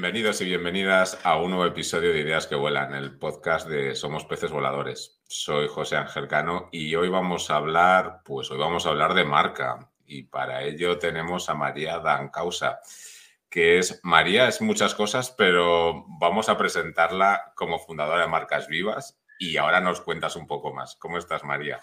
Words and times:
Bienvenidos 0.00 0.40
y 0.40 0.44
bienvenidas 0.44 1.18
a 1.24 1.40
un 1.40 1.50
nuevo 1.50 1.66
episodio 1.66 2.12
de 2.12 2.20
Ideas 2.20 2.46
que 2.46 2.54
Vuelan, 2.54 2.94
el 2.94 3.18
podcast 3.18 3.68
de 3.68 3.96
Somos 3.96 4.24
Peces 4.26 4.52
Voladores. 4.52 5.20
Soy 5.26 5.66
José 5.66 5.96
Ángel 5.96 6.28
Cano 6.28 6.68
y 6.70 6.94
hoy 6.94 7.08
vamos 7.08 7.50
a 7.50 7.56
hablar, 7.56 8.20
pues 8.24 8.48
hoy 8.52 8.58
vamos 8.58 8.86
a 8.86 8.90
hablar 8.90 9.14
de 9.14 9.24
marca 9.24 9.90
y 10.06 10.22
para 10.22 10.62
ello 10.62 11.00
tenemos 11.00 11.48
a 11.48 11.54
María 11.54 11.98
Dancausa, 11.98 12.78
que 13.50 13.78
es 13.78 13.98
María 14.04 14.46
es 14.46 14.62
muchas 14.62 14.94
cosas, 14.94 15.32
pero 15.32 16.04
vamos 16.20 16.48
a 16.48 16.56
presentarla 16.56 17.52
como 17.56 17.80
fundadora 17.80 18.22
de 18.22 18.28
Marcas 18.28 18.68
Vivas 18.68 19.20
y 19.40 19.56
ahora 19.56 19.80
nos 19.80 20.00
cuentas 20.00 20.36
un 20.36 20.46
poco 20.46 20.72
más. 20.72 20.94
¿Cómo 20.94 21.18
estás, 21.18 21.42
María? 21.42 21.80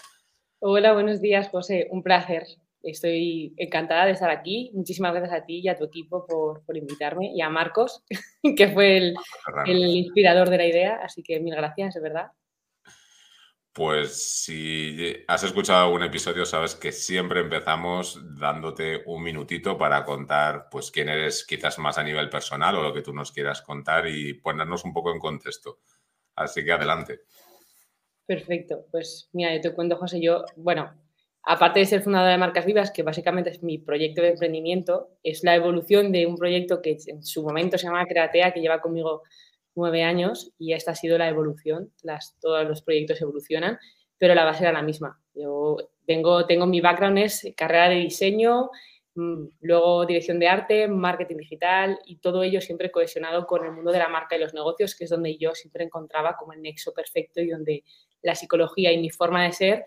Hola, 0.59 0.93
buenos 0.93 1.19
días, 1.19 1.49
José. 1.49 1.89
Un 1.91 2.01
placer. 2.01 2.45
Estoy 2.85 3.53
encantada 3.57 4.05
de 4.05 4.11
estar 4.11 4.29
aquí. 4.29 4.69
Muchísimas 4.75 5.11
gracias 5.13 5.41
a 5.41 5.45
ti 5.45 5.59
y 5.63 5.67
a 5.67 5.75
tu 5.75 5.85
equipo 5.85 6.25
por, 6.27 6.77
invitarme 6.77 7.31
y 7.33 7.41
a 7.41 7.49
Marcos, 7.49 8.03
que 8.55 8.69
fue 8.69 8.97
el, 8.97 9.15
inspirador 9.67 10.49
de 10.49 10.57
la 10.57 10.67
idea. 10.67 10.99
Así 11.03 11.23
que 11.23 11.39
mil 11.39 11.55
gracias, 11.55 11.95
de 11.95 12.01
verdad. 12.01 12.27
Pues 13.73 14.43
si 14.43 15.15
has 15.27 15.43
escuchado 15.43 15.85
algún 15.85 16.03
episodio, 16.03 16.45
sabes 16.45 16.75
que 16.75 16.91
siempre 16.91 17.41
empezamos 17.41 18.21
dándote 18.39 19.01
un 19.07 19.23
minutito 19.23 19.77
para 19.77 20.05
contar 20.05 20.67
pues 20.69 20.91
quién 20.91 21.09
eres 21.09 21.45
quizás 21.45 21.79
más 21.79 21.97
a 21.97 22.03
nivel 22.03 22.29
personal 22.29 22.75
o 22.75 22.83
lo 22.83 22.93
que 22.93 23.01
tú 23.01 23.13
nos 23.13 23.31
quieras 23.31 23.63
contar 23.63 24.07
y 24.07 24.35
ponernos 24.35 24.85
un 24.85 24.93
poco 24.93 25.11
en 25.11 25.19
contexto. 25.19 25.79
Así 26.35 26.63
que 26.63 26.71
adelante. 26.71 27.21
Perfecto. 28.27 28.85
Pues 28.91 29.29
mira, 29.33 29.53
yo 29.55 29.61
te 29.61 29.73
cuento, 29.73 29.97
José, 29.97 30.21
yo, 30.21 30.45
bueno, 30.55 30.93
aparte 31.45 31.79
de 31.79 31.85
ser 31.85 32.01
fundadora 32.01 32.31
de 32.31 32.37
Marcas 32.39 32.65
Vivas, 32.65 32.91
que 32.91 33.03
básicamente 33.03 33.51
es 33.51 33.61
mi 33.61 33.77
proyecto 33.77 34.21
de 34.21 34.29
emprendimiento, 34.29 35.09
es 35.23 35.43
la 35.43 35.55
evolución 35.55 36.11
de 36.11 36.25
un 36.25 36.37
proyecto 36.37 36.81
que 36.81 36.97
en 37.07 37.23
su 37.23 37.43
momento 37.43 37.77
se 37.77 37.85
llama 37.85 38.05
Createa, 38.05 38.51
que 38.51 38.61
lleva 38.61 38.81
conmigo 38.81 39.21
nueve 39.75 40.03
años 40.03 40.51
y 40.57 40.73
esta 40.73 40.91
ha 40.91 40.95
sido 40.95 41.17
la 41.17 41.29
evolución. 41.29 41.91
Las, 42.01 42.35
todos 42.39 42.67
los 42.67 42.81
proyectos 42.81 43.21
evolucionan, 43.21 43.77
pero 44.17 44.33
la 44.33 44.43
base 44.43 44.63
era 44.63 44.73
la 44.73 44.81
misma. 44.81 45.21
Yo 45.35 45.77
tengo, 46.07 46.65
mi 46.65 46.81
background 46.81 47.19
es 47.19 47.47
carrera 47.55 47.89
de 47.89 47.97
diseño, 47.97 48.71
mm, 49.13 49.45
luego 49.61 50.05
dirección 50.07 50.39
de 50.39 50.47
arte, 50.47 50.87
marketing 50.87 51.37
digital 51.37 51.99
y 52.05 52.17
todo 52.17 52.41
ello 52.41 52.59
siempre 52.59 52.89
cohesionado 52.89 53.45
con 53.45 53.63
el 53.65 53.71
mundo 53.71 53.91
de 53.91 53.99
la 53.99 54.09
marca 54.09 54.35
y 54.35 54.39
los 54.39 54.55
negocios, 54.55 54.95
que 54.95 55.03
es 55.03 55.11
donde 55.11 55.37
yo 55.37 55.53
siempre 55.53 55.83
encontraba 55.83 56.37
como 56.37 56.53
el 56.53 56.61
nexo 56.63 56.91
perfecto 56.91 57.39
y 57.41 57.49
donde 57.49 57.83
la 58.23 58.33
psicología 58.33 58.91
y 58.91 58.97
mi 58.97 59.11
forma 59.11 59.43
de 59.43 59.51
ser 59.51 59.85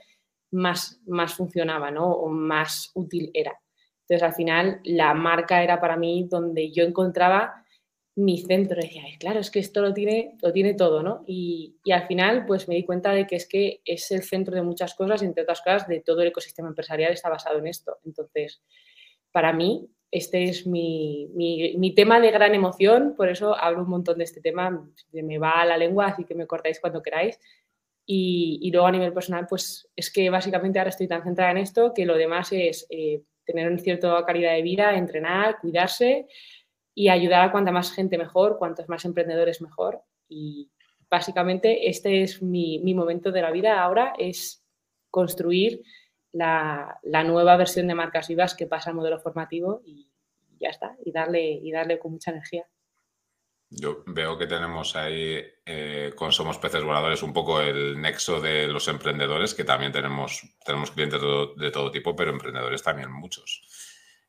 más, 0.51 1.01
más 1.07 1.35
funcionaba, 1.35 1.91
¿no? 1.91 2.11
O 2.11 2.29
más 2.29 2.91
útil 2.95 3.31
era. 3.35 3.59
Entonces, 4.03 4.23
al 4.23 4.35
final, 4.35 4.81
la 4.85 5.13
marca 5.15 5.63
era 5.63 5.81
para 5.81 5.97
mí 5.97 6.27
donde 6.29 6.71
yo 6.71 6.85
encontraba 6.85 7.65
mi 8.19 8.39
centro. 8.39 8.81
Decía, 8.81 9.03
claro, 9.21 9.41
es 9.41 9.51
que 9.51 9.61
esto 9.61 9.81
lo 9.81 9.95
tiene, 9.95 10.37
lo 10.43 10.53
tiene 10.53 10.75
todo, 10.75 11.03
¿no? 11.03 11.25
Y, 11.27 11.77
al 11.93 12.07
final, 12.07 12.47
pues 12.47 12.69
me 12.69 12.75
di 12.75 12.85
cuenta 12.85 13.13
de 13.13 13.27
que 13.27 13.37
es 13.37 13.47
que 13.47 13.81
es 13.85 14.11
el 14.11 14.23
centro 14.23 14.55
de 14.55 14.63
muchas 14.63 14.95
cosas, 14.95 15.23
entre 15.23 15.45
otras 15.45 15.61
cosas, 15.61 15.87
de 15.87 16.01
todo 16.01 16.23
el 16.23 16.29
ecosistema 16.29 16.69
empresarial 16.69 17.12
está 17.12 17.29
basado 17.29 17.59
en 17.59 17.67
esto. 17.67 17.99
Entonces, 18.05 18.61
para 19.31 19.53
mí, 19.53 19.89
este 20.11 20.45
es 20.45 20.67
mi, 20.67 21.29
mi, 21.35 21.95
tema 21.95 22.19
de 22.19 22.31
gran 22.31 22.55
emoción, 22.55 23.15
por 23.17 23.29
eso 23.29 23.55
hablo 23.55 23.83
un 23.83 23.91
montón 23.91 24.19
de 24.19 24.25
este 24.25 24.41
tema, 24.41 24.89
me 25.12 25.39
va 25.39 25.61
a 25.61 25.67
la 25.67 25.77
lengua, 25.77 26.07
así 26.07 26.25
que 26.25 26.35
me 26.35 26.47
cortáis 26.47 26.81
cuando 26.81 27.03
queráis, 27.03 27.39
y, 28.11 28.70
luego 28.73 28.87
a 28.87 28.91
nivel 28.91 29.12
personal, 29.12 29.47
pues 29.47 29.87
es 29.95 30.11
que 30.11 30.31
básicamente 30.31 30.78
ahora 30.78 30.89
estoy 30.89 31.06
tan 31.06 31.23
centrada 31.23 31.51
en 31.51 31.59
esto 31.59 31.93
que 31.94 32.06
lo 32.06 32.16
demás 32.16 32.50
es 32.53 32.87
eh, 32.88 33.22
tener 33.44 33.69
una 33.69 33.78
cierta 33.78 34.25
calidad 34.25 34.55
de 34.55 34.62
vida, 34.62 34.97
entrenar, 34.97 35.59
cuidarse 35.60 36.27
y 36.94 37.10
ayudar 37.10 37.43
a 37.43 37.53
cuanta 37.53 37.71
más 37.71 37.93
gente 37.93 38.16
mejor, 38.16 38.56
cuantos 38.59 38.88
más 38.88 39.05
emprendedores 39.05 39.60
mejor. 39.60 40.00
Y 40.27 40.71
básicamente 41.10 41.91
este 41.91 42.22
es 42.22 42.41
mi, 42.41 42.78
mi 42.78 42.94
momento 42.94 43.31
de 43.31 43.43
la 43.43 43.50
vida 43.50 43.78
ahora, 43.78 44.15
es 44.19 44.65
construir 45.10 45.83
la, 46.33 46.99
la, 47.03 47.25
nueva 47.25 47.59
versión 47.59 47.88
de 47.88 47.94
Marcas 47.94 48.28
Vivas 48.28 48.54
que 48.54 48.66
pasa 48.66 48.88
al 48.88 48.97
modelo 48.97 49.21
formativo 49.21 49.83
y 49.84 50.09
ya 50.59 50.71
está, 50.71 50.97
y 51.04 51.12
darle, 51.12 51.50
y 51.62 51.71
darle 51.72 51.99
con 51.99 52.12
mucha 52.12 52.31
energía. 52.31 52.66
Yo 53.71 54.03
veo 54.06 54.39
que 54.39 54.47
tenemos 54.47 54.97
ahí 54.97 55.45
eh, 55.67 56.12
con 56.17 56.33
Somos 56.33 56.56
Peces 56.59 56.83
Voladores 56.83 57.23
un 57.23 57.34
poco 57.34 57.61
el 57.61 58.01
nexo 58.01 58.41
de 58.41 58.67
los 58.67 58.89
emprendedores, 58.89 59.55
que 59.55 59.65
también 59.65 59.93
tenemos, 59.93 60.43
tenemos 60.65 60.91
clientes 60.91 61.21
de 61.56 61.71
todo, 61.71 61.91
tipo, 61.91 62.17
pero 62.17 62.31
emprendedores 62.31 62.83
también 62.83 63.12
muchos. 63.12 63.69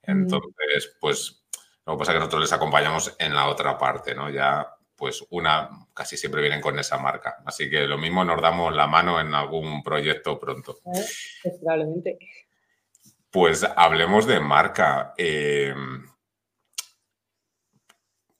Mm. 0.05 0.11
Entonces, 0.11 0.97
pues 0.99 1.45
lo 1.85 1.93
que 1.93 1.99
pasa 1.99 2.11
es 2.11 2.15
que 2.15 2.19
nosotros 2.19 2.41
les 2.41 2.53
acompañamos 2.53 3.15
en 3.17 3.33
la 3.33 3.47
otra 3.47 3.77
parte, 3.77 4.13
¿no? 4.13 4.29
Ya, 4.29 4.75
pues 4.95 5.25
una, 5.29 5.69
casi 5.93 6.17
siempre 6.17 6.41
vienen 6.41 6.59
con 6.59 6.77
esa 6.77 6.97
marca. 6.97 7.37
Así 7.45 7.69
que 7.69 7.87
lo 7.87 7.97
mismo 7.97 8.25
nos 8.25 8.41
damos 8.41 8.75
la 8.75 8.87
mano 8.87 9.21
en 9.21 9.33
algún 9.33 9.81
proyecto 9.81 10.37
pronto. 10.37 10.79
Eh, 10.93 11.51
probablemente. 11.61 12.19
Pues 13.31 13.65
hablemos 13.75 14.27
de 14.27 14.41
marca. 14.41 15.13
Eh, 15.17 15.73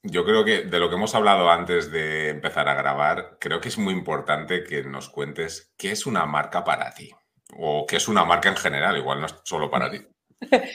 yo 0.04 0.24
creo 0.24 0.46
que 0.46 0.64
de 0.64 0.80
lo 0.80 0.90
que 0.90 0.96
hemos 0.96 1.16
hablado 1.16 1.50
antes 1.50 1.92
de 1.92 2.30
empezar 2.30 2.68
a 2.68 2.76
grabar, 2.76 3.38
creo 3.40 3.60
que 3.60 3.68
es 3.70 3.78
muy 3.78 3.94
importante 3.94 4.64
que 4.64 4.84
nos 4.84 5.10
cuentes 5.10 5.74
qué 5.78 5.92
es 5.92 6.06
una 6.06 6.26
marca 6.26 6.64
para 6.64 6.94
ti 6.94 7.12
o 7.58 7.86
qué 7.86 7.98
es 7.98 8.08
una 8.08 8.26
marca 8.26 8.50
en 8.50 8.56
general, 8.56 8.98
igual 8.98 9.20
no 9.20 9.26
es 9.26 9.36
solo 9.44 9.70
para 9.70 9.90
ti. 9.92 10.00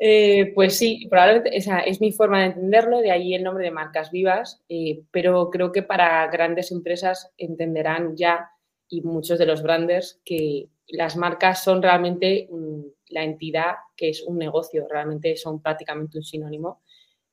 Eh, 0.00 0.52
pues 0.54 0.78
sí, 0.78 1.08
probablemente 1.10 1.56
esa 1.56 1.80
es 1.80 2.00
mi 2.00 2.12
forma 2.12 2.38
de 2.38 2.46
entenderlo, 2.46 3.00
de 3.00 3.10
ahí 3.10 3.34
el 3.34 3.42
nombre 3.42 3.64
de 3.64 3.72
marcas 3.72 4.12
vivas, 4.12 4.62
eh, 4.68 5.02
pero 5.10 5.50
creo 5.50 5.72
que 5.72 5.82
para 5.82 6.24
grandes 6.28 6.70
empresas 6.70 7.32
entenderán 7.36 8.16
ya, 8.16 8.48
y 8.88 9.02
muchos 9.02 9.40
de 9.40 9.46
los 9.46 9.60
branders, 9.60 10.20
que 10.24 10.68
las 10.86 11.16
marcas 11.16 11.64
son 11.64 11.82
realmente 11.82 12.48
la 13.08 13.24
entidad 13.24 13.72
que 13.96 14.10
es 14.10 14.22
un 14.22 14.38
negocio, 14.38 14.86
realmente 14.88 15.36
son 15.36 15.60
prácticamente 15.60 16.16
un 16.16 16.24
sinónimo 16.24 16.80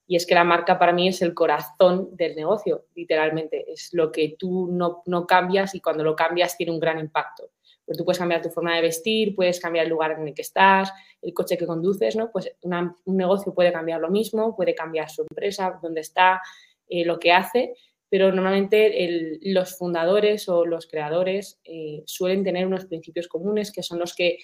y 0.07 0.15
es 0.15 0.25
que 0.25 0.35
la 0.35 0.43
marca 0.43 0.77
para 0.77 0.93
mí 0.93 1.07
es 1.07 1.21
el 1.21 1.33
corazón 1.33 2.15
del 2.15 2.35
negocio, 2.35 2.85
literalmente. 2.95 3.71
Es 3.71 3.89
lo 3.93 4.11
que 4.11 4.35
tú 4.37 4.67
no, 4.71 5.01
no 5.05 5.25
cambias 5.25 5.73
y 5.73 5.81
cuando 5.81 6.03
lo 6.03 6.15
cambias 6.15 6.57
tiene 6.57 6.71
un 6.71 6.79
gran 6.79 6.99
impacto. 6.99 7.49
Pues 7.85 7.97
tú 7.97 8.05
puedes 8.05 8.19
cambiar 8.19 8.41
tu 8.41 8.49
forma 8.49 8.75
de 8.75 8.81
vestir, 8.81 9.35
puedes 9.35 9.59
cambiar 9.59 9.85
el 9.85 9.91
lugar 9.91 10.11
en 10.11 10.27
el 10.27 10.33
que 10.33 10.41
estás, 10.41 10.91
el 11.21 11.33
coche 11.33 11.57
que 11.57 11.67
conduces, 11.67 12.15
¿no? 12.15 12.31
Pues 12.31 12.51
un 12.63 13.17
negocio 13.17 13.53
puede 13.53 13.71
cambiar 13.71 13.99
lo 13.99 14.09
mismo, 14.09 14.55
puede 14.55 14.73
cambiar 14.73 15.09
su 15.09 15.21
empresa, 15.21 15.79
dónde 15.81 16.01
está, 16.01 16.41
eh, 16.87 17.05
lo 17.05 17.19
que 17.19 17.31
hace, 17.31 17.73
pero 18.09 18.31
normalmente 18.31 19.39
los 19.41 19.77
fundadores 19.77 20.47
o 20.49 20.65
los 20.65 20.87
creadores 20.87 21.59
eh, 21.63 22.03
suelen 22.05 22.43
tener 22.43 22.65
unos 22.67 22.85
principios 22.85 23.27
comunes 23.27 23.71
que 23.71 23.83
son 23.83 23.99
los 23.99 24.15
que 24.15 24.37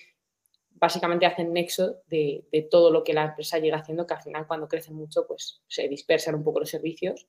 básicamente 0.82 1.28
hacen 1.28 1.54
nexo 1.54 2.02
de, 2.08 2.44
todo 2.72 2.90
lo 2.90 3.04
que 3.04 3.14
la 3.14 3.26
empresa 3.26 3.60
llega 3.60 3.78
haciendo, 3.78 4.08
que 4.08 4.16
al 4.16 4.24
final 4.24 4.48
cuando 4.48 4.68
crece 4.68 4.92
mucho 4.92 5.28
pues 5.28 5.62
se 5.68 5.88
dispersan 5.88 6.34
un 6.34 6.44
poco 6.44 6.60
los 6.60 6.70
servicios, 6.70 7.28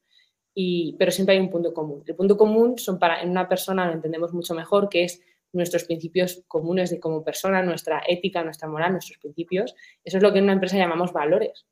y, 0.54 0.96
pero 0.98 1.10
siempre 1.10 1.34
hay 1.34 1.40
un 1.40 1.50
punto 1.50 1.72
común. 1.74 2.02
El 2.06 2.16
punto 2.16 2.36
común 2.38 2.78
son 2.78 2.98
para 2.98 3.22
en 3.22 3.30
una 3.30 3.48
persona, 3.48 3.86
lo 3.86 3.92
entendemos 3.92 4.32
mucho 4.32 4.54
mejor, 4.54 4.88
que 4.88 5.04
es 5.04 5.20
nuestros 5.52 5.84
principios 5.84 6.42
comunes 6.48 6.90
de 6.90 6.98
como 6.98 7.22
persona, 7.22 7.62
nuestra 7.62 8.02
ética, 8.08 8.42
nuestra 8.42 8.68
moral, 8.68 8.92
nuestros 8.92 9.18
principios. 9.18 9.74
Eso 10.02 10.16
es 10.16 10.22
lo 10.22 10.32
que 10.32 10.38
en 10.38 10.44
una 10.44 10.54
empresa 10.54 10.78
llamamos 10.78 11.12
valores. 11.12 11.66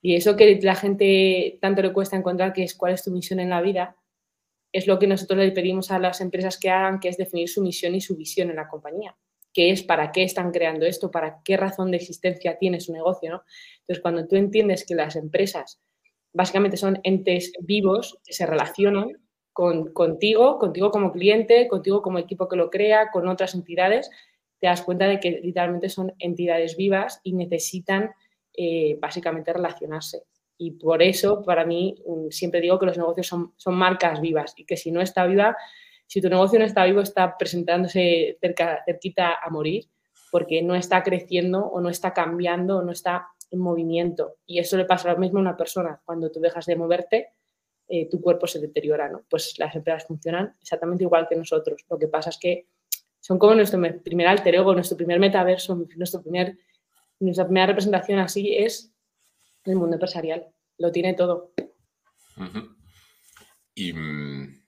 Y 0.00 0.14
eso 0.14 0.36
que 0.36 0.60
la 0.62 0.74
gente 0.76 1.58
tanto 1.60 1.82
le 1.82 1.92
cuesta 1.92 2.16
encontrar, 2.16 2.52
que 2.52 2.62
es 2.62 2.76
cuál 2.76 2.94
es 2.94 3.04
tu 3.04 3.10
misión 3.10 3.40
en 3.40 3.50
la 3.50 3.60
vida, 3.60 3.96
es 4.72 4.86
lo 4.86 4.98
que 4.98 5.06
nosotros 5.08 5.38
le 5.38 5.52
pedimos 5.52 5.90
a 5.90 5.98
las 5.98 6.20
empresas 6.20 6.58
que 6.58 6.70
hagan, 6.70 7.00
que 7.00 7.08
es 7.08 7.16
definir 7.16 7.48
su 7.48 7.62
misión 7.62 7.94
y 7.94 8.00
su 8.00 8.16
visión 8.16 8.50
en 8.50 8.56
la 8.56 8.68
compañía 8.68 9.16
qué 9.52 9.70
es, 9.70 9.82
para 9.82 10.12
qué 10.12 10.22
están 10.22 10.50
creando 10.50 10.86
esto, 10.86 11.10
para 11.10 11.40
qué 11.44 11.56
razón 11.56 11.90
de 11.90 11.98
existencia 11.98 12.58
tiene 12.58 12.80
su 12.80 12.92
negocio, 12.92 13.30
¿no? 13.30 13.42
Entonces, 13.80 14.00
cuando 14.00 14.26
tú 14.26 14.36
entiendes 14.36 14.84
que 14.86 14.94
las 14.94 15.16
empresas 15.16 15.80
básicamente 16.32 16.76
son 16.76 16.98
entes 17.02 17.52
vivos 17.60 18.18
que 18.24 18.32
se 18.32 18.46
relacionan 18.46 19.18
con, 19.52 19.92
contigo, 19.92 20.58
contigo 20.58 20.90
como 20.90 21.12
cliente, 21.12 21.68
contigo 21.68 22.00
como 22.00 22.18
equipo 22.18 22.48
que 22.48 22.56
lo 22.56 22.70
crea, 22.70 23.10
con 23.12 23.28
otras 23.28 23.54
entidades, 23.54 24.10
te 24.60 24.66
das 24.66 24.82
cuenta 24.82 25.06
de 25.06 25.20
que 25.20 25.40
literalmente 25.42 25.88
son 25.88 26.14
entidades 26.18 26.76
vivas 26.76 27.20
y 27.22 27.34
necesitan 27.34 28.12
eh, 28.54 28.96
básicamente 29.00 29.52
relacionarse. 29.52 30.22
Y 30.56 30.72
por 30.72 31.02
eso, 31.02 31.42
para 31.42 31.64
mí, 31.64 31.96
mm, 32.06 32.30
siempre 32.30 32.60
digo 32.60 32.78
que 32.78 32.86
los 32.86 32.96
negocios 32.96 33.26
son, 33.26 33.52
son 33.56 33.74
marcas 33.74 34.20
vivas 34.20 34.54
y 34.56 34.64
que 34.64 34.76
si 34.76 34.92
no 34.92 35.00
está 35.00 35.26
viva, 35.26 35.56
si 36.12 36.20
tu 36.20 36.28
negocio 36.28 36.58
no 36.58 36.66
está 36.66 36.84
vivo, 36.84 37.00
está 37.00 37.38
presentándose 37.38 38.36
cerca, 38.38 38.82
cerquita 38.84 39.38
a 39.42 39.48
morir 39.48 39.88
porque 40.30 40.60
no 40.60 40.74
está 40.74 41.02
creciendo 41.02 41.64
o 41.64 41.80
no 41.80 41.88
está 41.88 42.12
cambiando 42.12 42.76
o 42.76 42.82
no 42.82 42.92
está 42.92 43.28
en 43.50 43.58
movimiento. 43.58 44.36
Y 44.44 44.58
eso 44.58 44.76
le 44.76 44.84
pasa 44.84 45.10
lo 45.10 45.18
mismo 45.18 45.38
a 45.38 45.40
una 45.40 45.56
persona. 45.56 46.02
Cuando 46.04 46.30
tú 46.30 46.38
dejas 46.38 46.66
de 46.66 46.76
moverte, 46.76 47.28
eh, 47.88 48.10
tu 48.10 48.20
cuerpo 48.20 48.46
se 48.46 48.60
deteriora, 48.60 49.08
¿no? 49.08 49.24
Pues 49.26 49.58
las 49.58 49.74
empresas 49.74 50.04
funcionan 50.06 50.54
exactamente 50.60 51.02
igual 51.02 51.26
que 51.26 51.36
nosotros. 51.36 51.82
Lo 51.88 51.98
que 51.98 52.08
pasa 52.08 52.28
es 52.28 52.36
que 52.36 52.66
son 53.18 53.38
como 53.38 53.54
nuestro 53.54 53.80
primer 54.04 54.26
alter 54.26 54.56
ego, 54.56 54.74
nuestro 54.74 54.98
primer 54.98 55.18
metaverso, 55.18 55.74
nuestro 55.96 56.20
primer, 56.20 56.58
nuestra 57.20 57.46
primera 57.46 57.68
representación 57.68 58.18
así 58.18 58.54
es 58.54 58.92
el 59.64 59.76
mundo 59.76 59.94
empresarial. 59.94 60.46
Lo 60.76 60.92
tiene 60.92 61.14
todo. 61.14 61.54
Y 63.74 63.94
mm, 63.94 64.61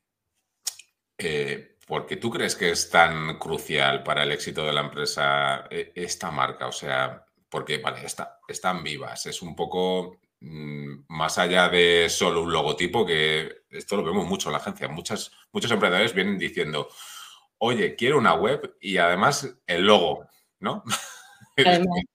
eh, 1.25 1.77
¿por 1.87 2.07
qué 2.07 2.17
tú 2.17 2.31
crees 2.31 2.57
que 2.57 2.71
es 2.71 2.91
tan 2.91 3.39
crucial 3.39 4.03
para 4.03 4.23
el 4.23 4.33
éxito 4.33 4.65
de 4.65 4.73
la 4.73 4.83
empresa 4.83 5.67
eh, 5.71 5.93
esta 5.95 6.31
marca? 6.31 6.67
O 6.67 6.73
sea, 6.73 7.25
porque 7.49 7.79
vale, 7.79 8.05
está, 8.05 8.41
están 8.49 8.83
vivas, 8.83 9.27
es 9.27 9.43
un 9.43 9.55
poco 9.57 10.21
mm, 10.41 11.05
más 11.09 11.39
allá 11.39 11.69
de 11.69 12.09
solo 12.09 12.43
un 12.43 12.53
logotipo, 12.53 13.07
que 13.07 13.65
esto 13.71 13.97
lo 13.97 14.05
vemos 14.05 14.27
mucho 14.27 14.49
en 14.49 14.53
la 14.53 14.59
agencia. 14.59 14.89
Muchas, 14.89 15.33
muchos 15.53 15.71
emprendedores 15.71 16.15
vienen 16.15 16.39
diciendo, 16.39 16.89
oye, 17.59 17.97
quiero 17.97 18.19
una 18.19 18.35
web 18.35 18.77
y 18.81 18.99
además 18.99 19.57
el 19.67 19.87
logo, 19.87 20.29
¿no? 20.61 20.85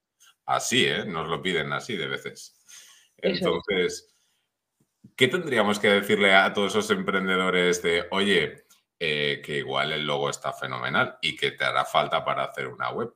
así, 0.45 0.85
¿eh? 0.85 1.05
Nos 1.05 1.27
lo 1.27 1.41
piden 1.41 1.71
así 1.73 1.95
de 1.95 2.07
veces. 2.07 2.59
Entonces, 3.17 4.15
¿qué 5.15 5.27
tendríamos 5.27 5.79
que 5.79 5.89
decirle 5.89 6.33
a 6.33 6.53
todos 6.53 6.71
esos 6.71 6.89
emprendedores 6.91 7.81
de, 7.81 8.05
oye, 8.11 8.65
eh, 8.99 9.41
que 9.43 9.57
igual 9.59 9.91
el 9.91 10.05
logo 10.05 10.29
está 10.29 10.53
fenomenal 10.53 11.17
y 11.21 11.35
que 11.35 11.51
te 11.51 11.63
hará 11.63 11.85
falta 11.85 12.23
para 12.23 12.43
hacer 12.43 12.67
una 12.67 12.91
web? 12.91 13.13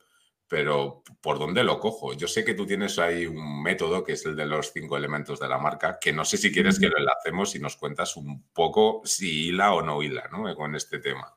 Pero 0.47 1.03
¿por 1.21 1.39
dónde 1.39 1.63
lo 1.63 1.79
cojo? 1.79 2.13
Yo 2.13 2.27
sé 2.27 2.45
que 2.45 2.53
tú 2.53 2.65
tienes 2.65 2.99
ahí 2.99 3.25
un 3.25 3.63
método 3.63 4.03
que 4.03 4.13
es 4.13 4.25
el 4.25 4.35
de 4.35 4.45
los 4.45 4.71
cinco 4.71 4.97
elementos 4.97 5.39
de 5.39 5.49
la 5.49 5.57
marca, 5.57 5.97
que 5.99 6.13
no 6.13 6.25
sé 6.25 6.37
si 6.37 6.51
quieres 6.51 6.79
que 6.79 6.89
lo 6.89 6.97
enlacemos 6.97 7.55
y 7.55 7.59
nos 7.59 7.75
cuentas 7.75 8.15
un 8.15 8.49
poco 8.53 9.01
si 9.03 9.47
hila 9.47 9.73
o 9.73 9.81
no 9.81 10.01
hila 10.01 10.29
¿no? 10.31 10.55
con 10.55 10.75
este 10.75 10.99
tema. 10.99 11.35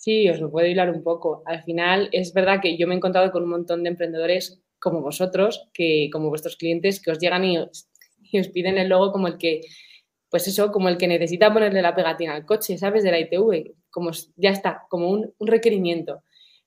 Sí, 0.00 0.28
os 0.30 0.40
lo 0.40 0.50
puedo 0.50 0.66
hilar 0.66 0.90
un 0.90 1.02
poco. 1.02 1.42
Al 1.44 1.62
final 1.62 2.08
es 2.12 2.32
verdad 2.32 2.60
que 2.62 2.78
yo 2.78 2.86
me 2.86 2.94
he 2.94 2.96
encontrado 2.96 3.30
con 3.30 3.42
un 3.42 3.50
montón 3.50 3.82
de 3.82 3.90
emprendedores 3.90 4.62
como 4.78 5.02
vosotros, 5.02 5.68
que 5.74 6.08
como 6.10 6.30
vuestros 6.30 6.56
clientes, 6.56 7.00
que 7.02 7.10
os 7.10 7.18
llegan 7.18 7.44
y 7.44 7.58
os, 7.58 7.86
piden 8.52 8.78
el 8.78 8.88
logo 8.88 9.12
como 9.12 9.28
el 9.28 9.36
que, 9.36 9.60
pues 10.30 10.46
eso, 10.46 10.70
como 10.70 10.88
el 10.88 10.96
que 10.96 11.08
necesita 11.08 11.52
ponerle 11.52 11.82
la 11.82 11.94
pegatina 11.94 12.34
al 12.34 12.46
coche, 12.46 12.78
¿sabes? 12.78 13.02
De 13.02 13.10
la 13.10 13.18
ITV, 13.18 13.74
como 13.90 14.10
ya 14.36 14.50
está, 14.50 14.86
como 14.88 15.10
un, 15.10 15.34
requerimiento. 15.40 16.22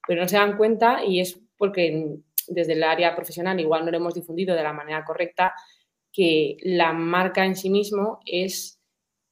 Pero 0.06 0.22
no 0.22 0.28
se 0.28 0.36
dan 0.36 0.56
cuenta 0.58 1.02
y 1.04 1.20
es 1.20 1.40
porque 1.56 2.18
desde 2.46 2.74
el 2.74 2.82
área 2.82 3.14
profesional 3.16 3.58
igual 3.58 3.84
no 3.84 3.90
lo 3.90 3.96
hemos 3.96 4.14
difundido 4.14 4.54
de 4.54 4.62
la 4.62 4.74
manera 4.74 5.02
correcta, 5.04 5.54
que 6.12 6.58
la 6.62 6.92
marca 6.92 7.44
en 7.46 7.56
sí 7.56 7.70
mismo 7.70 8.20
es 8.26 8.78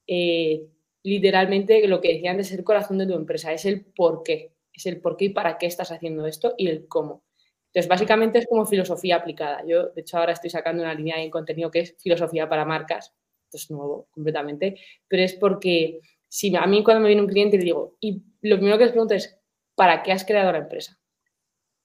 eh, 0.07 0.63
literalmente 1.03 1.87
lo 1.87 2.01
que 2.01 2.13
decían 2.13 2.37
de 2.37 2.43
ser 2.43 2.59
el 2.59 2.65
corazón 2.65 2.97
de 2.97 3.05
tu 3.05 3.13
empresa, 3.13 3.53
es 3.53 3.65
el 3.65 3.85
por 3.85 4.23
qué, 4.23 4.53
es 4.73 4.85
el 4.87 4.99
por 4.99 5.15
qué 5.15 5.25
y 5.25 5.29
para 5.29 5.59
qué 5.59 5.67
estás 5.67 5.91
haciendo 5.91 6.25
esto 6.25 6.55
y 6.57 6.67
el 6.67 6.87
cómo. 6.87 7.23
Entonces, 7.67 7.89
básicamente 7.89 8.39
es 8.39 8.47
como 8.47 8.65
filosofía 8.65 9.17
aplicada. 9.17 9.63
Yo, 9.65 9.87
de 9.89 10.01
hecho, 10.01 10.17
ahora 10.17 10.33
estoy 10.33 10.49
sacando 10.49 10.83
una 10.83 10.93
línea 10.93 11.17
de 11.17 11.29
contenido 11.29 11.71
que 11.71 11.79
es 11.79 11.95
filosofía 11.99 12.47
para 12.47 12.65
marcas. 12.65 13.13
Esto 13.53 13.57
es 13.57 13.71
nuevo 13.71 14.07
completamente, 14.11 14.79
pero 15.07 15.23
es 15.23 15.33
porque 15.33 15.99
si 16.27 16.55
a 16.55 16.65
mí 16.65 16.83
cuando 16.83 17.01
me 17.01 17.07
viene 17.07 17.21
un 17.21 17.27
cliente 17.27 17.57
le 17.57 17.65
digo, 17.65 17.97
y 17.99 18.23
lo 18.41 18.55
primero 18.55 18.77
que 18.77 18.85
les 18.85 18.91
pregunto 18.91 19.13
es, 19.13 19.39
¿para 19.75 20.01
qué 20.01 20.11
has 20.11 20.25
creado 20.25 20.51
la 20.51 20.59
empresa? 20.59 20.99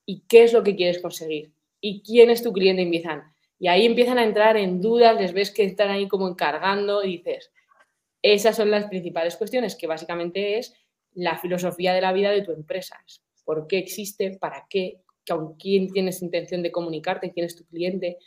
¿Y 0.07 0.21
qué 0.27 0.45
es 0.45 0.53
lo 0.53 0.63
que 0.63 0.77
quieres 0.77 1.01
conseguir? 1.01 1.53
¿Y 1.81 2.03
quién 2.03 2.31
es 2.31 2.43
tu 2.43 2.53
cliente? 2.53 2.83
Empiezan. 2.83 3.23
Y 3.59 3.69
ahí 3.69 3.85
empiezan 3.85 4.19
a 4.19 4.25
entrar 4.25 4.57
en 4.57 4.81
dudas, 4.81 5.21
les 5.21 5.33
ves 5.33 5.51
que 5.51 5.65
están 5.65 5.91
ahí 5.91 6.09
como 6.09 6.29
encargando 6.29 7.05
y 7.05 7.19
dices, 7.19 7.53
esas 8.23 8.57
son 8.57 8.71
las 8.71 8.87
principales 8.87 9.37
cuestiones, 9.37 9.77
que 9.77 9.87
básicamente 9.87 10.59
es 10.59 10.75
la 11.13 11.37
filosofía 11.39 11.93
de 11.93 12.01
la 12.01 12.13
vida 12.13 12.31
de 12.31 12.43
tu 12.43 12.53
empresa. 12.53 12.97
¿Por 13.45 13.67
qué 13.67 13.79
existe? 13.79 14.39
¿Para 14.39 14.67
qué? 14.71 15.03
con 15.29 15.55
quién 15.57 15.89
tienes 15.89 16.23
intención 16.23 16.63
de 16.63 16.73
comunicarte, 16.73 17.33
quién 17.33 17.47
es 17.47 17.57
tu 17.57 17.65
cliente, 17.67 18.19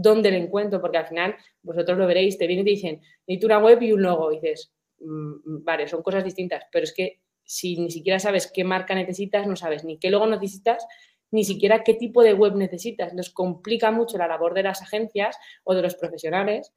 dónde 0.00 0.30
le 0.30 0.38
encuentro, 0.38 0.80
porque 0.80 0.98
al 0.98 1.06
final 1.06 1.34
vosotros 1.62 1.98
lo 1.98 2.06
veréis, 2.06 2.38
te 2.38 2.46
vienen 2.46 2.66
y 2.66 2.70
te 2.70 2.76
dicen, 2.76 3.00
necesito 3.26 3.46
una 3.46 3.58
web 3.58 3.82
y 3.82 3.92
un 3.92 4.02
logo, 4.02 4.30
dices, 4.30 4.72
mm, 5.00 5.64
vale, 5.64 5.88
son 5.88 6.02
cosas 6.02 6.22
distintas, 6.22 6.64
pero 6.70 6.84
es 6.84 6.94
que 6.94 7.20
si 7.42 7.76
ni 7.80 7.90
siquiera 7.90 8.20
sabes 8.20 8.50
qué 8.52 8.62
marca 8.62 8.94
necesitas, 8.94 9.46
no 9.48 9.56
sabes 9.56 9.84
ni 9.84 9.98
qué 9.98 10.10
logo 10.10 10.26
necesitas, 10.28 10.86
ni 11.32 11.44
siquiera 11.44 11.82
qué 11.82 11.94
tipo 11.94 12.22
de 12.22 12.32
web 12.32 12.54
necesitas. 12.54 13.12
Nos 13.12 13.30
complica 13.30 13.90
mucho 13.90 14.18
la 14.18 14.28
labor 14.28 14.54
de 14.54 14.62
las 14.62 14.82
agencias 14.82 15.36
o 15.64 15.74
de 15.74 15.82
los 15.82 15.96
profesionales, 15.96 16.72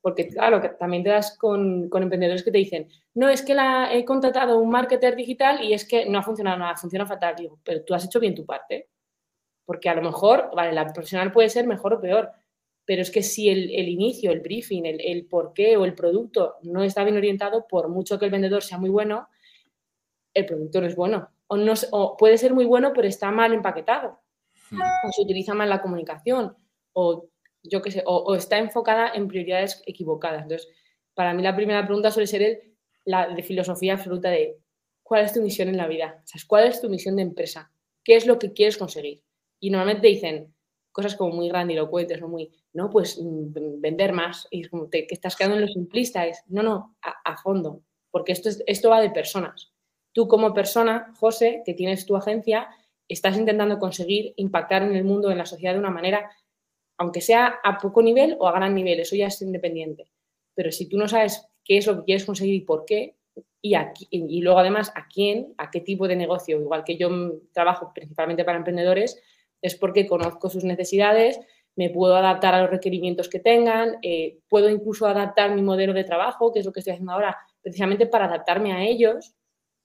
porque 0.00 0.28
claro, 0.28 0.60
que 0.62 0.70
también 0.70 1.02
te 1.04 1.10
das 1.10 1.36
con, 1.36 1.90
con, 1.90 2.02
emprendedores 2.02 2.42
que 2.42 2.50
te 2.50 2.58
dicen, 2.58 2.88
no, 3.14 3.28
es 3.28 3.42
que 3.42 3.54
la, 3.54 3.92
he 3.92 4.04
contratado 4.04 4.58
un 4.58 4.70
marketer 4.70 5.14
digital 5.14 5.62
y 5.62 5.74
es 5.74 5.86
que 5.86 6.06
no 6.06 6.18
ha 6.18 6.22
funcionado 6.22 6.58
nada, 6.58 6.76
funciona 6.76 7.06
fatal. 7.06 7.34
Digo, 7.36 7.58
pero 7.62 7.84
tú 7.84 7.92
has 7.94 8.04
hecho 8.04 8.18
bien 8.18 8.34
tu 8.34 8.46
parte. 8.46 8.88
Porque 9.64 9.88
a 9.88 9.94
lo 9.94 10.02
mejor, 10.02 10.50
vale, 10.54 10.72
la 10.72 10.86
profesional 10.86 11.32
puede 11.32 11.48
ser 11.48 11.66
mejor 11.66 11.94
o 11.94 12.00
peor, 12.00 12.32
pero 12.84 13.02
es 13.02 13.10
que 13.10 13.22
si 13.22 13.48
el, 13.48 13.88
inicio, 13.88 14.32
el 14.32 14.40
briefing, 14.40 14.84
el, 14.86 15.00
el 15.00 15.26
por 15.26 15.52
qué 15.52 15.76
o 15.76 15.84
el 15.84 15.94
producto 15.94 16.56
no 16.62 16.82
está 16.82 17.04
bien 17.04 17.16
orientado, 17.16 17.66
por 17.68 17.88
mucho 17.88 18.18
que 18.18 18.24
el 18.24 18.30
vendedor 18.30 18.62
sea 18.62 18.78
muy 18.78 18.90
bueno, 18.90 19.28
el 20.34 20.46
producto 20.46 20.80
no 20.80 20.86
es 20.86 20.96
bueno. 20.96 21.28
O, 21.46 21.56
no, 21.56 21.74
o 21.90 22.16
puede 22.16 22.38
ser 22.38 22.54
muy 22.54 22.64
bueno, 22.64 22.92
pero 22.94 23.06
está 23.06 23.30
mal 23.30 23.52
empaquetado. 23.52 24.20
Hmm. 24.70 24.80
O 25.06 25.12
se 25.12 25.22
utiliza 25.22 25.54
mal 25.54 25.68
la 25.68 25.82
comunicación. 25.82 26.56
O 26.92 27.28
yo 27.62 27.82
qué 27.82 27.90
sé, 27.90 28.02
o, 28.06 28.34
está 28.34 28.58
enfocada 28.58 29.12
en 29.14 29.28
prioridades 29.28 29.82
equivocadas. 29.86 30.42
Entonces, 30.42 30.68
para 31.14 31.34
mí 31.34 31.42
la 31.42 31.54
primera 31.54 31.84
pregunta 31.84 32.10
suele 32.10 32.26
ser 32.26 32.42
el, 32.42 32.58
la 33.04 33.28
de 33.28 33.42
filosofía 33.42 33.94
absoluta 33.94 34.30
de 34.30 34.58
¿cuál 35.02 35.24
es 35.24 35.32
tu 35.32 35.42
misión 35.42 35.68
en 35.68 35.76
la 35.76 35.86
vida? 35.86 36.20
O 36.24 36.26
sea, 36.26 36.40
¿cuál 36.46 36.66
es 36.66 36.80
tu 36.80 36.88
misión 36.88 37.16
de 37.16 37.22
empresa? 37.22 37.70
¿Qué 38.02 38.16
es 38.16 38.26
lo 38.26 38.38
que 38.38 38.52
quieres 38.52 38.76
conseguir? 38.76 39.22
Y 39.60 39.70
normalmente 39.70 40.08
dicen 40.08 40.54
cosas 40.92 41.16
como 41.16 41.34
muy 41.34 41.48
grandilocuentes 41.48 42.22
o 42.22 42.28
muy, 42.28 42.50
no, 42.72 42.90
pues 42.90 43.18
mm, 43.20 43.80
vender 43.80 44.12
más. 44.12 44.46
Y 44.50 44.62
es 44.62 44.68
como 44.68 44.88
que 44.88 45.06
estás 45.10 45.36
quedando 45.36 45.56
en 45.56 45.62
lo 45.62 45.68
simplista. 45.68 46.26
Es, 46.26 46.44
no, 46.48 46.62
no, 46.62 46.96
a, 47.02 47.36
fondo. 47.36 47.82
Porque 48.10 48.32
esto, 48.32 48.48
es, 48.48 48.62
esto 48.66 48.90
va 48.90 49.00
de 49.00 49.10
personas. 49.10 49.72
Tú 50.12 50.28
como 50.28 50.52
persona, 50.52 51.12
José, 51.18 51.62
que 51.64 51.74
tienes 51.74 52.04
tu 52.06 52.14
agencia, 52.14 52.68
estás 53.08 53.36
intentando 53.36 53.78
conseguir 53.78 54.34
impactar 54.36 54.82
en 54.82 54.94
el 54.94 55.04
mundo, 55.04 55.30
en 55.30 55.38
la 55.38 55.46
sociedad 55.46 55.72
de 55.72 55.78
una 55.80 55.90
manera, 55.90 56.30
aunque 56.98 57.20
sea 57.20 57.60
a 57.64 57.78
poco 57.78 58.02
nivel 58.02 58.36
o 58.38 58.46
a 58.46 58.52
gran 58.52 58.74
nivel, 58.74 59.00
eso 59.00 59.16
ya 59.16 59.26
es 59.26 59.40
independiente. 59.42 60.10
Pero 60.54 60.70
si 60.70 60.88
tú 60.88 60.98
no 60.98 61.08
sabes 61.08 61.48
qué 61.64 61.78
es 61.78 61.86
lo 61.86 61.98
que 61.98 62.04
quieres 62.04 62.26
conseguir 62.26 62.54
y 62.54 62.60
por 62.60 62.84
qué, 62.84 63.16
y, 63.62 63.74
aquí, 63.74 64.08
y 64.10 64.40
luego 64.42 64.58
además 64.58 64.92
a 64.94 65.06
quién, 65.08 65.54
a 65.56 65.70
qué 65.70 65.80
tipo 65.80 66.08
de 66.08 66.16
negocio, 66.16 66.60
igual 66.60 66.84
que 66.84 66.96
yo 66.96 67.08
trabajo 67.52 67.92
principalmente 67.94 68.44
para 68.44 68.58
emprendedores, 68.58 69.22
es 69.62 69.76
porque 69.76 70.06
conozco 70.06 70.50
sus 70.50 70.64
necesidades, 70.64 71.40
me 71.76 71.88
puedo 71.88 72.16
adaptar 72.16 72.54
a 72.54 72.62
los 72.62 72.70
requerimientos 72.70 73.28
que 73.28 73.38
tengan, 73.38 73.96
eh, 74.02 74.40
puedo 74.48 74.68
incluso 74.68 75.06
adaptar 75.06 75.54
mi 75.54 75.62
modelo 75.62 75.94
de 75.94 76.04
trabajo, 76.04 76.52
que 76.52 76.60
es 76.60 76.66
lo 76.66 76.72
que 76.72 76.80
estoy 76.80 76.92
haciendo 76.92 77.12
ahora, 77.12 77.36
precisamente 77.62 78.06
para 78.06 78.26
adaptarme 78.26 78.72
a 78.72 78.84
ellos, 78.84 79.34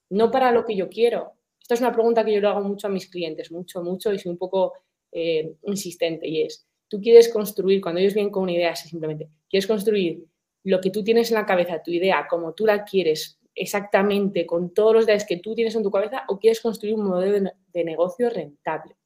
no 0.10 0.32
para 0.32 0.52
lo 0.52 0.66
que 0.66 0.76
yo 0.76 0.90
quiero. 0.90 1.34
Esta 1.62 1.76
es 1.76 1.82
una 1.82 1.94
pregunta 1.94 2.26
que 2.26 2.34
yo 2.34 2.42
le 2.42 2.48
hago 2.48 2.62
mucho 2.62 2.88
a 2.88 2.90
mis 2.90 3.08
clientes, 3.08 3.52
mucho, 3.52 3.82
mucho, 3.84 4.12
y 4.12 4.20
soy 4.20 4.32
un 4.32 4.38
poco 4.38 4.74
eh, 5.12 5.56
insistente, 5.64 6.28
y 6.28 6.42
es, 6.42 6.68
tú 6.88 7.00
quieres 7.00 7.30
construir, 7.30 7.82
cuando 7.82 8.02
ellos 8.02 8.14
vienen 8.14 8.32
con 8.32 8.44
una 8.44 8.54
idea, 8.54 8.76
simplemente, 8.76 9.30
quieres 9.50 9.68
construir 9.68 10.26
lo 10.64 10.82
que 10.82 10.90
tú 10.90 11.04
tienes 11.04 11.32
en 11.32 11.36
la 11.36 11.46
cabeza, 11.46 11.82
tu 11.82 11.92
idea, 11.92 12.28
como 12.30 12.54
tú 12.54 12.66
la 12.66 12.84
quieres, 12.84 13.40
exactamente, 13.56 14.46
con 14.46 14.74
todos 14.74 14.94
los 14.94 15.06
ideas 15.06 15.26
que 15.26 15.38
tú 15.38 15.56
tienes 15.56 15.76
en 15.76 15.84
tu 15.84 15.92
cabeza, 15.92 16.26
o 16.28 16.38
quieres 16.38 16.60
construir 16.60 16.96
un 16.96 17.08
modelo 17.08 17.50
de 17.74 17.84
negocio 17.86 18.30
rentable 18.30 18.97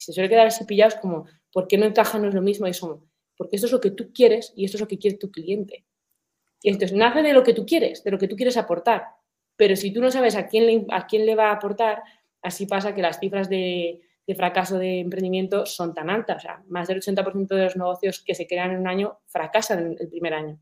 se 0.00 0.12
suele 0.12 0.30
quedar 0.30 0.46
así 0.46 0.64
pillados 0.64 0.94
como, 0.96 1.26
¿por 1.52 1.68
qué 1.68 1.76
no 1.76 1.84
encaja? 1.84 2.18
No 2.18 2.28
es 2.28 2.34
lo 2.34 2.40
mismo? 2.40 2.66
Y 2.66 2.72
son, 2.72 3.04
porque 3.36 3.56
esto 3.56 3.66
es 3.66 3.72
lo 3.72 3.80
que 3.80 3.90
tú 3.90 4.12
quieres 4.14 4.52
y 4.56 4.64
esto 4.64 4.78
es 4.78 4.80
lo 4.80 4.88
que 4.88 4.98
quiere 4.98 5.18
tu 5.18 5.30
cliente. 5.30 5.84
Y 6.62 6.70
entonces 6.70 6.96
nace 6.96 7.22
de 7.22 7.32
lo 7.34 7.42
que 7.42 7.52
tú 7.52 7.66
quieres, 7.66 8.02
de 8.02 8.10
lo 8.10 8.18
que 8.18 8.26
tú 8.26 8.34
quieres 8.34 8.56
aportar. 8.56 9.04
Pero 9.56 9.76
si 9.76 9.92
tú 9.92 10.00
no 10.00 10.10
sabes 10.10 10.36
a 10.36 10.46
quién 10.46 10.66
le, 10.66 10.86
a 10.90 11.06
quién 11.06 11.26
le 11.26 11.34
va 11.34 11.50
a 11.50 11.52
aportar, 11.52 12.02
así 12.42 12.64
pasa 12.66 12.94
que 12.94 13.02
las 13.02 13.20
cifras 13.20 13.48
de, 13.50 14.00
fracaso 14.36 14.78
de 14.78 15.00
emprendimiento 15.00 15.66
son 15.66 15.92
tan 15.92 16.08
altas. 16.08 16.38
O 16.38 16.40
sea, 16.40 16.62
más 16.68 16.88
del 16.88 17.00
80% 17.00 17.48
de 17.48 17.64
los 17.64 17.76
negocios 17.76 18.22
que 18.24 18.34
se 18.34 18.46
crean 18.46 18.70
en 18.70 18.78
un 18.78 18.86
año 18.86 19.18
fracasan 19.26 19.96
el 19.98 20.08
primer 20.08 20.32
año. 20.34 20.58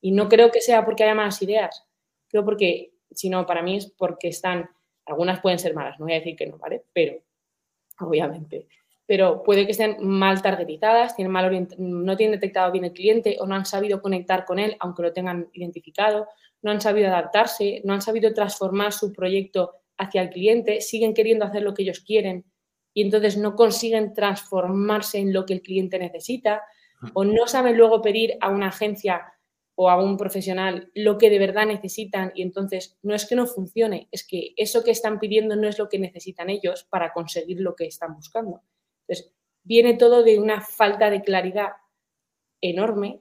Y 0.00 0.12
no 0.12 0.28
creo 0.28 0.50
que 0.50 0.60
sea 0.60 0.84
porque 0.84 1.02
haya 1.02 1.14
malas 1.14 1.42
ideas, 1.42 1.86
creo 2.28 2.44
porque, 2.44 2.92
sino 3.10 3.46
para 3.46 3.62
mí 3.62 3.78
es 3.78 3.86
porque 3.86 4.28
están, 4.28 4.70
algunas 5.06 5.40
pueden 5.40 5.58
ser 5.58 5.74
malas, 5.74 5.98
no 5.98 6.04
voy 6.04 6.14
a 6.14 6.18
decir 6.18 6.36
que 6.36 6.46
no, 6.46 6.58
¿vale? 6.58 6.84
Pero 6.92 7.22
obviamente. 8.00 8.68
Pero 9.06 9.42
puede 9.42 9.66
que 9.66 9.72
estén 9.72 9.96
mal 10.00 10.42
targetizadas, 10.42 11.14
tienen 11.14 11.32
mal 11.32 11.68
no 11.78 12.16
tienen 12.16 12.40
detectado 12.40 12.72
bien 12.72 12.84
el 12.84 12.92
cliente 12.92 13.36
o 13.40 13.46
no 13.46 13.54
han 13.54 13.64
sabido 13.64 14.02
conectar 14.02 14.44
con 14.44 14.58
él, 14.58 14.76
aunque 14.80 15.02
lo 15.02 15.12
tengan 15.12 15.48
identificado, 15.52 16.26
no 16.62 16.72
han 16.72 16.80
sabido 16.80 17.08
adaptarse, 17.08 17.82
no 17.84 17.92
han 17.92 18.02
sabido 18.02 18.34
transformar 18.34 18.92
su 18.92 19.12
proyecto 19.12 19.74
hacia 19.96 20.22
el 20.22 20.30
cliente, 20.30 20.80
siguen 20.80 21.14
queriendo 21.14 21.44
hacer 21.44 21.62
lo 21.62 21.72
que 21.72 21.82
ellos 21.82 22.00
quieren 22.00 22.44
y 22.92 23.02
entonces 23.02 23.36
no 23.36 23.54
consiguen 23.54 24.14
transformarse 24.14 25.18
en 25.18 25.32
lo 25.32 25.46
que 25.46 25.54
el 25.54 25.62
cliente 25.62 25.98
necesita 25.98 26.62
o 27.12 27.24
no 27.24 27.46
saben 27.46 27.76
luego 27.76 28.00
pedir 28.02 28.38
a 28.40 28.48
una 28.48 28.68
agencia 28.68 29.34
o 29.76 29.88
a 29.90 30.02
un 30.02 30.16
profesional 30.16 30.90
lo 30.94 31.18
que 31.18 31.30
de 31.30 31.38
verdad 31.38 31.66
necesitan 31.66 32.32
y 32.34 32.42
entonces 32.42 32.98
no 33.02 33.14
es 33.14 33.26
que 33.26 33.36
no 33.36 33.46
funcione, 33.46 34.08
es 34.10 34.26
que 34.26 34.54
eso 34.56 34.82
que 34.82 34.90
están 34.90 35.20
pidiendo 35.20 35.54
no 35.54 35.68
es 35.68 35.78
lo 35.78 35.88
que 35.88 35.98
necesitan 35.98 36.50
ellos 36.50 36.84
para 36.84 37.12
conseguir 37.12 37.60
lo 37.60 37.76
que 37.76 37.86
están 37.86 38.14
buscando. 38.14 38.62
Entonces, 39.06 39.32
viene 39.62 39.94
todo 39.94 40.22
de 40.22 40.38
una 40.38 40.60
falta 40.60 41.10
de 41.10 41.22
claridad 41.22 41.72
enorme 42.60 43.20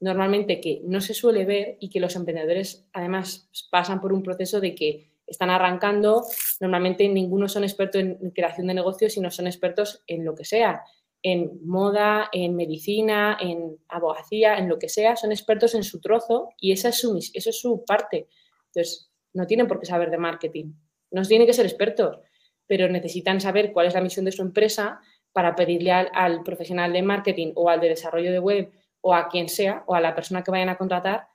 normalmente 0.00 0.60
que 0.60 0.80
no 0.84 1.00
se 1.00 1.14
suele 1.14 1.44
ver 1.44 1.76
y 1.78 1.90
que 1.90 2.00
los 2.00 2.16
emprendedores 2.16 2.88
además 2.92 3.50
pasan 3.70 4.00
por 4.00 4.12
un 4.12 4.22
proceso 4.22 4.60
de 4.60 4.74
que 4.74 5.10
están 5.26 5.50
arrancando, 5.50 6.24
normalmente 6.58 7.08
ninguno 7.08 7.48
son 7.48 7.62
expertos 7.62 8.02
en 8.02 8.30
creación 8.30 8.66
de 8.66 8.74
negocios, 8.74 9.12
sino 9.12 9.30
son 9.30 9.46
expertos 9.46 10.02
en 10.06 10.24
lo 10.24 10.34
que 10.34 10.44
sea, 10.44 10.82
en 11.22 11.60
moda, 11.66 12.28
en 12.32 12.56
medicina, 12.56 13.36
en 13.40 13.78
abogacía, 13.88 14.56
en 14.56 14.68
lo 14.68 14.78
que 14.78 14.88
sea, 14.88 15.16
son 15.16 15.32
expertos 15.32 15.74
en 15.74 15.84
su 15.84 16.00
trozo 16.00 16.50
y 16.58 16.72
esa 16.72 16.88
es 16.88 16.98
su, 16.98 17.16
eso 17.16 17.50
es 17.50 17.60
su 17.60 17.84
parte. 17.84 18.28
Entonces, 18.66 19.10
no 19.32 19.46
tienen 19.46 19.66
por 19.68 19.80
qué 19.80 19.86
saber 19.86 20.10
de 20.10 20.18
marketing, 20.18 20.72
no 21.10 21.22
tienen 21.22 21.46
que 21.46 21.52
ser 21.52 21.66
expertos, 21.66 22.18
pero 22.66 22.88
necesitan 22.88 23.40
saber 23.40 23.72
cuál 23.72 23.86
es 23.86 23.94
la 23.94 24.00
misión 24.00 24.24
de 24.24 24.32
su 24.32 24.42
empresa 24.42 25.00
para 25.32 25.54
pedirle 25.54 25.92
al, 25.92 26.42
profesional 26.42 26.92
de 26.92 27.02
marketing 27.02 27.52
o 27.54 27.68
al 27.68 27.80
de 27.80 27.88
desarrollo 27.88 28.32
de 28.32 28.38
web 28.38 28.70
o 29.00 29.14
a 29.14 29.28
quien 29.28 29.48
sea 29.48 29.84
o 29.86 29.94
a 29.94 30.00
la 30.00 30.14
persona 30.14 30.42
que 30.42 30.50
vayan 30.50 30.68
a 30.68 30.76
contratar 30.76 31.28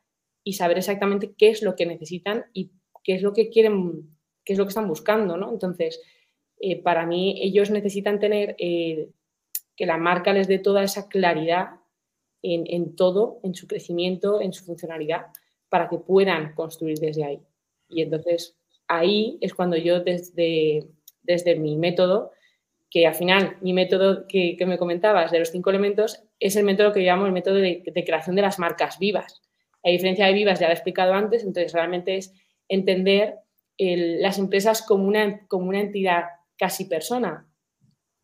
y 0.44 0.54
saber 0.54 0.78
exactamente 0.78 1.34
qué 1.38 1.50
es 1.50 1.62
lo 1.62 1.76
que 1.76 1.86
necesitan 1.86 2.46
y 2.54 2.72
qué 3.04 3.16
es 3.16 3.22
lo 3.22 3.34
que 3.34 3.50
quieren, 3.50 4.18
qué 4.44 4.54
es 4.54 4.60
lo 4.60 4.66
que 4.66 4.70
están 4.70 4.88
buscando, 4.88 5.38
¿no? 5.38 5.52
Entonces, 5.52 6.02
eh, 6.60 6.82
para 6.82 7.06
mí 7.06 7.40
ellos 7.42 7.70
necesitan 7.70 8.20
tener 8.20 8.56
eh, 8.60 9.10
que 9.76 9.86
la 9.86 9.98
marca 9.98 10.34
les 10.34 10.48
dé 10.48 10.60
toda 10.60 10.84
esa 10.84 11.08
claridad 11.10 11.80
en, 12.42 12.96
todo, 12.96 13.40
en 13.44 13.56
su 13.56 13.68
crecimiento, 13.68 14.40
en 14.40 14.54
su 14.54 14.64
funcionalidad, 14.66 15.28
para 15.68 15.90
que 15.90 15.98
puedan 15.98 16.54
construir 16.54 17.00
desde 17.00 17.24
ahí. 17.24 17.40
Y 17.90 18.04
entonces 18.04 18.56
ahí 18.88 19.38
es 19.42 19.54
cuando 19.54 19.78
yo 19.78 20.00
desde, 20.02 20.88
desde 21.24 21.56
mi 21.56 21.76
método 21.76 22.32
que 22.96 23.08
al 23.08 23.16
final 23.16 23.58
mi 23.62 23.74
método 23.74 24.26
que, 24.28 24.58
me 24.66 24.78
comentabas 24.78 25.32
de 25.32 25.40
los 25.40 25.50
cinco 25.50 25.70
elementos 25.70 26.24
es 26.40 26.56
el 26.56 26.64
método 26.64 26.94
que 26.94 27.02
llamo 27.02 27.26
el 27.26 27.34
método 27.34 27.56
de, 27.56 27.84
creación 28.06 28.36
de 28.36 28.42
las 28.42 28.60
marcas 28.60 29.00
vivas. 29.00 29.42
A 29.84 29.90
diferencia 29.90 30.28
de 30.28 30.34
vivas, 30.34 30.60
ya 30.60 30.68
lo 30.68 30.72
he 30.72 30.76
explicado 30.76 31.14
antes, 31.14 31.44
entonces 31.44 31.74
realmente 31.74 32.16
es 32.16 32.34
entender 32.70 33.40
las 33.78 34.40
empresas 34.40 34.82
como 34.82 35.08
una, 35.08 35.46
como 35.48 35.68
una 35.68 35.82
entidad 35.82 36.24
casi 36.58 36.86
persona. 36.86 37.48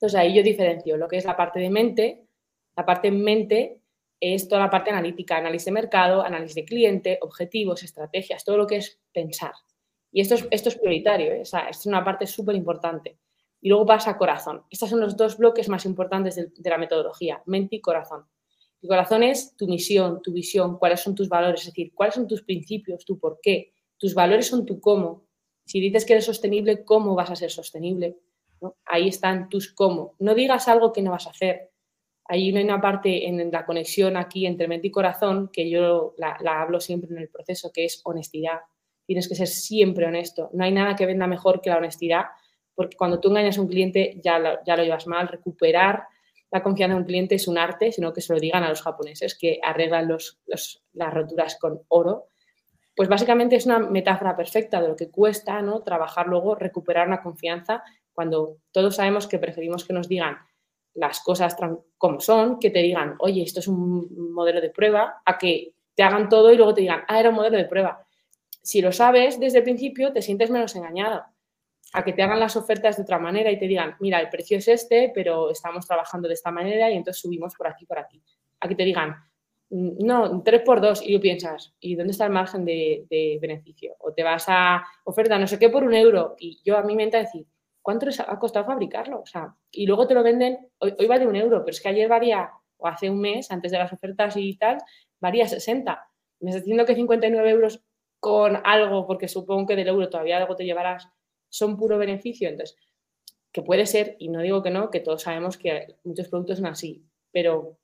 Entonces 0.01 0.19
ahí 0.19 0.33
yo 0.33 0.41
diferencio 0.41 0.97
lo 0.97 1.07
que 1.07 1.17
es 1.17 1.25
la 1.25 1.37
parte 1.37 1.59
de 1.59 1.69
mente, 1.69 2.25
la 2.75 2.83
parte 2.87 3.11
mente 3.11 3.81
es 4.19 4.47
toda 4.47 4.61
la 4.61 4.69
parte 4.71 4.89
analítica, 4.89 5.37
análisis 5.37 5.65
de 5.65 5.71
mercado, 5.73 6.23
análisis 6.23 6.55
de 6.55 6.65
cliente, 6.65 7.19
objetivos, 7.21 7.83
estrategias, 7.83 8.43
todo 8.43 8.57
lo 8.57 8.65
que 8.65 8.77
es 8.77 8.99
pensar. 9.13 9.53
Y 10.11 10.21
esto 10.21 10.33
es, 10.33 10.47
esto 10.49 10.69
es 10.69 10.79
prioritario, 10.79 11.31
¿eh? 11.31 11.41
esto 11.41 11.59
es 11.69 11.85
una 11.85 12.03
parte 12.03 12.25
súper 12.25 12.55
importante. 12.55 13.19
Y 13.61 13.69
luego 13.69 13.85
pasa 13.85 14.09
a 14.09 14.17
corazón. 14.17 14.63
Estos 14.71 14.89
son 14.89 15.01
los 15.01 15.15
dos 15.15 15.37
bloques 15.37 15.69
más 15.69 15.85
importantes 15.85 16.35
de, 16.35 16.69
la 16.69 16.79
metodología, 16.79 17.43
mente 17.45 17.75
y 17.75 17.81
corazón. 17.81 18.25
El 18.81 18.89
corazón 18.89 19.21
es 19.21 19.55
tu 19.55 19.67
misión, 19.67 20.19
tu 20.23 20.33
visión, 20.33 20.79
cuáles 20.79 21.01
son 21.01 21.13
tus 21.13 21.29
valores, 21.29 21.61
es 21.61 21.67
decir, 21.67 21.93
cuáles 21.93 22.15
son 22.15 22.27
tus 22.27 22.41
principios, 22.41 23.05
tu 23.05 23.19
por 23.19 23.39
qué. 23.39 23.73
Tus 23.97 24.15
valores 24.15 24.47
son 24.47 24.65
tu 24.65 24.79
cómo. 24.81 25.27
Si 25.63 25.79
dices 25.79 26.05
que 26.05 26.13
eres 26.13 26.25
sostenible, 26.25 26.83
¿cómo 26.83 27.13
vas 27.13 27.29
a 27.29 27.35
ser 27.35 27.51
sostenible? 27.51 28.17
Ahí 28.85 29.07
están 29.07 29.49
tus 29.49 29.73
cómo. 29.73 30.15
No 30.19 30.35
digas 30.35 30.67
algo 30.67 30.91
que 30.91 31.01
no 31.01 31.11
vas 31.11 31.27
a 31.27 31.31
hacer. 31.31 31.71
Hay 32.25 32.51
una 32.51 32.79
parte 32.79 33.27
en 33.27 33.51
la 33.51 33.65
conexión 33.65 34.15
aquí 34.15 34.45
entre 34.45 34.67
mente 34.67 34.87
y 34.87 34.91
corazón 34.91 35.49
que 35.51 35.69
yo 35.69 36.13
la, 36.17 36.37
hablo 36.61 36.79
siempre 36.79 37.09
en 37.11 37.17
el 37.17 37.29
proceso, 37.29 37.71
que 37.73 37.85
es 37.85 38.01
honestidad. 38.05 38.59
Tienes 39.05 39.27
que 39.27 39.35
ser 39.35 39.47
siempre 39.47 40.05
honesto. 40.05 40.49
No 40.53 40.63
hay 40.63 40.71
nada 40.71 40.95
que 40.95 41.05
venda 41.05 41.27
mejor 41.27 41.61
que 41.61 41.69
la 41.69 41.77
honestidad 41.77 42.25
porque 42.75 42.97
cuando 42.97 43.19
tú 43.19 43.29
engañas 43.29 43.57
a 43.57 43.61
un 43.61 43.67
cliente 43.67 44.19
ya 44.23 44.39
lo, 44.39 44.63
ya 44.65 44.75
lo 44.75 44.83
llevas 44.83 45.07
mal. 45.07 45.27
Recuperar 45.27 46.03
la 46.51 46.63
confianza 46.63 46.95
de 46.95 47.01
un 47.01 47.05
cliente 47.05 47.35
es 47.35 47.47
un 47.47 47.57
arte, 47.57 47.91
sino 47.91 48.11
que 48.13 48.21
se 48.21 48.33
lo 48.33 48.39
digan 48.39 48.63
a 48.63 48.69
los 48.69 48.81
japoneses 48.81 49.37
que 49.37 49.59
arreglan 49.63 50.07
las 50.07 51.13
roturas 51.13 51.57
con 51.59 51.81
oro. 51.87 52.27
Pues 52.95 53.07
básicamente 53.07 53.55
es 53.55 53.65
una 53.65 53.79
metáfora 53.79 54.35
perfecta 54.35 54.81
de 54.81 54.89
lo 54.89 54.95
que 54.95 55.09
cuesta 55.09 55.61
¿no? 55.61 55.81
trabajar 55.81 56.27
luego, 56.27 56.55
recuperar 56.55 57.07
una 57.07 57.21
confianza 57.21 57.83
cuando 58.13 58.57
todos 58.71 58.95
sabemos 58.95 59.27
que 59.27 59.39
preferimos 59.39 59.85
que 59.85 59.93
nos 59.93 60.07
digan 60.07 60.37
las 60.93 61.21
cosas 61.21 61.55
como 61.97 62.19
son, 62.19 62.59
que 62.59 62.69
te 62.69 62.79
digan, 62.79 63.15
oye, 63.19 63.43
esto 63.43 63.59
es 63.59 63.67
un 63.67 64.33
modelo 64.33 64.59
de 64.59 64.69
prueba, 64.69 65.21
a 65.25 65.37
que 65.37 65.73
te 65.95 66.03
hagan 66.03 66.29
todo 66.29 66.51
y 66.51 66.57
luego 66.57 66.73
te 66.73 66.81
digan, 66.81 67.03
ah, 67.07 67.19
era 67.19 67.29
un 67.29 67.35
modelo 67.35 67.57
de 67.57 67.65
prueba. 67.65 68.05
Si 68.61 68.81
lo 68.81 68.91
sabes 68.91 69.39
desde 69.39 69.59
el 69.59 69.63
principio, 69.63 70.11
te 70.11 70.21
sientes 70.21 70.49
menos 70.49 70.75
engañado 70.75 71.23
a 71.93 72.03
que 72.03 72.13
te 72.13 72.23
hagan 72.23 72.39
las 72.39 72.55
ofertas 72.55 72.97
de 72.97 73.03
otra 73.03 73.19
manera 73.19 73.51
y 73.51 73.59
te 73.59 73.67
digan, 73.67 73.95
mira, 73.99 74.19
el 74.19 74.29
precio 74.29 74.57
es 74.57 74.67
este, 74.67 75.11
pero 75.13 75.51
estamos 75.51 75.85
trabajando 75.85 76.27
de 76.27 76.35
esta 76.35 76.51
manera 76.51 76.89
y 76.89 76.95
entonces 76.95 77.21
subimos 77.21 77.55
por 77.55 77.67
aquí, 77.67 77.85
por 77.85 77.99
aquí. 77.99 78.21
A 78.61 78.67
que 78.67 78.75
te 78.75 78.85
digan, 78.85 79.15
mm, 79.69 80.05
no, 80.05 80.41
3 80.41 80.61
por 80.61 80.79
2 80.79 81.01
y 81.05 81.15
tú 81.15 81.21
piensas, 81.21 81.73
¿y 81.79 81.95
dónde 81.95 82.11
está 82.11 82.25
el 82.25 82.31
margen 82.31 82.63
de, 82.63 83.39
beneficio? 83.41 83.95
O 83.99 84.13
te 84.13 84.23
vas 84.23 84.45
a 84.47 84.83
oferta 85.03 85.37
no 85.37 85.47
sé 85.47 85.59
qué 85.59 85.69
por 85.69 85.83
un 85.83 85.93
euro 85.93 86.35
y 86.39 86.61
yo 86.63 86.77
a 86.77 86.83
mí 86.83 86.95
me 86.95 87.03
entra 87.03 87.19
decir, 87.19 87.45
¿cuánto 87.81 88.05
les 88.05 88.19
ha 88.19 88.39
costado 88.39 88.65
fabricarlo? 88.65 89.21
O 89.21 89.25
sea, 89.25 89.55
y 89.71 89.85
luego 89.85 90.07
te 90.07 90.13
lo 90.13 90.23
venden, 90.23 90.69
hoy, 90.79 90.93
hoy 90.97 91.07
vale 91.07 91.27
un 91.27 91.35
euro, 91.35 91.59
pero 91.59 91.71
es 91.71 91.81
que 91.81 91.89
ayer 91.89 92.07
valía, 92.07 92.51
o 92.77 92.87
hace 92.87 93.09
un 93.09 93.19
mes, 93.19 93.51
antes 93.51 93.71
de 93.71 93.77
las 93.77 93.93
ofertas 93.93 94.35
y 94.37 94.55
tal, 94.57 94.77
valía 95.19 95.47
60. 95.47 96.09
Me 96.39 96.49
estás 96.49 96.63
diciendo 96.63 96.85
que 96.85 96.95
59 96.95 97.49
euros 97.49 97.83
con 98.19 98.61
algo, 98.63 99.07
porque 99.07 99.27
supongo 99.27 99.67
que 99.67 99.75
del 99.75 99.87
euro 99.87 100.09
todavía 100.09 100.37
algo 100.37 100.55
te 100.55 100.65
llevarás 100.65 101.09
son 101.49 101.77
puro 101.77 101.97
beneficio. 101.97 102.49
Entonces, 102.49 102.77
que 103.51 103.61
puede 103.61 103.85
ser, 103.85 104.15
y 104.19 104.29
no 104.29 104.41
digo 104.41 104.63
que 104.63 104.69
no, 104.69 104.89
que 104.89 105.01
todos 105.01 105.23
sabemos 105.23 105.57
que 105.57 105.97
muchos 106.03 106.29
productos 106.29 106.57
son 106.57 106.67
así, 106.67 107.03
pero 107.31 107.77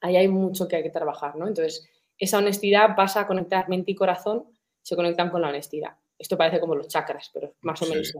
ahí 0.00 0.16
hay 0.16 0.28
mucho 0.28 0.66
que 0.68 0.76
hay 0.76 0.82
que 0.82 0.90
trabajar, 0.90 1.36
¿no? 1.36 1.46
Entonces, 1.46 1.88
esa 2.18 2.38
honestidad 2.38 2.96
pasa 2.96 3.20
a 3.20 3.26
conectar 3.26 3.68
mente 3.68 3.92
y 3.92 3.94
corazón, 3.94 4.46
se 4.82 4.96
conectan 4.96 5.30
con 5.30 5.42
la 5.42 5.48
honestidad. 5.48 5.96
Esto 6.18 6.36
parece 6.36 6.58
como 6.58 6.74
los 6.74 6.88
chakras, 6.88 7.30
pero 7.32 7.54
más 7.60 7.80
o 7.82 7.86
menos. 7.86 8.12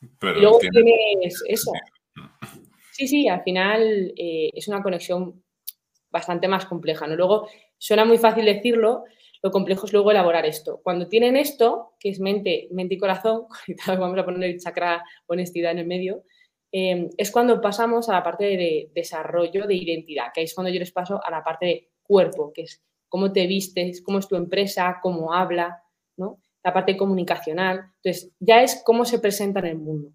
Y 0.00 0.40
luego 0.40 0.58
tienes 0.58 1.42
eso. 1.46 1.72
Sí, 2.92 3.06
sí, 3.06 3.28
al 3.28 3.42
final 3.42 4.12
eh, 4.16 4.50
es 4.52 4.68
una 4.68 4.82
conexión 4.82 5.42
bastante 6.10 6.48
más 6.48 6.66
compleja, 6.66 7.06
¿no? 7.06 7.16
Luego, 7.16 7.48
suena 7.76 8.04
muy 8.04 8.18
fácil 8.18 8.44
decirlo, 8.44 9.04
lo 9.42 9.50
complejo 9.50 9.86
es 9.86 9.92
luego 9.92 10.10
elaborar 10.10 10.46
esto. 10.46 10.80
Cuando 10.82 11.08
tienen 11.08 11.36
esto, 11.36 11.94
que 12.00 12.08
es 12.08 12.20
mente, 12.20 12.68
mente 12.72 12.94
y 12.94 12.98
corazón, 12.98 13.46
vamos 13.86 14.18
a 14.18 14.24
poner 14.24 14.50
el 14.50 14.60
chakra 14.60 15.04
honestidad 15.26 15.72
en 15.72 15.78
el 15.78 15.86
medio, 15.86 16.24
em, 16.72 17.08
es 17.16 17.30
cuando 17.30 17.60
pasamos 17.60 18.08
a 18.08 18.14
la 18.14 18.22
parte 18.22 18.44
de 18.44 18.90
desarrollo 18.94 19.66
de 19.66 19.74
identidad, 19.74 20.32
que 20.34 20.42
es 20.42 20.54
cuando 20.54 20.72
yo 20.72 20.80
les 20.80 20.92
paso 20.92 21.20
a 21.22 21.30
la 21.30 21.42
parte 21.42 21.66
de 21.66 21.90
cuerpo, 22.02 22.52
que 22.52 22.62
es 22.62 22.82
cómo 23.08 23.32
te 23.32 23.46
vistes, 23.46 24.02
cómo 24.02 24.18
es 24.18 24.28
tu 24.28 24.36
empresa, 24.36 24.98
cómo 25.02 25.32
habla, 25.32 25.82
¿no? 26.16 26.40
La 26.64 26.72
parte 26.72 26.96
comunicacional. 26.96 27.92
Entonces, 28.02 28.32
ya 28.40 28.62
es 28.62 28.82
cómo 28.84 29.04
se 29.04 29.18
presenta 29.18 29.60
en 29.60 29.66
el 29.66 29.78
mundo. 29.78 30.12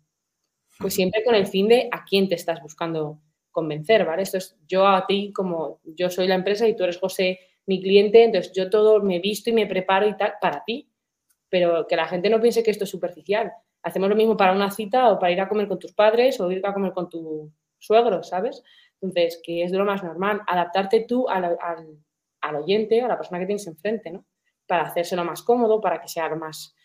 Pues 0.80 0.94
siempre 0.94 1.24
con 1.24 1.36
el 1.36 1.48
fin 1.48 1.68
de 1.68 1.88
a 1.92 2.04
quién 2.04 2.28
te 2.28 2.36
estás 2.36 2.62
buscando 2.62 3.20
convencer, 3.52 4.06
¿vale? 4.06 4.24
Esto 4.24 4.38
es 4.38 4.58
yo 4.68 4.88
a 4.88 5.06
ti 5.06 5.32
como 5.32 5.80
yo 5.84 6.10
soy 6.10 6.28
la 6.28 6.36
empresa 6.36 6.68
y 6.68 6.76
tú 6.76 6.84
eres 6.84 6.98
José 6.98 7.40
mi 7.66 7.82
cliente, 7.82 8.24
entonces 8.24 8.52
yo 8.54 8.70
todo 8.70 9.02
me 9.02 9.20
visto 9.20 9.50
y 9.50 9.54
me 9.54 9.68
preparo 9.68 10.08
y 10.08 10.18
tal 10.18 10.34
para 10.42 10.64
ti. 10.66 10.90
Pero 11.50 11.88
que 11.88 11.96
la 11.96 12.08
gente 12.08 12.30
no 12.30 12.42
piense 12.42 12.64
que 12.64 12.72
esto 12.72 12.84
es 12.84 12.90
superficial. 12.90 13.54
Hacemos 13.84 14.10
lo 14.10 14.16
mismo 14.16 14.36
para 14.36 14.54
una 14.54 14.72
cita 14.72 15.12
o 15.12 15.20
para 15.20 15.32
ir 15.32 15.40
a 15.40 15.48
comer 15.48 15.68
con 15.68 15.80
tus 15.80 15.94
padres 15.94 16.40
o 16.40 16.52
ir 16.52 16.66
a 16.66 16.74
comer 16.74 16.94
con 16.94 17.10
tu 17.10 17.52
suegro, 17.78 18.24
¿sabes? 18.24 18.64
Entonces, 19.02 19.40
que 19.44 19.64
es 19.64 19.72
de 19.72 19.78
lo 19.78 19.86
más 19.86 20.04
normal, 20.04 20.42
adaptarte 20.48 21.06
tú 21.08 21.28
al, 21.28 21.58
al, 22.42 22.56
oyente, 22.56 23.02
a 23.02 23.08
la 23.08 23.18
persona 23.18 23.40
que 23.40 23.46
tienes 23.46 23.68
enfrente, 23.68 24.12
¿no? 24.12 24.26
Para 24.68 24.84
hacérselo 24.84 25.24
más 25.24 25.42
cómodo, 25.42 25.82
para 25.82 26.02
que 26.02 26.08
sea 26.08 26.34
más, 26.36 26.76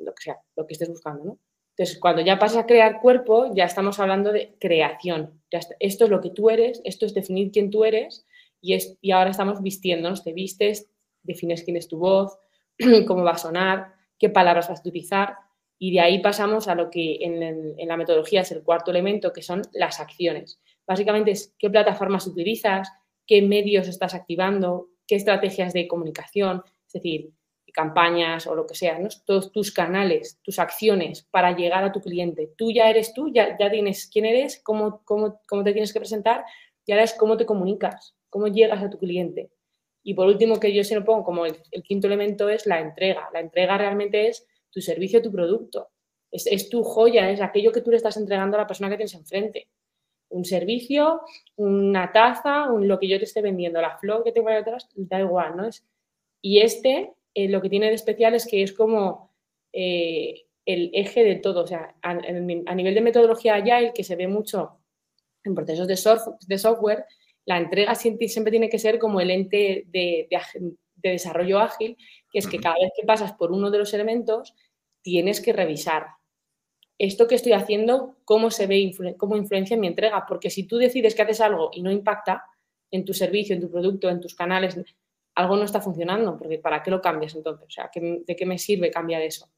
lo 0.00 0.14
que 0.14 0.34
lo 0.56 0.66
que 0.66 0.72
estés 0.72 0.88
buscando, 0.88 1.24
¿no? 1.24 1.38
Entonces, 1.76 1.98
cuando 2.00 2.22
ya 2.22 2.38
pasas 2.38 2.58
a 2.58 2.66
crear 2.66 3.02
cuerpo, 3.02 3.54
ya 3.54 3.64
estamos 3.64 4.00
hablando 4.00 4.32
de 4.32 4.56
creación. 4.58 5.42
esto 5.78 6.04
es 6.04 6.10
lo 6.10 6.22
que 6.22 6.30
tú 6.30 6.48
eres, 6.48 6.80
esto 6.84 7.04
es 7.04 7.12
definir 7.12 7.52
quién 7.52 7.70
tú 7.70 7.84
eres 7.84 8.26
y, 8.62 9.12
ahora 9.12 9.30
estamos 9.30 9.62
vistiéndonos, 9.62 10.24
te 10.24 10.32
vistes, 10.32 10.90
defines 11.22 11.62
quién 11.64 11.76
es 11.76 11.86
tu 11.86 11.98
voz, 11.98 12.38
cómo 13.06 13.24
va 13.24 13.32
a 13.32 13.38
sonar, 13.38 13.92
qué 14.18 14.30
palabras 14.30 14.70
vas 14.70 14.78
a 14.78 14.80
utilizar 14.80 15.36
y 15.78 15.92
de 15.92 16.00
ahí 16.00 16.20
pasamos 16.20 16.66
a 16.68 16.74
lo 16.74 16.88
que 16.88 17.18
en, 17.20 17.76
la 17.86 17.96
metodología 17.98 18.40
es 18.40 18.52
el 18.52 18.62
cuarto 18.62 18.90
elemento, 18.90 19.34
que 19.34 19.42
son 19.42 19.60
las 19.72 20.00
acciones. 20.00 20.58
Básicamente 20.86 21.32
es 21.32 21.54
qué 21.58 21.68
plataformas 21.68 22.26
utilizas, 22.26 22.90
qué 23.26 23.42
medios 23.42 23.86
estás 23.86 24.14
activando, 24.14 24.88
qué 25.06 25.16
estrategias 25.16 25.74
de 25.74 25.86
comunicación, 25.86 26.62
decir, 26.96 27.30
campañas 27.72 28.46
o 28.46 28.54
lo 28.54 28.66
que 28.66 28.74
sea, 28.74 28.98
todos 29.24 29.52
tus 29.52 29.70
canales, 29.70 30.38
tus 30.42 30.58
acciones 30.58 31.26
para 31.30 31.54
llegar 31.54 31.84
a 31.84 31.92
tu 31.92 32.00
cliente. 32.00 32.52
Tú 32.56 32.72
ya 32.72 32.88
eres 32.88 33.12
tú, 33.12 33.30
ya, 33.32 33.56
ya 33.58 33.70
tienes 33.70 34.08
quién 34.10 34.24
eres, 34.24 34.60
cómo, 34.62 35.02
cómo, 35.04 35.40
cómo 35.46 35.62
te 35.62 35.72
tienes 35.72 35.92
que 35.92 36.00
presentar 36.00 36.44
y 36.86 36.92
ahora 36.92 37.04
es 37.04 37.14
cómo 37.14 37.36
te 37.36 37.44
comunicas 37.44 38.16
cómo 38.36 38.48
llegas 38.48 38.82
a 38.82 38.90
tu 38.90 38.98
cliente. 38.98 39.50
Y 40.02 40.12
por 40.12 40.26
último, 40.26 40.60
que 40.60 40.72
yo 40.72 40.84
se 40.84 40.94
lo 40.94 41.04
pongo 41.04 41.24
como 41.24 41.46
el, 41.46 41.56
quinto 41.82 42.06
elemento 42.06 42.50
es 42.50 42.66
la 42.66 42.80
entrega. 42.80 43.30
La 43.32 43.40
entrega 43.40 43.78
realmente 43.78 44.28
es 44.28 44.46
tu 44.70 44.82
servicio, 44.82 45.22
tu 45.22 45.32
producto. 45.32 45.88
Es, 46.30 46.68
tu 46.68 46.82
joya, 46.82 47.30
es 47.30 47.40
aquello 47.40 47.72
que 47.72 47.80
tú 47.80 47.90
le 47.90 47.96
estás 47.96 48.18
entregando 48.18 48.58
a 48.58 48.60
la 48.60 48.66
persona 48.66 48.90
que 48.90 48.96
tienes 48.96 49.14
enfrente. 49.14 49.68
un 50.28 50.44
servicio, 50.44 51.22
una 51.56 52.12
taza, 52.12 52.70
un, 52.70 52.86
lo 52.86 52.98
que 52.98 53.08
yo 53.08 53.16
te 53.16 53.24
esté 53.24 53.40
vendiendo, 53.40 53.80
la 53.80 53.96
flor 53.96 54.22
que 54.22 54.32
tengo 54.32 54.50
detrás, 54.50 54.88
da 54.96 55.20
igual, 55.20 55.56
¿no? 55.56 55.66
Es, 55.66 55.86
y 56.42 56.60
este, 56.60 57.12
eh, 57.34 57.48
lo 57.48 57.60
que 57.60 57.68
tiene 57.68 57.88
de 57.88 57.94
especial 57.94 58.34
es 58.34 58.46
que 58.46 58.62
es 58.62 58.72
como 58.72 59.34
eh, 59.72 60.46
el 60.64 60.90
eje 60.94 61.24
de 61.24 61.36
todo, 61.36 61.64
o 61.64 61.66
sea, 61.66 61.94
a, 62.02 62.14
nivel 62.14 62.94
de 62.94 63.00
metodología 63.00 63.54
Agile, 63.54 63.92
que 63.94 64.04
se 64.04 64.16
ve 64.16 64.26
mucho 64.26 64.80
en 65.44 65.54
procesos 65.54 65.86
de, 65.86 65.96
de 66.46 66.58
software, 66.58 67.04
la 67.46 67.58
entrega 67.58 67.94
siempre, 67.94 68.50
tiene 68.50 68.68
que 68.68 68.78
ser 68.78 68.98
como 68.98 69.20
el 69.20 69.30
ente 69.30 69.84
de, 69.86 70.28
desarrollo 70.96 71.60
ágil, 71.60 71.96
que 72.30 72.40
es 72.40 72.48
que 72.48 72.58
cada 72.58 72.74
vez 72.74 72.90
que 72.96 73.06
pasas 73.06 73.32
por 73.34 73.52
uno 73.52 73.70
de 73.70 73.78
los 73.78 73.94
elementos, 73.94 74.54
tienes 75.02 75.40
que 75.40 75.52
revisar 75.52 76.08
esto 76.98 77.28
que 77.28 77.36
estoy 77.36 77.52
haciendo, 77.52 78.16
cómo 78.24 78.50
se 78.50 78.66
ve, 78.66 78.92
cómo 79.16 79.36
influencia 79.36 79.74
en 79.74 79.80
mi 79.80 79.86
entrega. 79.86 80.24
Porque 80.26 80.50
si 80.50 80.64
tú 80.64 80.78
decides 80.78 81.14
que 81.14 81.22
haces 81.22 81.40
algo 81.40 81.70
y 81.72 81.82
no 81.82 81.92
impacta 81.92 82.42
en 82.90 83.04
tu 83.04 83.14
servicio, 83.14 83.54
en 83.54 83.60
tu 83.60 83.70
producto, 83.70 84.08
en 84.08 84.20
tus 84.20 84.34
canales, 84.34 84.76
algo 85.36 85.56
no 85.56 85.64
está 85.64 85.80
funcionando, 85.80 86.36
porque 86.36 86.58
¿para 86.58 86.82
qué 86.82 86.90
lo 86.90 87.00
cambias 87.00 87.34
entonces? 87.34 87.66
O 87.66 87.70
sea, 87.70 87.90
¿de 87.94 88.36
qué 88.36 88.46
me 88.46 88.58
sirve 88.58 88.90
cambiar 88.90 89.22
eso? 89.22 89.48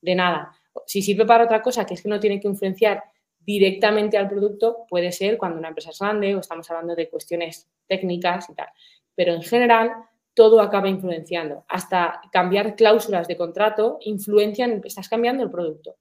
De 0.00 0.14
nada. 0.14 0.52
Si 0.86 1.00
sirve 1.00 1.24
para 1.24 1.44
otra 1.44 1.62
cosa, 1.62 1.86
que 1.86 1.94
es 1.94 2.02
que 2.02 2.08
no 2.08 2.20
tiene 2.20 2.38
que 2.40 2.48
influenciar 2.48 3.02
directamente 3.38 4.18
al 4.18 4.28
producto, 4.28 4.84
puede 4.88 5.10
ser 5.12 5.38
cuando 5.38 5.58
una 5.58 5.68
empresa 5.68 5.90
es 5.90 5.98
grande 5.98 6.34
o 6.34 6.40
estamos 6.40 6.70
hablando 6.70 6.94
de 6.94 7.08
cuestiones 7.08 7.68
técnicas 7.86 8.50
y 8.50 8.54
tal. 8.54 8.68
Pero 9.14 9.32
en 9.32 9.42
general, 9.42 9.92
todo 10.34 10.60
acaba 10.60 10.88
influenciando. 10.88 11.64
Hasta 11.68 12.20
cambiar 12.30 12.76
cláusulas 12.76 13.26
de 13.26 13.36
contrato 13.36 13.98
influencian, 14.02 14.82
estás 14.84 15.08
cambiando 15.08 15.42
el 15.42 15.50
producto. 15.50 15.96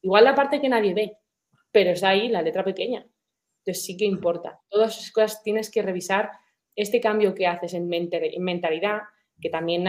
Igual 0.00 0.24
la 0.24 0.34
parte 0.34 0.60
que 0.60 0.68
nadie 0.68 0.94
ve, 0.94 1.18
pero 1.70 1.90
es 1.90 2.02
ahí 2.02 2.28
la 2.28 2.42
letra 2.42 2.64
pequeña. 2.64 3.06
Entonces 3.58 3.84
sí 3.84 3.96
que 3.96 4.04
importa. 4.04 4.60
Todas 4.68 4.96
esas 4.96 5.12
cosas 5.12 5.42
tienes 5.42 5.70
que 5.70 5.82
revisar. 5.82 6.30
Este 6.76 7.00
cambio 7.00 7.34
que 7.34 7.46
haces 7.46 7.74
en, 7.74 7.88
mentalidad, 7.88 9.00
que 9.40 9.50
también 9.50 9.84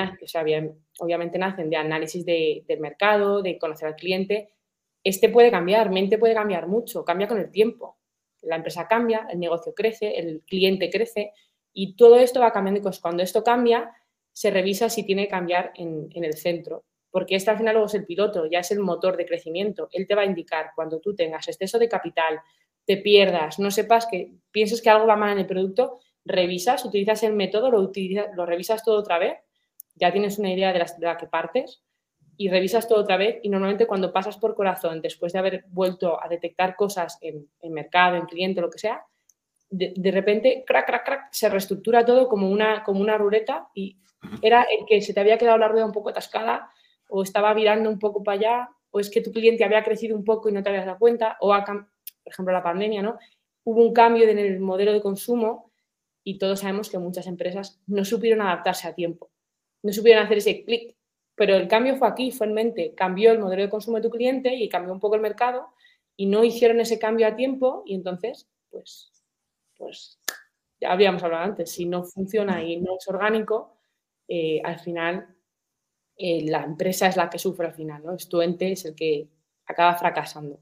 obviamente 1.00 1.38
nacen 1.38 1.70
de 1.70 1.78
análisis 1.78 2.26
del 2.26 2.80
mercado, 2.80 3.42
de 3.42 3.60
conocer 3.60 3.90
al 3.90 3.96
cliente, 3.96 4.50
este 5.04 5.30
puede 5.30 5.52
cambiar, 5.52 5.92
mente 5.92 6.18
puede 6.18 6.34
cambiar 6.34 6.68
mucho, 6.68 7.06
cambia 7.06 7.28
con 7.28 7.40
el 7.40 7.52
tiempo. 7.52 7.98
La 8.42 8.56
empresa 8.56 8.88
cambia, 8.88 9.28
el 9.32 9.40
negocio 9.40 9.74
crece, 9.74 10.18
el 10.18 10.42
cliente 10.42 10.90
crece 10.90 11.32
y 11.74 11.96
todo 11.96 12.18
esto 12.18 12.40
va 12.40 12.52
cambiando. 12.52 12.90
Y 12.90 13.00
cuando 13.00 13.22
esto 13.22 13.44
cambia, 13.44 13.92
se 14.32 14.50
revisa 14.50 14.90
si 14.90 15.06
tiene 15.06 15.26
que 15.26 15.32
cambiar 15.32 15.72
en 15.76 16.24
el 16.24 16.34
centro 16.34 16.86
porque 17.18 17.36
este 17.36 17.50
al 17.50 17.58
final 17.58 17.74
luego 17.74 17.88
es 17.88 17.94
el 17.96 18.06
piloto, 18.06 18.46
ya 18.46 18.60
es 18.60 18.70
el 18.70 18.80
motor 18.80 19.18
de 19.18 19.26
crecimiento. 19.26 19.90
Él 19.92 20.06
te 20.08 20.16
va 20.16 20.22
a 20.22 20.26
indicar 20.26 20.72
cuando 20.76 21.00
tú 21.00 21.16
tengas 21.16 21.48
exceso 21.48 21.80
de 21.80 21.90
capital, 21.90 22.40
te 22.86 22.98
pierdas, 22.98 23.58
no 23.58 23.72
sepas 23.72 24.06
que 24.06 24.34
pienses 24.52 24.82
que 24.82 24.90
algo 24.90 25.08
va 25.08 25.16
mal 25.16 25.32
en 25.32 25.40
el 25.40 25.48
producto, 25.48 26.00
revisas, 26.28 26.84
utilizas 26.86 27.24
el 27.24 27.34
método, 27.34 27.72
lo, 27.72 27.92
lo 28.36 28.46
revisas 28.46 28.84
todo 28.84 29.00
otra 29.00 29.18
vez, 29.18 29.38
ya 29.96 30.12
tienes 30.12 30.38
una 30.38 30.52
idea 30.52 30.74
de 30.74 30.86
la, 31.00 31.18
que 31.18 31.28
partes 31.28 31.82
y 32.38 32.50
revisas 32.50 32.88
todo 32.88 33.00
otra 33.00 33.18
vez 33.18 33.40
y 33.42 33.50
normalmente 33.50 33.88
cuando 33.88 34.14
pasas 34.14 34.38
por 34.38 34.54
corazón, 34.54 35.02
después 35.02 35.34
de 35.34 35.40
haber 35.40 35.66
vuelto 35.70 36.22
a 36.22 36.28
detectar 36.28 36.76
cosas 36.76 37.18
en, 37.22 37.50
mercado, 37.72 38.16
en 38.16 38.26
cliente, 38.26 38.62
lo 38.62 38.70
que 38.70 38.80
sea, 38.80 39.04
de, 39.70 40.12
repente, 40.12 40.64
crack, 40.66 40.86
crack, 40.86 41.06
crack, 41.06 41.28
se 41.32 41.50
reestructura 41.50 42.06
todo 42.06 42.30
como 42.30 42.50
una, 42.50 42.84
como 42.84 43.02
una 43.02 43.18
ruleta 43.18 43.68
y 43.74 43.98
era 44.42 44.64
el 44.64 44.86
que 44.86 45.02
se 45.02 45.14
te 45.14 45.20
había 45.20 45.38
quedado 45.38 45.58
la 45.58 45.68
rueda 45.68 45.86
un 45.86 45.92
poco 45.92 46.10
atascada 46.10 46.70
o 47.10 47.24
estaba 47.24 47.54
virando 47.54 47.90
un 47.90 48.00
poco 48.00 48.24
para 48.24 48.38
allá, 48.38 48.70
o 48.92 49.00
es 49.00 49.10
que 49.10 49.22
tu 49.22 49.32
cliente 49.32 49.64
había 49.64 49.84
crecido 49.84 50.16
un 50.16 50.24
poco 50.24 50.50
y 50.50 50.54
no 50.54 50.64
te 50.64 50.70
habías 50.70 50.86
dado 50.86 51.00
cuenta, 51.00 51.38
o, 51.42 51.50
por 51.50 51.88
ejemplo, 52.26 52.54
la 52.54 52.64
pandemia, 52.64 53.02
¿no? 53.02 53.18
Hubo 53.64 53.82
un 53.82 53.94
cambio 53.94 54.28
en 54.28 54.40
el 54.40 54.60
modelo 54.60 54.94
de 54.94 55.02
consumo 55.02 55.67
y 56.28 56.38
todos 56.38 56.60
sabemos 56.60 56.90
que 56.90 57.00
muchas 57.00 57.26
empresas 57.26 57.80
no 57.88 58.04
supieron 58.04 58.42
adaptarse 58.42 58.86
a 58.86 58.94
tiempo, 58.94 59.32
no 59.82 59.94
supieron 59.94 60.26
hacer 60.26 60.40
ese 60.40 60.66
clic, 60.66 60.98
pero 61.36 61.56
el 61.56 61.70
cambio 61.70 61.96
fue 61.96 62.06
aquí, 62.10 62.32
fue 62.32 62.48
en 62.48 62.54
mente, 62.54 62.94
cambió 62.96 63.32
el 63.32 63.40
modelo 63.40 63.62
de 63.62 63.70
consumo 63.70 63.96
de 63.96 64.04
tu 64.04 64.10
cliente 64.10 64.54
y 64.54 64.68
cambió 64.68 64.92
un 64.92 65.00
poco 65.00 65.16
el 65.16 65.22
mercado 65.22 65.70
y 66.18 66.26
no 66.26 66.44
hicieron 66.44 66.82
ese 66.82 67.00
cambio 67.00 67.28
a 67.28 67.38
tiempo 67.38 67.84
y 67.86 67.96
entonces, 67.96 68.46
pues, 68.70 69.10
pues 69.78 70.20
ya 70.82 70.92
habíamos 70.92 71.24
hablado 71.24 71.46
antes, 71.46 71.72
si 71.72 71.86
no 71.86 72.04
funciona 72.04 72.62
y 72.62 72.76
no 72.76 72.98
es 72.98 73.08
orgánico, 73.08 73.78
eh, 74.28 74.60
al 74.66 74.80
final 74.80 75.34
eh, 76.18 76.44
la 76.46 76.62
empresa 76.66 77.08
es 77.08 77.16
la 77.16 77.30
que 77.30 77.40
sufre 77.40 77.68
al 77.68 77.74
final, 77.74 78.04
¿no? 78.04 78.16
Es 78.16 78.28
tu 78.28 78.42
ente, 78.42 78.74
es 78.74 78.84
el 78.84 78.96
que 78.96 79.30
acaba 79.66 79.96
fracasando. 79.96 80.60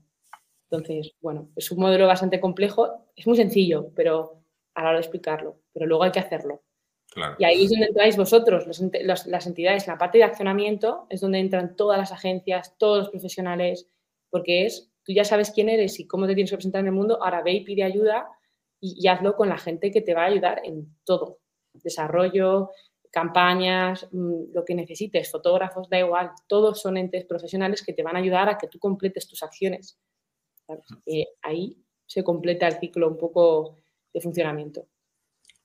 Entonces, 0.70 1.16
bueno, 1.22 1.50
es 1.56 1.72
un 1.72 1.80
modelo 1.80 2.06
bastante 2.06 2.40
complejo, 2.40 3.08
es 3.16 3.26
muy 3.26 3.36
sencillo, 3.36 3.90
pero 3.96 4.45
a 4.76 4.84
la 4.84 4.90
hora 4.90 4.98
de 5.00 5.04
explicarlo, 5.04 5.62
pero 5.74 5.86
luego 5.86 6.04
hay 6.04 6.12
que 6.12 6.20
hacerlo. 6.20 6.62
Y 7.38 7.46
ahí 7.46 7.64
es 7.64 7.70
donde 7.70 7.86
entráis 7.86 8.18
vosotros, 8.18 8.66
las 8.68 9.48
entidades, 9.48 9.88
la 9.88 9.98
parte 9.98 10.18
de 10.18 10.26
accionamiento 10.26 11.08
es 11.10 11.22
donde 11.22 11.40
entran 11.40 11.76
todas 11.78 11.98
las 11.98 12.12
agencias, 12.12 12.78
todos 12.78 13.00
los 13.00 13.10
profesionales, 13.10 13.90
porque 14.30 14.66
es, 14.66 14.92
tú 15.04 15.14
ya 15.14 15.24
sabes 15.24 15.52
quién 15.52 15.70
eres 15.70 16.00
y 16.00 16.08
cómo 16.08 16.28
te 16.28 16.36
tienes 16.36 16.52
que 16.52 16.58
presentar 16.58 16.82
en 16.82 16.88
el 16.88 16.92
mundo, 16.92 17.24
ahora 17.24 17.42
ve 17.42 17.54
y 17.54 17.64
pide 17.64 17.84
ayuda 17.84 18.28
y, 18.82 18.98
y 19.00 19.08
hazlo 19.08 19.36
con 19.38 19.48
la 19.48 19.58
gente 19.58 19.92
que 19.92 20.02
te 20.02 20.14
va 20.14 20.24
a 20.24 20.28
ayudar 20.28 20.62
en 20.66 20.94
todo, 21.06 21.40
desarrollo, 21.74 22.72
campañas, 23.16 24.10
mm, 24.12 24.52
lo 24.54 24.66
que 24.66 24.76
necesites, 24.76 25.32
fotógrafos, 25.32 25.88
da 25.90 25.98
igual, 25.98 26.32
todos 26.48 26.82
son 26.82 26.98
entes 26.98 27.24
profesionales 27.24 27.82
que 27.82 27.94
te 27.94 28.04
van 28.04 28.18
a 28.18 28.20
ayudar 28.20 28.50
a 28.50 28.58
que 28.58 28.68
tú 28.68 28.78
completes 28.78 29.26
tus 29.26 29.42
acciones. 29.42 29.98
Eh, 31.06 31.28
ahí 31.42 31.78
se 32.06 32.26
completa 32.26 32.68
el 32.68 32.74
ciclo 32.74 33.08
un 33.08 33.18
poco 33.18 33.78
de 34.16 34.22
funcionamiento. 34.22 34.88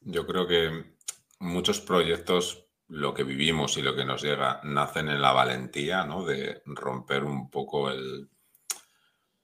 Yo 0.01 0.27
creo 0.27 0.47
que 0.47 0.97
muchos 1.39 1.81
proyectos, 1.81 2.67
lo 2.89 3.15
que 3.15 3.23
vivimos 3.23 3.77
y 3.77 3.83
lo 3.83 3.95
que 3.95 4.05
nos 4.05 4.23
llega, 4.23 4.61
nacen 4.65 5.09
en 5.09 5.23
la 5.23 5.33
valentía, 5.33 6.05
¿no? 6.05 6.25
De 6.25 6.63
romper 6.67 7.23
un 7.23 7.49
poco 7.49 7.91
el, 7.91 8.29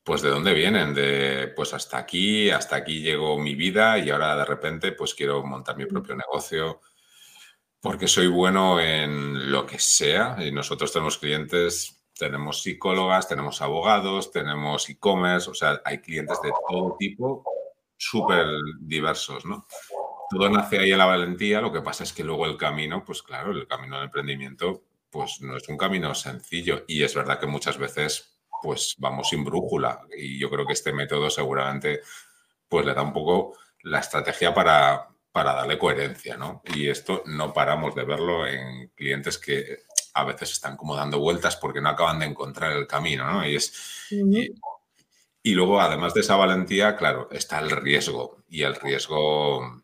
pues 0.03 0.23
de 0.23 0.31
dónde 0.31 0.55
vienen, 0.55 0.93
de 0.93 1.53
pues 1.55 1.73
hasta 1.73 1.99
aquí, 1.99 2.51
hasta 2.51 2.75
aquí 2.75 3.01
llegó 3.01 3.39
mi 3.39 3.55
vida 3.55 3.97
y 3.99 4.11
ahora 4.11 4.37
de 4.37 4.45
repente 4.45 4.91
pues 4.91 5.15
quiero 5.15 5.45
montar 5.45 5.77
mi 5.77 5.87
propio 5.87 6.17
negocio, 6.17 6.81
porque 7.81 8.09
soy 8.09 8.27
bueno 8.27 8.81
en 8.81 9.53
lo 9.53 9.65
que 9.67 9.79
sea 9.79 10.37
y 10.41 10.51
nosotros 10.51 10.93
tenemos 10.93 11.19
clientes, 11.19 12.05
tenemos 12.19 12.61
psicólogas, 12.61 13.29
tenemos 13.29 13.63
abogados, 13.63 14.33
tenemos 14.33 14.89
e-commerce, 14.91 15.49
o 15.49 15.55
sea, 15.55 15.81
hay 15.85 15.99
clientes 15.99 16.43
de 16.43 16.53
todo 16.69 16.97
tipo, 16.99 17.45
súper 17.97 18.47
diversos, 18.81 19.45
¿no? 19.45 19.67
Todo 20.31 20.51
nace 20.51 20.79
ahí 20.79 20.91
en 20.91 20.99
la 20.99 21.07
valentía, 21.07 21.61
lo 21.61 21.73
que 21.73 21.83
pasa 21.83 22.05
es 22.05 22.13
que 22.13 22.25
luego 22.25 22.47
el 22.47 22.57
camino, 22.57 23.05
pues 23.05 23.23
claro, 23.23 23.53
el 23.53 23.67
camino 23.67 23.97
del 23.97 24.07
emprendimiento, 24.07 24.83
pues 25.11 25.41
no 25.41 25.57
es 25.57 25.69
un 25.69 25.77
camino 25.77 26.15
sencillo 26.15 26.85
y 26.89 27.03
es 27.03 27.15
verdad 27.15 27.39
que 27.39 27.47
muchas 27.47 27.79
veces 27.79 28.37
pues 28.63 28.97
vamos 28.99 29.29
sin 29.29 29.45
brújula 29.45 30.03
y 30.17 30.39
yo 30.39 30.51
creo 30.51 30.67
que 30.67 30.73
este 30.73 30.93
método 30.93 31.31
seguramente 31.31 32.01
pues 32.69 32.85
le 32.85 32.95
da 32.95 33.03
un 33.03 33.13
poco 33.13 33.57
la 33.83 34.01
estrategia 34.01 34.53
para, 34.53 35.09
para 35.31 35.55
darle 35.55 35.79
coherencia, 35.79 36.37
¿no? 36.37 36.63
Y 36.75 36.89
esto 36.89 37.23
no 37.27 37.53
paramos 37.53 37.95
de 37.95 38.05
verlo 38.05 38.47
en 38.47 38.89
clientes 38.89 39.39
que 39.39 39.85
a 40.15 40.25
veces 40.25 40.53
están 40.53 40.77
como 40.77 40.97
dando 40.97 41.19
vueltas 41.19 41.57
porque 41.57 41.81
no 41.81 41.91
acaban 41.91 42.19
de 42.19 42.27
encontrar 42.27 42.73
el 42.73 42.87
camino, 42.87 43.31
¿no? 43.31 43.47
Y, 43.47 43.57
es, 43.57 44.09
luego, 45.55 45.81
además 45.81 46.15
de 46.15 46.21
esa 46.21 46.37
valentía, 46.37 46.97
claro, 46.97 47.29
está 47.31 47.59
el 47.61 47.71
riesgo. 47.71 48.45
Y 48.49 48.63
el 48.63 48.75
riesgo, 48.75 49.83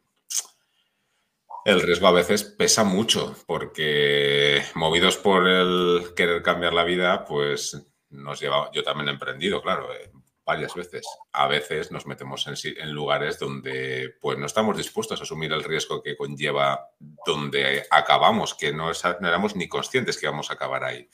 el 1.65 1.81
riesgo 1.81 2.07
a 2.07 2.13
veces 2.13 2.45
pesa 2.45 2.85
mucho 2.85 3.37
porque 3.47 4.63
movidos 4.75 5.17
por 5.17 5.49
el 5.49 6.15
querer 6.17 6.43
cambiar 6.43 6.73
la 6.73 6.85
vida, 6.85 7.25
pues 7.25 7.81
nos 8.11 8.41
lleva, 8.41 8.71
yo 8.73 8.83
también 8.83 9.09
he 9.09 9.13
emprendido, 9.13 9.63
claro, 9.63 9.93
eh, 9.93 10.11
varias 10.45 10.75
veces. 10.75 11.07
A 11.33 11.47
veces 11.47 11.91
nos 11.91 12.07
metemos 12.07 12.47
en, 12.47 12.93
lugares 12.93 13.39
donde 13.39 14.15
pues, 14.21 14.39
no 14.39 14.47
estamos 14.47 14.77
dispuestos 14.77 15.21
a 15.21 15.23
asumir 15.23 15.53
el 15.53 15.65
riesgo 15.65 16.03
que 16.03 16.17
conlleva 16.17 16.89
donde 16.99 17.85
acabamos, 17.91 18.55
que 18.55 18.73
no, 18.73 18.91
éramos 18.91 19.57
ni 19.57 19.69
conscientes 19.69 20.19
que 20.19 20.27
íbamos 20.27 20.51
a 20.51 20.55
acabar 20.55 20.85
ahí. 20.85 21.09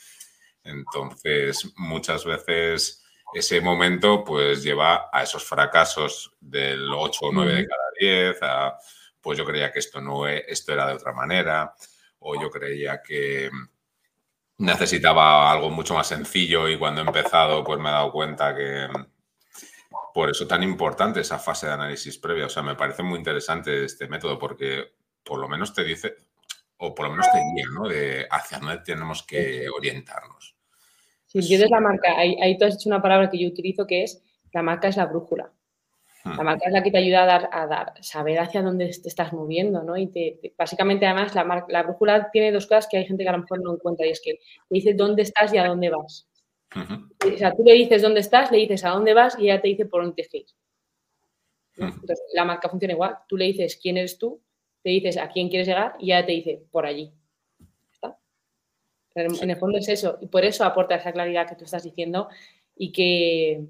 Entonces, 0.65 1.73
muchas 1.77 2.25
veces 2.25 3.05
ese 3.35 3.61
momento 3.61 4.25
pues 4.25 4.63
lleva 4.63 5.11
a 5.13 5.23
esos 5.23 5.45
fracasos 5.45 6.35
del 6.41 6.93
8 6.93 7.21
o 7.23 7.33
9 7.33 7.55
de 7.55 7.67
cada 7.67 7.91
10, 8.01 8.43
a, 8.43 8.79
pues 9.21 9.39
yo 9.39 9.45
creía 9.45 9.71
que 9.73 9.79
esto, 9.79 10.01
no, 10.01 10.27
e, 10.29 10.45
esto 10.49 10.73
era 10.73 10.87
de 10.87 10.95
otra 10.95 11.13
manera, 11.13 11.75
o 12.21 12.41
yo 12.41 12.51
creía 12.51 13.03
que 13.03 13.51
necesitaba 14.59 15.51
algo 15.51 15.71
mucho 15.71 15.95
más 15.95 16.09
sencillo 16.09 16.69
y 16.69 16.79
cuando 16.79 17.03
he 17.03 17.05
empezado 17.05 17.63
pues 17.63 17.79
me 17.79 17.89
he 17.89 17.93
dado 17.93 18.11
cuenta 18.11 18.55
que, 18.55 18.89
por 20.19 20.31
eso 20.31 20.49
tan 20.49 20.65
importante 20.65 21.21
esa 21.21 21.39
fase 21.39 21.69
de 21.69 21.75
análisis 21.75 22.19
previa. 22.19 22.47
O 22.47 22.49
sea, 22.49 22.63
me 22.63 22.75
parece 22.75 23.05
muy 23.05 23.19
interesante 23.19 23.85
este 23.85 24.09
método 24.09 24.37
porque 24.37 24.97
por 25.23 25.39
lo 25.39 25.49
menos 25.49 25.73
te 25.73 25.85
dice, 25.85 26.17
o 26.79 26.93
por 26.93 27.07
lo 27.07 27.13
menos 27.13 27.31
te 27.31 27.39
guía, 27.39 27.67
¿no? 27.73 27.89
De 27.89 28.27
hacia 28.29 28.59
dónde 28.59 28.79
tenemos 28.79 29.23
que 29.23 29.69
orientarnos. 29.69 30.57
Si 31.29 31.39
entiendes 31.39 31.71
la 31.71 31.81
marca, 31.81 32.17
ahí, 32.17 32.57
tú 32.57 32.65
has 32.65 32.75
hecho 32.75 32.89
una 32.89 33.03
palabra 33.03 33.29
que 33.29 33.39
yo 33.39 33.49
utilizo 33.49 33.87
que 33.87 34.03
es, 34.03 34.23
la 34.53 34.63
marca 34.63 34.89
es 34.89 34.97
la 34.97 35.07
brújula. 35.07 35.53
La 36.25 36.43
marca 36.43 36.67
es 36.67 36.73
la 36.73 36.83
que 36.83 36.91
te 36.91 36.99
ayuda 36.99 37.23
a 37.23 37.27
dar, 37.27 37.49
a 37.53 37.67
dar 37.67 37.95
saber 38.03 38.39
hacia 38.39 38.61
dónde 38.61 38.87
te 38.87 39.09
estás 39.09 39.33
moviendo, 39.33 39.83
¿no? 39.83 39.97
Y 39.97 40.09
te, 40.09 40.53
básicamente, 40.59 41.07
además, 41.07 41.35
la, 41.35 41.65
la, 41.69 41.83
brújula 41.83 42.31
tiene 42.31 42.53
dos 42.53 42.67
cosas 42.67 42.87
que 42.91 42.99
hay 42.99 43.07
gente 43.07 43.23
que 43.23 43.29
a 43.31 43.33
lo 43.33 43.39
mejor 43.39 43.63
no 43.63 43.73
encuentra 43.73 44.07
y 44.07 44.11
es 44.11 44.21
que 44.23 44.35
te 44.35 44.41
dice 44.69 44.95
dónde 44.95 45.23
estás 45.23 45.55
y 45.55 45.59
a 45.59 45.67
dónde 45.67 45.91
vas. 45.91 46.29
O 46.75 47.37
sea, 47.37 47.55
tú 47.55 47.63
le 47.65 47.73
dices 47.75 48.03
dónde 48.03 48.21
estás, 48.21 48.51
le 48.51 48.59
dices 48.59 48.85
a 48.85 48.91
dónde 48.91 49.15
vas 49.15 49.39
y 49.39 49.45
ella 49.45 49.61
te 49.61 49.69
dice 49.69 49.87
por 49.87 50.03
dónde 50.03 50.27
te 50.31 50.39
ir. 50.39 50.47
Entonces, 51.77 52.21
la 52.35 52.45
marca 52.45 52.69
funciona 52.69 52.95
igual. 52.95 53.17
Tú 53.29 53.37
le 53.37 53.47
dices 53.47 53.79
quién 53.81 53.97
eres 53.97 54.19
tú, 54.19 54.43
te 54.83 54.91
dices 54.91 55.17
a 55.17 55.29
quién 55.29 55.49
quieres 55.49 55.69
llegar 55.69 55.95
y 55.99 56.13
ella 56.13 56.27
te 56.27 56.33
dice 56.33 56.63
por 56.71 56.85
allí. 56.85 57.13
En 59.15 59.51
el 59.51 59.57
fondo 59.57 59.79
es 59.79 59.89
eso. 59.89 60.19
Y 60.21 60.27
por 60.27 60.45
eso 60.45 60.65
aporta 60.65 60.95
esa 60.95 61.13
claridad 61.13 61.49
que 61.49 61.57
tú 61.57 61.65
estás 61.65 61.83
diciendo 61.83 62.29
y 62.77 62.93
que, 62.93 63.65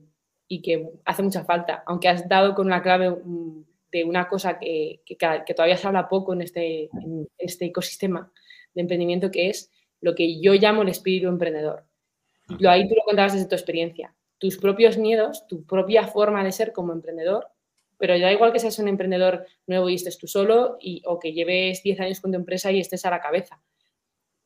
y 0.47 0.63
que 0.63 0.91
hace 1.05 1.23
mucha 1.23 1.45
falta. 1.45 1.83
Aunque 1.87 2.09
has 2.09 2.29
dado 2.29 2.55
con 2.55 2.67
una 2.67 2.83
clave 2.83 3.11
mm, 3.11 3.65
de 3.91 4.05
una 4.05 4.29
cosa 4.29 4.59
que, 4.59 5.01
que, 5.07 5.55
todavía 5.55 5.77
se 5.77 5.87
habla 5.87 6.09
poco 6.09 6.33
en 6.35 6.43
este, 6.43 6.91
en 6.93 7.27
este 7.39 7.67
ecosistema 7.67 8.31
de 8.75 8.83
emprendimiento, 8.83 9.31
que 9.31 9.49
es 9.49 9.71
lo 10.01 10.15
que 10.15 10.41
yo 10.41 10.53
llamo 10.55 10.83
el 10.83 10.89
espíritu 10.89 11.29
emprendedor. 11.29 11.85
Lo, 12.59 12.71
ahí 12.71 12.89
tú 12.89 12.95
lo 12.95 13.03
contabas 13.05 13.35
desde 13.35 13.49
tu 13.49 13.55
experiencia. 13.55 14.15
Tus 14.39 14.59
propios 14.59 14.99
miedos, 14.99 15.47
tu 15.49 15.65
propia 15.65 16.07
forma 16.07 16.45
de 16.45 16.53
ser 16.53 16.73
como 16.73 16.93
emprendedor, 16.93 17.49
pero 17.99 18.17
ya 18.17 18.33
igual 18.33 18.53
que 18.53 18.61
seas 18.61 18.79
un 18.79 18.89
emprendedor 18.89 19.47
nuevo 19.67 19.89
y 19.89 19.95
estés 19.95 20.19
tú 20.19 20.29
solo 20.29 20.79
y, 20.81 21.03
o 21.05 21.19
que 21.19 21.33
lleves 21.33 21.83
10 21.83 22.01
años 22.01 22.21
con 22.21 22.31
tu 22.31 22.37
empresa 22.37 22.71
y 22.71 22.79
estés 22.79 23.05
a 23.05 23.11
la 23.11 23.21
cabeza. 23.21 23.61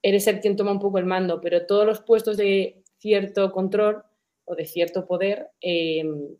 Eres 0.02 0.26
el 0.26 0.40
quien 0.40 0.56
toma 0.56 0.72
un 0.72 0.80
poco 0.80 0.98
el 0.98 1.06
mando, 1.06 1.40
pero 1.40 1.66
todos 1.66 1.86
los 1.86 2.00
puestos 2.00 2.36
de 2.36 2.82
cierto 2.98 3.52
control 3.52 4.02
o 4.44 4.54
de 4.54 4.64
cierto 4.64 5.06
poder 5.06 5.50
em, 5.60 6.36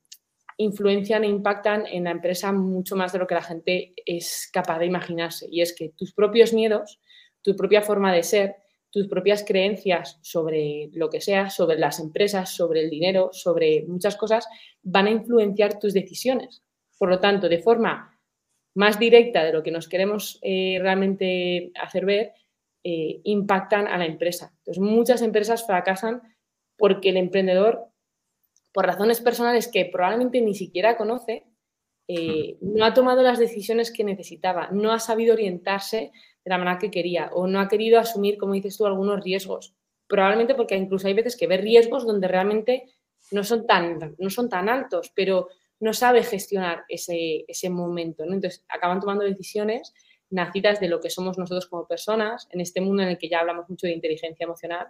influencian 0.57 1.25
e 1.25 1.29
impactan 1.29 1.87
en 1.87 2.05
la 2.05 2.11
empresa 2.11 2.53
mucho 2.53 2.96
más 2.96 3.12
de 3.12 3.18
lo 3.18 3.27
que 3.27 3.35
la 3.35 3.42
gente 3.42 3.94
es 4.05 4.48
capaz 4.53 4.79
de 4.79 4.87
imaginarse. 4.87 5.46
Y 5.51 5.61
es 5.61 5.75
que 5.75 5.90
tus 5.90 6.12
propios 6.12 6.53
miedos, 6.53 7.01
tu 7.42 7.57
propia 7.57 7.83
forma 7.83 8.12
de 8.12 8.22
ser, 8.22 8.57
tus 8.90 9.09
propias 9.09 9.44
creencias 9.44 10.18
sobre 10.22 10.90
lo 10.92 11.09
que 11.09 11.20
sea, 11.20 11.48
sobre 11.48 11.79
las 11.79 11.98
empresas, 11.98 12.55
sobre 12.55 12.81
el 12.81 12.90
dinero, 12.90 13.31
sobre 13.33 13.85
muchas 13.87 14.16
cosas, 14.16 14.46
van 14.83 15.07
a 15.07 15.11
influenciar 15.11 15.79
tus 15.79 15.94
decisiones. 15.94 16.62
Por 16.98 17.09
lo 17.09 17.18
tanto, 17.18 17.48
de 17.48 17.59
forma 17.59 18.20
más 18.75 18.98
directa 18.98 19.44
de 19.44 19.53
lo 19.53 19.62
que 19.62 19.70
nos 19.70 19.88
queremos 19.88 20.38
eh, 20.42 20.79
realmente 20.81 21.72
hacer 21.75 22.05
ver, 22.05 22.33
eh, 22.84 23.20
impactan 23.24 23.86
a 23.86 23.98
la 23.98 24.06
empresa. 24.06 24.52
Entonces, 24.58 24.82
muchas 24.82 25.22
empresas 25.22 25.66
fracasan 25.66 26.22
porque 26.76 27.10
el 27.10 27.16
emprendedor, 27.16 27.86
por 28.72 28.86
razones 28.86 29.20
personales 29.20 29.68
que 29.68 29.84
probablemente 29.84 30.40
ni 30.40 30.54
siquiera 30.54 30.96
conoce, 30.96 31.44
eh, 32.08 32.58
no 32.60 32.84
ha 32.84 32.92
tomado 32.94 33.22
las 33.22 33.38
decisiones 33.38 33.92
que 33.92 34.04
necesitaba, 34.04 34.68
no 34.72 34.92
ha 34.92 34.98
sabido 34.98 35.34
orientarse 35.34 36.10
de 36.44 36.48
la 36.50 36.58
manera 36.58 36.78
que 36.78 36.90
quería 36.90 37.30
o 37.32 37.46
no 37.46 37.60
ha 37.60 37.68
querido 37.68 38.00
asumir, 38.00 38.36
como 38.36 38.54
dices 38.54 38.76
tú, 38.76 38.86
algunos 38.86 39.22
riesgos. 39.22 39.74
Probablemente 40.08 40.54
porque 40.54 40.76
incluso 40.76 41.06
hay 41.06 41.14
veces 41.14 41.36
que 41.36 41.46
ve 41.46 41.58
riesgos 41.58 42.04
donde 42.04 42.28
realmente 42.28 42.88
no 43.30 43.44
son 43.44 43.66
tan, 43.66 44.16
no 44.18 44.30
son 44.30 44.48
tan 44.48 44.68
altos, 44.68 45.12
pero 45.14 45.48
no 45.78 45.92
sabe 45.92 46.22
gestionar 46.22 46.84
ese, 46.88 47.44
ese 47.46 47.70
momento. 47.70 48.26
¿no? 48.26 48.34
Entonces, 48.34 48.64
acaban 48.68 49.00
tomando 49.00 49.24
decisiones 49.24 49.94
nacidas 50.32 50.80
de 50.80 50.88
lo 50.88 51.00
que 51.00 51.10
somos 51.10 51.38
nosotros 51.38 51.66
como 51.66 51.86
personas, 51.86 52.48
en 52.50 52.60
este 52.60 52.80
mundo 52.80 53.02
en 53.02 53.10
el 53.10 53.18
que 53.18 53.28
ya 53.28 53.40
hablamos 53.40 53.68
mucho 53.68 53.86
de 53.86 53.92
inteligencia 53.92 54.44
emocional, 54.44 54.88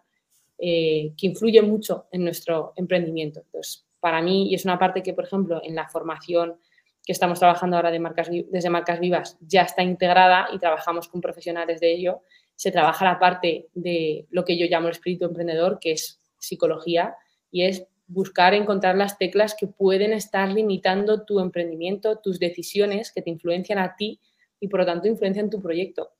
eh, 0.59 1.13
que 1.17 1.27
influye 1.27 1.61
mucho 1.63 2.07
en 2.13 2.25
nuestro 2.25 2.73
emprendimiento. 2.77 3.41
Entonces, 3.41 3.85
para 4.01 4.23
mí, 4.23 4.51
y 4.51 4.55
es 4.55 4.65
una 4.65 4.79
parte 4.79 5.03
que, 5.03 5.13
por 5.13 5.25
ejemplo, 5.25 5.61
en 5.63 5.75
la 5.75 5.89
formación 5.89 6.57
que 7.05 7.13
estamos 7.13 7.39
trabajando 7.41 7.77
ahora 7.77 7.91
de 7.91 7.99
marcas, 7.99 8.31
desde 8.31 8.71
Marcas 8.71 9.01
Vivas 9.01 9.37
ya 9.41 9.63
está 9.63 9.83
integrada 9.83 10.49
y 10.53 10.59
trabajamos 10.59 11.09
con 11.09 11.21
profesionales 11.21 11.81
de 11.81 11.93
ello. 11.93 12.23
Se 12.55 12.71
trabaja 12.71 13.05
la 13.05 13.19
parte 13.19 13.69
de 13.75 14.27
lo 14.31 14.45
que 14.45 14.57
yo 14.57 14.67
llamo 14.67 14.87
el 14.87 14.93
espíritu 14.93 15.25
emprendedor, 15.25 15.79
que 15.81 15.93
es 15.93 16.21
psicología, 16.39 17.17
y 17.51 17.63
es 17.63 17.87
buscar 18.07 18.55
encontrar 18.55 18.97
las 18.97 19.19
teclas 19.19 19.57
que 19.59 19.67
pueden 19.67 20.13
estar 20.13 20.49
limitando 20.49 21.25
tu 21.25 21.41
emprendimiento, 21.41 22.19
tus 22.19 22.39
decisiones 22.39 23.11
que 23.13 23.23
te 23.23 23.31
influencian 23.31 23.79
a 23.79 23.97
ti 23.97 24.21
y 24.63 24.69
por 24.69 24.79
lo 24.81 24.87
tanto 24.87 25.09
influencian 25.09 25.51
tu 25.51 25.61
proyecto. 25.61 26.13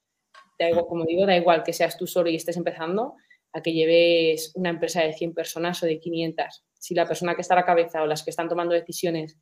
como 0.89 1.05
digo, 1.05 1.25
da 1.25 1.37
igual 1.37 1.63
que 1.63 1.73
seas 1.73 1.97
tú 1.97 2.09
solo 2.09 2.29
y 2.29 2.35
estés 2.35 2.57
empezando 2.57 3.15
a 3.53 3.63
que 3.63 3.73
lleves 3.73 4.51
una 4.57 4.71
empresa 4.71 5.03
de 5.03 5.13
100 5.13 5.33
personas 5.33 5.81
o 5.83 5.87
de 5.87 6.01
500. 6.01 6.65
Si 6.75 6.95
la 6.95 7.07
persona 7.07 7.37
que 7.37 7.43
está 7.43 7.55
a 7.55 7.59
la 7.59 7.65
cabeza 7.65 8.03
o 8.03 8.07
las 8.07 8.25
que 8.25 8.31
están 8.31 8.49
tomando 8.49 8.75
decisiones 8.75 9.39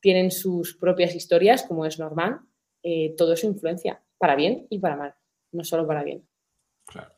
tienen 0.00 0.30
sus 0.30 0.76
propias 0.76 1.14
historias, 1.14 1.62
como 1.62 1.86
es 1.86 1.98
normal, 1.98 2.40
eh, 2.82 3.14
todo 3.16 3.32
eso 3.32 3.46
influencia, 3.46 4.04
para 4.18 4.36
bien 4.36 4.66
y 4.68 4.80
para 4.80 4.96
mal, 4.96 5.14
no 5.52 5.64
solo 5.64 5.86
para 5.86 6.04
bien. 6.04 6.28
Claro. 6.84 7.14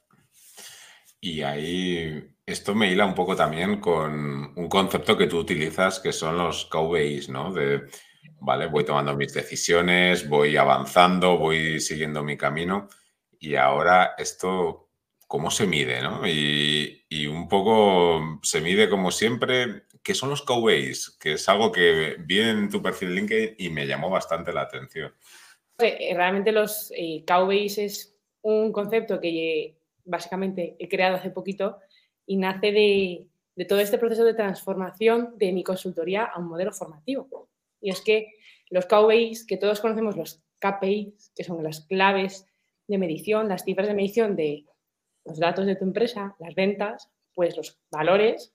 Y 1.21 1.43
ahí 1.43 2.31
esto 2.47 2.77
me 2.77 2.93
hila 2.93 3.07
un 3.07 3.15
poco 3.15 3.35
también 3.35 3.81
con 3.81 4.53
un 4.57 4.69
concepto 4.69 5.19
que 5.19 5.27
tú 5.27 5.39
utilizas, 5.39 5.99
que 5.99 6.13
son 6.13 6.39
los 6.39 6.67
cowboys, 6.67 7.29
¿no? 7.29 7.53
De, 7.53 7.89
vale, 8.41 8.67
voy 8.67 8.85
tomando 8.85 9.17
mis 9.17 9.33
decisiones, 9.33 10.29
voy 10.29 10.57
avanzando, 10.57 11.39
voy 11.39 11.81
siguiendo 11.81 12.23
mi 12.23 12.37
camino. 12.37 12.89
Y 13.39 13.55
ahora 13.55 14.15
esto, 14.19 14.91
¿cómo 15.27 15.51
se 15.51 15.67
mide, 15.67 16.03
no? 16.03 16.27
Y, 16.27 17.05
y 17.09 17.27
un 17.27 17.49
poco 17.49 18.41
se 18.43 18.61
mide 18.61 18.89
como 18.89 19.11
siempre 19.11 19.89
¿qué 20.09 20.15
son 20.15 20.31
los 20.31 20.41
cowboys? 20.41 21.11
Que 21.21 21.35
es 21.35 21.47
algo 21.51 21.71
que 21.71 22.17
vi 22.21 22.41
en 22.41 22.71
tu 22.71 22.81
perfil 22.81 23.15
LinkedIn 23.15 23.57
y 23.59 23.69
me 23.69 23.87
llamó 23.87 24.09
bastante 24.09 24.55
la 24.55 24.63
atención. 24.63 25.13
Eh, 25.79 26.15
realmente 26.15 26.51
los 26.51 26.91
eh, 26.97 27.23
cowboys 27.27 27.77
es 27.77 28.17
un 28.41 28.73
concepto 28.73 29.21
que 29.21 29.77
básicamente 30.07 30.77
he 30.79 30.89
creado 30.89 31.17
hace 31.17 31.29
poquito 31.29 31.79
y 32.25 32.39
nace 32.39 32.73
de, 32.73 33.67
todo 33.67 33.81
este 33.81 33.99
proceso 33.99 34.25
de 34.25 34.33
transformación 34.33 35.35
de 35.37 35.53
mi 35.53 35.63
consultoría 35.63 36.25
a 36.25 36.39
un 36.39 36.49
modelo 36.49 36.73
formativo. 36.73 37.49
Y 37.81 37.91
es 37.91 38.01
que 38.01 38.33
los 38.71 38.87
cowboys, 38.87 39.47
que 39.47 39.57
todos 39.57 39.81
conocemos 39.81 40.17
los 40.17 40.43
KPIs, 40.59 41.33
que 41.35 41.45
son 41.45 41.63
las 41.63 41.81
claves 41.87 42.47
de 42.87 42.99
medición, 42.99 43.49
las 43.49 43.65
cifras 43.65 43.89
de 43.89 43.95
medición 43.95 44.37
de 44.37 44.65
los 45.25 45.39
datos 45.39 45.67
de 45.67 45.77
tu 45.77 45.85
empresa, 45.85 46.37
las 46.39 46.55
ventas, 46.55 47.11
pues 47.35 47.57
los 47.57 47.79
valores, 47.91 48.55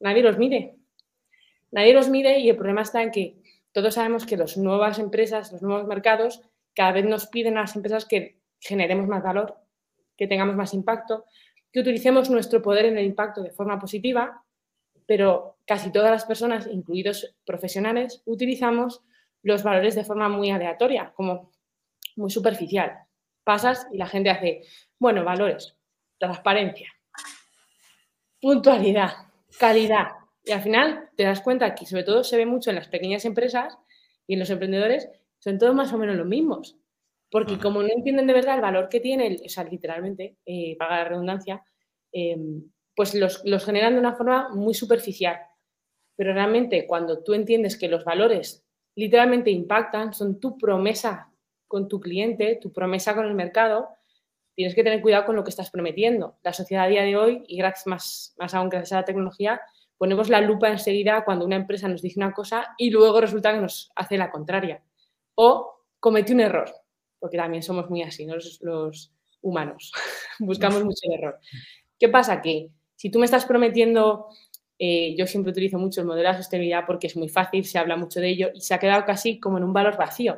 nadie 0.00 0.22
los 0.22 0.38
mide. 0.38 0.76
Nadie 1.70 1.94
los 1.94 2.08
mide 2.08 2.38
y 2.38 2.48
el 2.48 2.56
problema 2.56 2.82
está 2.82 3.02
en 3.02 3.10
que 3.10 3.42
todos 3.72 3.94
sabemos 3.94 4.26
que 4.26 4.36
las 4.36 4.56
nuevas 4.56 4.98
empresas, 4.98 5.52
los 5.52 5.62
nuevos 5.62 5.86
mercados, 5.86 6.42
cada 6.74 6.92
vez 6.92 7.04
nos 7.04 7.26
piden 7.26 7.56
a 7.56 7.62
las 7.62 7.76
empresas 7.76 8.04
que 8.04 8.38
generemos 8.60 9.08
más 9.08 9.22
valor, 9.22 9.56
que 10.16 10.26
tengamos 10.26 10.54
más 10.54 10.74
impacto, 10.74 11.24
que 11.72 11.80
utilicemos 11.80 12.30
nuestro 12.30 12.62
poder 12.62 12.86
en 12.86 12.98
el 12.98 13.06
impacto 13.06 13.42
de 13.42 13.50
forma 13.50 13.78
positiva, 13.78 14.44
pero 15.06 15.56
casi 15.66 15.90
todas 15.90 16.10
las 16.10 16.24
personas, 16.24 16.66
incluidos 16.66 17.34
profesionales, 17.44 18.22
utilizamos 18.26 19.02
los 19.42 19.62
valores 19.62 19.94
de 19.94 20.04
forma 20.04 20.28
muy 20.28 20.50
aleatoria, 20.50 21.12
como 21.14 21.50
muy 22.16 22.30
superficial. 22.30 22.92
Pasas 23.44 23.86
y 23.92 23.98
la 23.98 24.06
gente 24.06 24.30
hace, 24.30 24.62
bueno, 24.98 25.24
valores, 25.24 25.76
transparencia, 26.18 26.88
puntualidad, 28.40 29.10
calidad, 29.58 30.08
y 30.44 30.52
al 30.52 30.62
final 30.62 31.10
te 31.16 31.24
das 31.24 31.40
cuenta 31.40 31.74
que 31.74 31.86
sobre 31.86 32.04
todo 32.04 32.24
se 32.24 32.36
ve 32.36 32.46
mucho 32.46 32.70
en 32.70 32.76
las 32.76 32.88
pequeñas 32.88 33.24
empresas 33.24 33.78
y 34.26 34.34
en 34.34 34.40
los 34.40 34.50
emprendedores, 34.50 35.08
son 35.38 35.58
todos 35.58 35.74
más 35.74 35.92
o 35.92 35.98
menos 35.98 36.16
los 36.16 36.26
mismos. 36.26 36.76
Porque 37.30 37.58
como 37.58 37.82
no 37.82 37.88
entienden 37.88 38.26
de 38.26 38.34
verdad 38.34 38.56
el 38.56 38.60
valor 38.60 38.88
que 38.88 39.00
tiene, 39.00 39.40
o 39.44 39.48
sea, 39.48 39.64
literalmente, 39.64 40.36
eh, 40.44 40.76
paga 40.78 40.98
la 40.98 41.04
redundancia, 41.04 41.64
eh, 42.12 42.36
pues 42.94 43.14
los, 43.14 43.42
los 43.44 43.64
generan 43.64 43.94
de 43.94 44.00
una 44.00 44.14
forma 44.14 44.48
muy 44.50 44.74
superficial. 44.74 45.40
Pero 46.16 46.34
realmente 46.34 46.86
cuando 46.86 47.22
tú 47.22 47.34
entiendes 47.34 47.76
que 47.76 47.88
los 47.88 48.04
valores 48.04 48.64
literalmente 48.94 49.50
impactan, 49.50 50.12
son 50.12 50.38
tu 50.38 50.58
promesa 50.58 51.32
con 51.66 51.88
tu 51.88 52.00
cliente, 52.00 52.58
tu 52.60 52.72
promesa 52.72 53.14
con 53.14 53.24
el 53.24 53.34
mercado, 53.34 53.88
tienes 54.54 54.74
que 54.74 54.84
tener 54.84 55.00
cuidado 55.00 55.24
con 55.24 55.36
lo 55.36 55.44
que 55.44 55.50
estás 55.50 55.70
prometiendo. 55.70 56.36
La 56.42 56.52
sociedad 56.52 56.84
a 56.84 56.88
día 56.88 57.02
de 57.02 57.16
hoy, 57.16 57.44
y 57.48 57.56
gracias 57.56 57.86
más, 57.86 58.34
más 58.38 58.54
aún 58.54 58.68
gracias 58.68 58.92
a 58.92 58.96
la 58.96 59.04
tecnología, 59.04 59.60
ponemos 59.96 60.28
la 60.28 60.40
lupa 60.40 60.68
enseguida 60.68 61.24
cuando 61.24 61.46
una 61.46 61.56
empresa 61.56 61.88
nos 61.88 62.02
dice 62.02 62.18
una 62.18 62.32
cosa 62.32 62.74
y 62.76 62.90
luego 62.90 63.20
resulta 63.20 63.52
que 63.52 63.60
nos 63.60 63.90
hace 63.96 64.18
la 64.18 64.30
contraria. 64.30 64.82
O 65.34 65.86
comete 65.98 66.32
un 66.32 66.40
error, 66.40 66.70
porque 67.18 67.36
también 67.36 67.62
somos 67.62 67.88
muy 67.88 68.02
así, 68.02 68.26
los, 68.26 69.12
humanos. 69.40 69.92
Buscamos 70.38 70.84
mucho 70.84 71.00
el 71.02 71.18
error. 71.18 71.38
¿Qué 71.98 72.08
pasa? 72.08 72.42
Que 72.42 72.70
si 73.02 73.10
tú 73.10 73.18
me 73.18 73.24
estás 73.24 73.46
prometiendo, 73.46 74.28
eh, 74.78 75.16
yo 75.18 75.26
siempre 75.26 75.50
utilizo 75.50 75.76
mucho 75.76 76.00
el 76.00 76.06
modelo 76.06 76.28
de 76.28 76.36
sostenibilidad 76.36 76.84
porque 76.86 77.08
es 77.08 77.16
muy 77.16 77.28
fácil, 77.28 77.64
se 77.64 77.76
habla 77.76 77.96
mucho 77.96 78.20
de 78.20 78.28
ello 78.28 78.50
y 78.54 78.60
se 78.60 78.74
ha 78.74 78.78
quedado 78.78 79.04
casi 79.04 79.40
como 79.40 79.58
en 79.58 79.64
un 79.64 79.72
valor 79.72 79.96
vacío. 79.96 80.36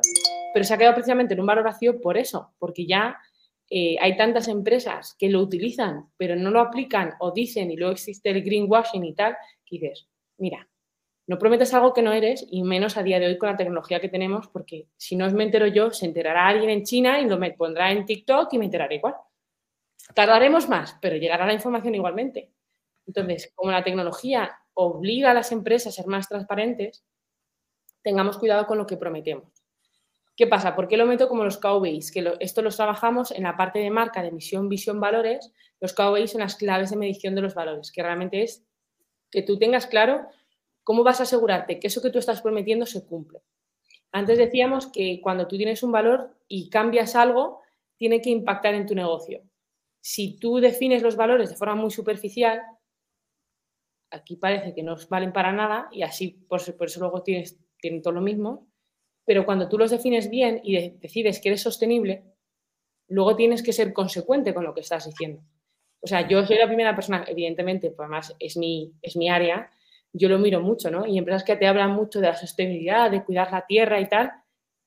Pero 0.51 0.65
se 0.65 0.73
ha 0.73 0.77
quedado 0.79 0.95
precisamente 0.95 1.35
en 1.35 1.41
un 1.41 1.45
valor 1.45 1.63
vacío 1.63 2.01
por 2.01 2.17
eso, 2.17 2.55
porque 2.57 2.87
ya 2.87 3.19
eh, 3.69 3.97
hay 4.01 4.17
tantas 4.17 4.47
empresas 4.47 5.15
que 5.19 5.29
lo 5.29 5.41
utilizan, 5.41 6.09
pero 6.17 6.35
no 6.35 6.49
lo 6.49 6.59
aplican 6.59 7.11
o 7.19 7.31
dicen, 7.31 7.69
y 7.69 7.75
luego 7.75 7.93
existe 7.93 8.31
el 8.31 8.41
greenwashing 8.41 9.05
y 9.05 9.13
tal, 9.13 9.37
que 9.63 9.77
dices, 9.77 10.07
mira, 10.39 10.67
No 11.27 11.37
prometes 11.37 11.71
algo 11.75 11.93
que 11.93 12.01
no 12.01 12.13
eres 12.13 12.47
y 12.49 12.63
menos 12.63 12.97
a 12.97 13.03
día 13.03 13.19
de 13.19 13.27
hoy 13.27 13.37
con 13.37 13.49
la 13.49 13.57
tecnología 13.57 13.99
que 13.99 14.09
tenemos, 14.09 14.47
porque 14.47 14.87
si 14.97 15.15
no 15.15 15.29
me 15.31 15.43
entero 15.43 15.67
yo, 15.67 15.91
se 15.91 16.07
enterará 16.07 16.47
alguien 16.47 16.71
en 16.71 16.83
China 16.83 17.19
y 17.19 17.27
lo 17.27 17.37
me 17.37 17.51
pondrá 17.51 17.91
en 17.91 18.05
TikTok 18.05 18.51
y 18.53 18.57
me 18.57 18.65
enteraré 18.65 18.95
igual. 18.95 19.13
Tardaremos 20.13 20.69
más, 20.69 20.97
pero 21.01 21.17
llegará 21.17 21.45
la 21.45 21.53
información 21.53 21.95
igualmente. 21.95 22.54
Entonces, 23.05 23.51
como 23.55 23.71
la 23.71 23.83
tecnología 23.83 24.57
obliga 24.73 25.31
a 25.31 25.33
las 25.33 25.51
empresas 25.51 25.93
a 25.93 26.01
ser 26.01 26.07
más 26.07 26.27
transparentes, 26.27 27.03
tengamos 28.03 28.37
cuidado 28.37 28.67
con 28.67 28.77
lo 28.77 28.85
que 28.85 28.97
prometemos. 28.97 29.65
¿Qué 30.35 30.47
pasa? 30.47 30.75
¿Por 30.75 30.87
qué 30.87 30.97
lo 30.97 31.05
meto 31.05 31.29
como 31.29 31.45
los 31.45 31.57
cowboys? 31.57 32.11
Que 32.11 32.33
esto 32.39 32.61
los 32.61 32.75
trabajamos 32.75 33.31
en 33.31 33.43
la 33.43 33.55
parte 33.55 33.79
de 33.79 33.89
marca 33.89 34.21
de 34.21 34.31
misión, 34.31 34.67
visión, 34.67 34.99
valores. 34.99 35.51
Los 35.79 35.93
cowboys 35.93 36.31
son 36.31 36.41
las 36.41 36.55
claves 36.55 36.89
de 36.89 36.97
medición 36.97 37.35
de 37.35 37.41
los 37.41 37.55
valores, 37.55 37.91
que 37.91 38.03
realmente 38.03 38.43
es 38.43 38.65
que 39.31 39.41
tú 39.43 39.57
tengas 39.57 39.87
claro 39.87 40.27
cómo 40.83 41.03
vas 41.03 41.19
a 41.19 41.23
asegurarte 41.23 41.79
que 41.79 41.87
eso 41.87 42.01
que 42.01 42.09
tú 42.09 42.19
estás 42.19 42.41
prometiendo 42.41 42.85
se 42.85 43.05
cumple. 43.05 43.41
Antes 44.11 44.37
decíamos 44.37 44.87
que 44.87 45.19
cuando 45.21 45.47
tú 45.47 45.57
tienes 45.57 45.83
un 45.83 45.91
valor 45.91 46.37
y 46.47 46.69
cambias 46.69 47.15
algo, 47.15 47.61
tiene 47.97 48.21
que 48.21 48.29
impactar 48.29 48.73
en 48.75 48.85
tu 48.85 48.93
negocio. 48.93 49.41
Si 50.01 50.37
tú 50.37 50.59
defines 50.59 51.01
los 51.01 51.15
valores 51.15 51.49
de 51.49 51.55
forma 51.55 51.75
muy 51.75 51.91
superficial, 51.91 52.61
aquí 54.15 54.35
parece 54.37 54.73
que 54.73 54.83
no 54.83 54.95
valen 55.09 55.33
para 55.33 55.51
nada 55.51 55.87
y 55.91 56.01
así 56.03 56.29
por, 56.47 56.61
eso 56.61 56.99
luego 56.99 57.21
tienes, 57.21 57.59
tienen 57.79 58.01
todo 58.01 58.13
lo 58.13 58.21
mismo 58.21 58.67
pero 59.25 59.45
cuando 59.45 59.67
tú 59.67 59.77
los 59.77 59.91
defines 59.91 60.29
bien 60.29 60.61
y 60.63 60.89
decides 60.99 61.41
que 61.41 61.49
eres 61.49 61.61
sostenible, 61.61 62.23
luego 63.07 63.35
tienes 63.35 63.63
que 63.63 63.73
ser 63.73 63.91
consecuente 63.91 64.53
con 64.53 64.63
lo 64.63 64.73
que 64.73 64.81
estás 64.81 65.05
diciendo. 65.05 65.41
O 65.99 66.07
sea, 66.07 66.27
yo 66.27 66.45
soy 66.45 66.57
la 66.57 66.67
primera 66.67 66.95
persona, 66.95 67.25
evidentemente, 67.27 67.89
pues 67.89 68.05
además 68.05 68.35
es 68.39 68.55
mi, 68.55 68.93
es 69.01 69.15
mi 69.15 69.29
área, 69.29 69.71
yo 70.13 70.29
lo 70.29 70.37
miro 70.37 70.61
mucho, 70.61 70.91
¿no? 70.91 71.07
Y 71.07 71.17
empresas 71.17 71.43
que 71.43 71.55
te 71.55 71.65
hablan 71.65 71.91
mucho 71.91 72.21
de 72.21 72.27
la 72.27 72.35
sostenibilidad, 72.35 73.09
de 73.09 73.23
cuidar 73.23 73.51
la 73.51 73.65
tierra 73.65 73.99
y 73.99 74.07
tal, 74.07 74.31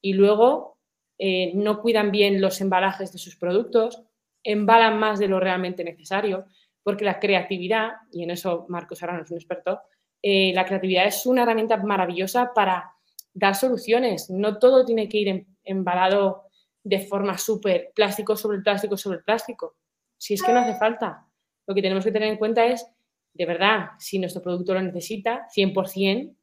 y 0.00 0.12
luego 0.12 0.78
eh, 1.18 1.52
no 1.54 1.82
cuidan 1.82 2.12
bien 2.12 2.40
los 2.40 2.60
embalajes 2.60 3.12
de 3.12 3.18
sus 3.18 3.34
productos, 3.34 4.04
embalan 4.44 4.98
más 5.00 5.18
de 5.18 5.26
lo 5.26 5.40
realmente 5.40 5.82
necesario, 5.82 6.46
porque 6.82 7.04
la 7.04 7.18
creatividad, 7.18 7.92
y 8.12 8.22
en 8.22 8.30
eso 8.30 8.66
Marcos 8.68 9.02
Arano 9.02 9.22
es 9.22 9.30
un 9.30 9.36
experto, 9.36 9.80
eh, 10.22 10.52
la 10.54 10.64
creatividad 10.64 11.06
es 11.06 11.26
una 11.26 11.42
herramienta 11.42 11.76
maravillosa 11.76 12.52
para 12.54 12.92
dar 13.34 13.54
soluciones. 13.54 14.30
No 14.30 14.58
todo 14.58 14.84
tiene 14.84 15.08
que 15.08 15.18
ir 15.18 15.46
embalado 15.64 16.44
de 16.82 17.00
forma 17.00 17.38
súper 17.38 17.92
plástico 17.94 18.36
sobre 18.36 18.60
plástico 18.60 18.96
sobre 18.96 19.18
plástico. 19.18 19.76
Si 20.16 20.34
es 20.34 20.42
que 20.42 20.52
no 20.52 20.60
hace 20.60 20.74
falta. 20.76 21.26
Lo 21.66 21.74
que 21.74 21.82
tenemos 21.82 22.04
que 22.04 22.12
tener 22.12 22.28
en 22.28 22.38
cuenta 22.38 22.64
es, 22.66 22.86
de 23.34 23.46
verdad, 23.46 23.90
si 23.98 24.18
nuestro 24.18 24.42
producto 24.42 24.74
lo 24.74 24.82
necesita, 24.82 25.46
100%, 25.54 26.34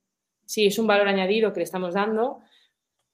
si 0.45 0.67
es 0.67 0.77
un 0.79 0.87
valor 0.87 1.07
añadido 1.07 1.51
que 1.51 1.61
le 1.61 1.63
estamos 1.63 1.95
dando, 1.95 2.39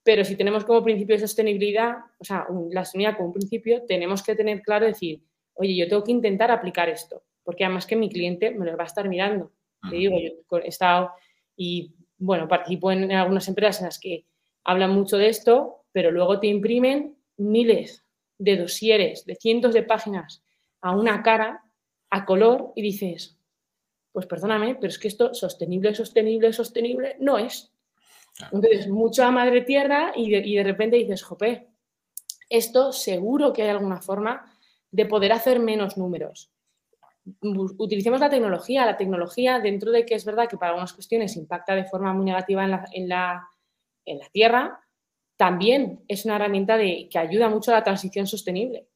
pero 0.04 0.26
si 0.26 0.36
tenemos 0.36 0.66
como 0.66 0.84
principio 0.84 1.16
de 1.16 1.22
sostenibilidad, 1.22 1.96
o 2.20 2.24
sea, 2.24 2.46
la 2.72 2.84
sostenibilidad 2.84 3.18
como 3.18 3.30
un 3.30 3.34
principio, 3.34 3.84
tenemos 3.88 4.22
que 4.24 4.36
tener 4.36 4.62
claro 4.62 4.86
decir, 4.86 5.24
oye, 5.62 5.76
yo 5.76 5.88
tengo 5.88 6.04
que 6.04 6.12
intentar 6.12 6.52
aplicar 6.52 6.90
esto, 6.90 7.24
porque 7.44 7.64
además 7.64 7.86
que 7.86 7.96
mi 7.96 8.10
cliente 8.10 8.52
me 8.52 8.66
lo 8.66 8.76
va 8.76 8.84
a 8.84 8.88
estar 8.88 9.08
mirando. 9.08 9.52
Te 9.90 9.96
digo, 9.96 10.18
yo 10.20 10.58
he 10.58 10.68
estado 10.68 11.12
y 11.56 11.94
bueno, 12.18 12.48
participo 12.48 12.92
en, 12.92 13.12
algunas 13.12 13.48
empresas 13.48 13.80
en 13.82 13.86
las 13.86 14.00
que 14.00 14.26
hablan 14.64 14.92
mucho 14.92 15.18
de 15.18 15.30
esto, 15.30 15.86
pero 15.92 16.12
luego 16.12 16.40
te 16.40 16.48
imprimen 16.48 17.18
miles 17.38 18.04
de 18.38 18.58
dosieres, 18.58 19.26
de 19.26 19.36
cientos 19.36 19.74
de 19.74 19.84
páginas 19.84 20.44
a 20.82 20.96
una 20.96 21.24
cara, 21.24 21.64
a 22.10 22.26
color, 22.26 22.74
y 22.76 22.82
dices, 22.82 23.38
pues 24.12 24.26
perdóname, 24.26 24.76
pero 24.76 24.88
es 24.88 25.00
que 25.00 25.08
esto 25.08 25.34
sostenible, 25.34 25.94
sostenible, 25.96 26.54
sostenible 26.54 27.18
no 27.20 27.38
es. 27.38 27.72
Entonces, 28.52 28.88
mucha 28.88 29.30
madre 29.30 29.62
tierra 29.62 30.12
y 30.16 30.32
de, 30.32 30.40
y 30.40 30.56
de 30.56 30.64
repente 30.64 30.98
dices, 30.98 31.24
jope, 31.24 31.68
esto 32.50 32.92
seguro 32.92 33.54
que 33.54 33.64
hay 33.64 33.70
alguna 33.70 34.02
forma 34.02 34.51
de 34.92 35.06
poder 35.06 35.32
hacer 35.32 35.60
menos 35.60 35.98
números 35.98 36.52
utilicemos 37.78 38.20
la 38.20 38.30
tecnología. 38.30 38.86
La 38.86 38.98
tecnología, 38.98 39.60
dentro 39.60 39.92
de 39.92 40.06
que 40.06 40.16
es 40.16 40.26
verdad 40.26 40.48
que 40.48 40.58
para 40.58 40.72
algunas 40.72 40.94
cuestiones 40.94 41.36
impacta 41.36 41.76
de 41.76 41.86
forma 41.86 42.14
muy 42.14 42.26
negativa 42.26 42.64
en 42.94 43.10
la, 43.10 43.48
tierra, 44.32 44.80
también 45.38 46.04
es 46.08 46.26
una 46.26 46.36
herramienta 46.36 46.78
de, 46.78 47.08
que 47.10 47.20
ayuda 47.20 47.50
mucho 47.50 47.72
a 47.72 47.76
la 47.76 47.84
transición 47.84 48.28
sostenible. 48.28 48.88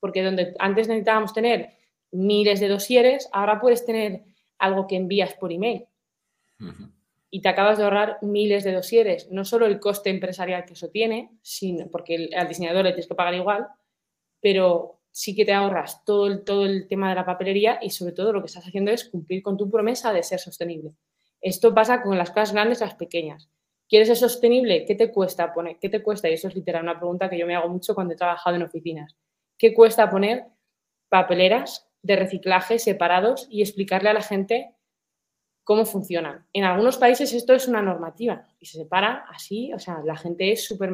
Porque 0.00 0.22
donde 0.22 0.54
antes 0.58 0.88
necesitábamos 0.88 1.32
tener 1.32 1.70
miles 2.12 2.60
de 2.60 2.68
dosieres, 2.68 3.28
ahora 3.32 3.60
puedes 3.60 3.84
tener 3.84 4.24
algo 4.58 4.86
que 4.86 4.96
envías 4.96 5.34
por 5.34 5.52
email. 5.52 5.86
Y 7.30 7.40
te 7.40 7.48
acabas 7.48 7.78
de 7.78 7.84
ahorrar 7.84 8.18
miles 8.22 8.62
de 8.64 8.72
dosieres. 8.72 9.28
No 9.30 9.44
solo 9.44 9.66
el 9.66 9.80
coste 9.80 10.10
empresarial 10.10 10.64
que 10.64 10.74
eso 10.74 10.88
tiene, 10.88 11.30
sino 11.42 11.88
porque 11.90 12.28
al 12.36 12.48
diseñador 12.48 12.84
le 12.84 12.90
tienes 12.90 13.08
que 13.08 13.14
pagar 13.14 13.34
igual, 13.34 13.66
pero 14.40 15.00
sí 15.14 15.36
que 15.36 15.44
te 15.44 15.52
ahorras 15.52 16.04
todo 16.04 16.26
el, 16.26 16.42
todo 16.42 16.66
el 16.66 16.88
tema 16.88 17.08
de 17.08 17.14
la 17.14 17.24
papelería 17.24 17.78
y 17.80 17.90
sobre 17.90 18.12
todo 18.12 18.32
lo 18.32 18.40
que 18.40 18.46
estás 18.46 18.66
haciendo 18.66 18.90
es 18.90 19.04
cumplir 19.08 19.44
con 19.44 19.56
tu 19.56 19.70
promesa 19.70 20.12
de 20.12 20.24
ser 20.24 20.40
sostenible. 20.40 20.90
Esto 21.40 21.72
pasa 21.72 22.02
con 22.02 22.18
las 22.18 22.30
cosas 22.30 22.52
grandes 22.52 22.80
y 22.80 22.84
las 22.84 22.96
pequeñas. 22.96 23.48
¿Quieres 23.88 24.08
ser 24.08 24.16
sostenible? 24.16 24.84
¿Qué 24.84 24.96
te 24.96 25.12
cuesta 25.12 25.54
poner? 25.54 25.78
¿Qué 25.78 25.88
te 25.88 26.02
cuesta? 26.02 26.28
Y 26.28 26.32
eso 26.32 26.48
es 26.48 26.56
literal 26.56 26.82
una 26.82 26.98
pregunta 26.98 27.30
que 27.30 27.38
yo 27.38 27.46
me 27.46 27.54
hago 27.54 27.68
mucho 27.68 27.94
cuando 27.94 28.14
he 28.14 28.16
trabajado 28.16 28.56
en 28.56 28.62
oficinas. 28.62 29.16
¿Qué 29.56 29.72
cuesta 29.72 30.10
poner 30.10 30.46
papeleras 31.08 31.88
de 32.02 32.16
reciclaje 32.16 32.80
separados 32.80 33.46
y 33.48 33.62
explicarle 33.62 34.08
a 34.08 34.14
la 34.14 34.22
gente 34.22 34.74
cómo 35.62 35.84
funcionan? 35.84 36.44
En 36.52 36.64
algunos 36.64 36.98
países 36.98 37.32
esto 37.32 37.54
es 37.54 37.68
una 37.68 37.82
normativa 37.82 38.48
y 38.58 38.66
se 38.66 38.78
separa 38.78 39.26
así, 39.30 39.72
o 39.72 39.78
sea, 39.78 40.00
la 40.04 40.16
gente 40.16 40.50
es 40.50 40.64
súper 40.64 40.90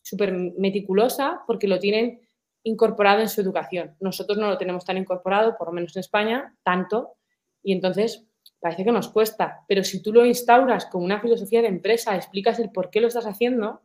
súper 0.00 0.32
meticulosa 0.32 1.42
porque 1.46 1.68
lo 1.68 1.78
tienen 1.78 2.22
incorporado 2.62 3.20
en 3.20 3.28
su 3.28 3.40
educación. 3.40 3.96
Nosotros 4.00 4.38
no 4.38 4.48
lo 4.48 4.58
tenemos 4.58 4.84
tan 4.84 4.98
incorporado, 4.98 5.56
por 5.56 5.68
lo 5.68 5.72
menos 5.72 5.96
en 5.96 6.00
España, 6.00 6.56
tanto, 6.62 7.14
y 7.62 7.72
entonces 7.72 8.26
parece 8.58 8.84
que 8.84 8.92
nos 8.92 9.08
cuesta. 9.08 9.64
Pero 9.66 9.84
si 9.84 10.02
tú 10.02 10.12
lo 10.12 10.26
instauras 10.26 10.86
como 10.86 11.04
una 11.04 11.20
filosofía 11.20 11.62
de 11.62 11.68
empresa, 11.68 12.16
explicas 12.16 12.58
el 12.58 12.70
por 12.70 12.90
qué 12.90 13.00
lo 13.00 13.08
estás 13.08 13.26
haciendo, 13.26 13.80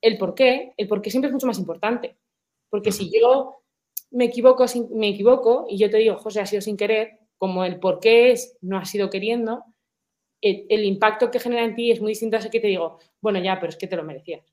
el 0.00 0.16
por 0.18 0.34
qué, 0.34 0.72
el 0.76 0.88
por 0.88 1.02
qué 1.02 1.10
siempre 1.10 1.28
es 1.28 1.34
mucho 1.34 1.46
más 1.46 1.58
importante. 1.58 2.16
Porque 2.70 2.92
si 2.92 3.10
yo 3.10 3.62
me 4.10 4.26
equivoco, 4.26 4.64
me 4.92 5.08
equivoco 5.08 5.66
y 5.68 5.76
yo 5.76 5.90
te 5.90 5.98
digo, 5.98 6.16
José, 6.16 6.40
ha 6.40 6.46
sido 6.46 6.62
sin 6.62 6.76
querer, 6.76 7.18
como 7.36 7.64
el 7.64 7.78
por 7.78 8.00
qué 8.00 8.32
es, 8.32 8.56
no 8.60 8.78
ha 8.78 8.84
sido 8.84 9.10
queriendo, 9.10 9.64
el, 10.40 10.66
el 10.68 10.84
impacto 10.84 11.30
que 11.30 11.40
genera 11.40 11.64
en 11.64 11.74
ti 11.74 11.90
es 11.90 12.00
muy 12.00 12.12
distinto 12.12 12.36
a 12.36 12.40
ese 12.40 12.50
que 12.50 12.60
te 12.60 12.68
digo, 12.68 12.98
bueno, 13.20 13.38
ya, 13.40 13.58
pero 13.60 13.70
es 13.70 13.76
que 13.76 13.86
te 13.86 13.96
lo 13.96 14.04
merecías. 14.04 14.44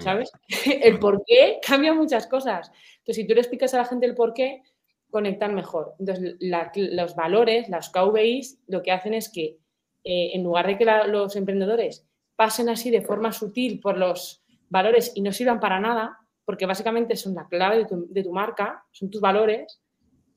¿Sabes? 0.00 0.30
el 0.66 0.98
por 0.98 1.22
qué 1.26 1.58
cambia 1.66 1.94
muchas 1.94 2.26
cosas. 2.26 2.70
Entonces, 2.98 3.16
si 3.16 3.26
tú 3.26 3.34
le 3.34 3.40
explicas 3.40 3.74
a 3.74 3.78
la 3.78 3.84
gente 3.84 4.06
el 4.06 4.14
por 4.14 4.34
qué, 4.34 4.62
conectan 5.10 5.54
mejor. 5.54 5.94
Entonces, 5.98 6.36
los 6.40 7.14
valores, 7.16 7.68
las 7.68 7.90
KVIs, 7.90 8.60
lo 8.66 8.82
que 8.82 8.92
hacen 8.92 9.14
es 9.14 9.30
que 9.30 9.58
eh, 10.04 10.30
en 10.34 10.44
lugar 10.44 10.66
de 10.66 10.76
que 10.76 10.84
los 11.06 11.34
emprendedores 11.36 12.06
pasen 12.36 12.68
así 12.68 12.90
de 12.90 13.02
forma 13.02 13.32
sutil 13.32 13.80
por 13.80 13.96
los 13.96 14.44
valores 14.68 15.12
y 15.14 15.22
no 15.22 15.32
sirvan 15.32 15.60
para 15.60 15.80
nada, 15.80 16.18
porque 16.44 16.66
básicamente 16.66 17.16
son 17.16 17.34
la 17.34 17.48
clave 17.48 17.78
de 17.78 17.84
tu, 17.86 18.06
de 18.08 18.22
tu 18.22 18.32
marca, 18.32 18.84
son 18.92 19.10
tus 19.10 19.20
valores, 19.20 19.80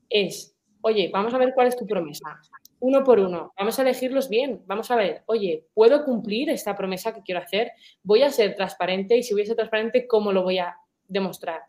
es, 0.10 0.56
oye, 0.82 1.10
vamos 1.14 1.34
a 1.34 1.38
ver 1.38 1.54
cuál 1.54 1.68
es 1.68 1.76
tu 1.76 1.86
promesa 1.86 2.40
uno 2.82 3.04
por 3.04 3.20
uno. 3.20 3.54
Vamos 3.58 3.80
a 3.80 3.84
elegirlos 3.84 4.28
bien. 4.28 4.62
Vamos 4.66 4.92
a 4.92 4.96
ver, 4.96 5.24
oye, 5.28 5.68
¿puedo 5.74 6.04
cumplir 6.04 6.50
esta 6.50 6.76
promesa 6.76 7.14
que 7.14 7.22
quiero 7.22 7.40
hacer? 7.40 7.72
Voy 8.04 8.24
a 8.24 8.30
ser 8.30 8.56
transparente 8.56 9.16
y 9.16 9.24
si 9.24 9.34
voy 9.34 9.44
a 9.44 9.46
ser 9.46 9.56
transparente, 9.56 10.08
¿cómo 10.08 10.34
lo 10.34 10.44
voy 10.44 10.58
a 10.58 10.76
demostrar? 11.08 11.62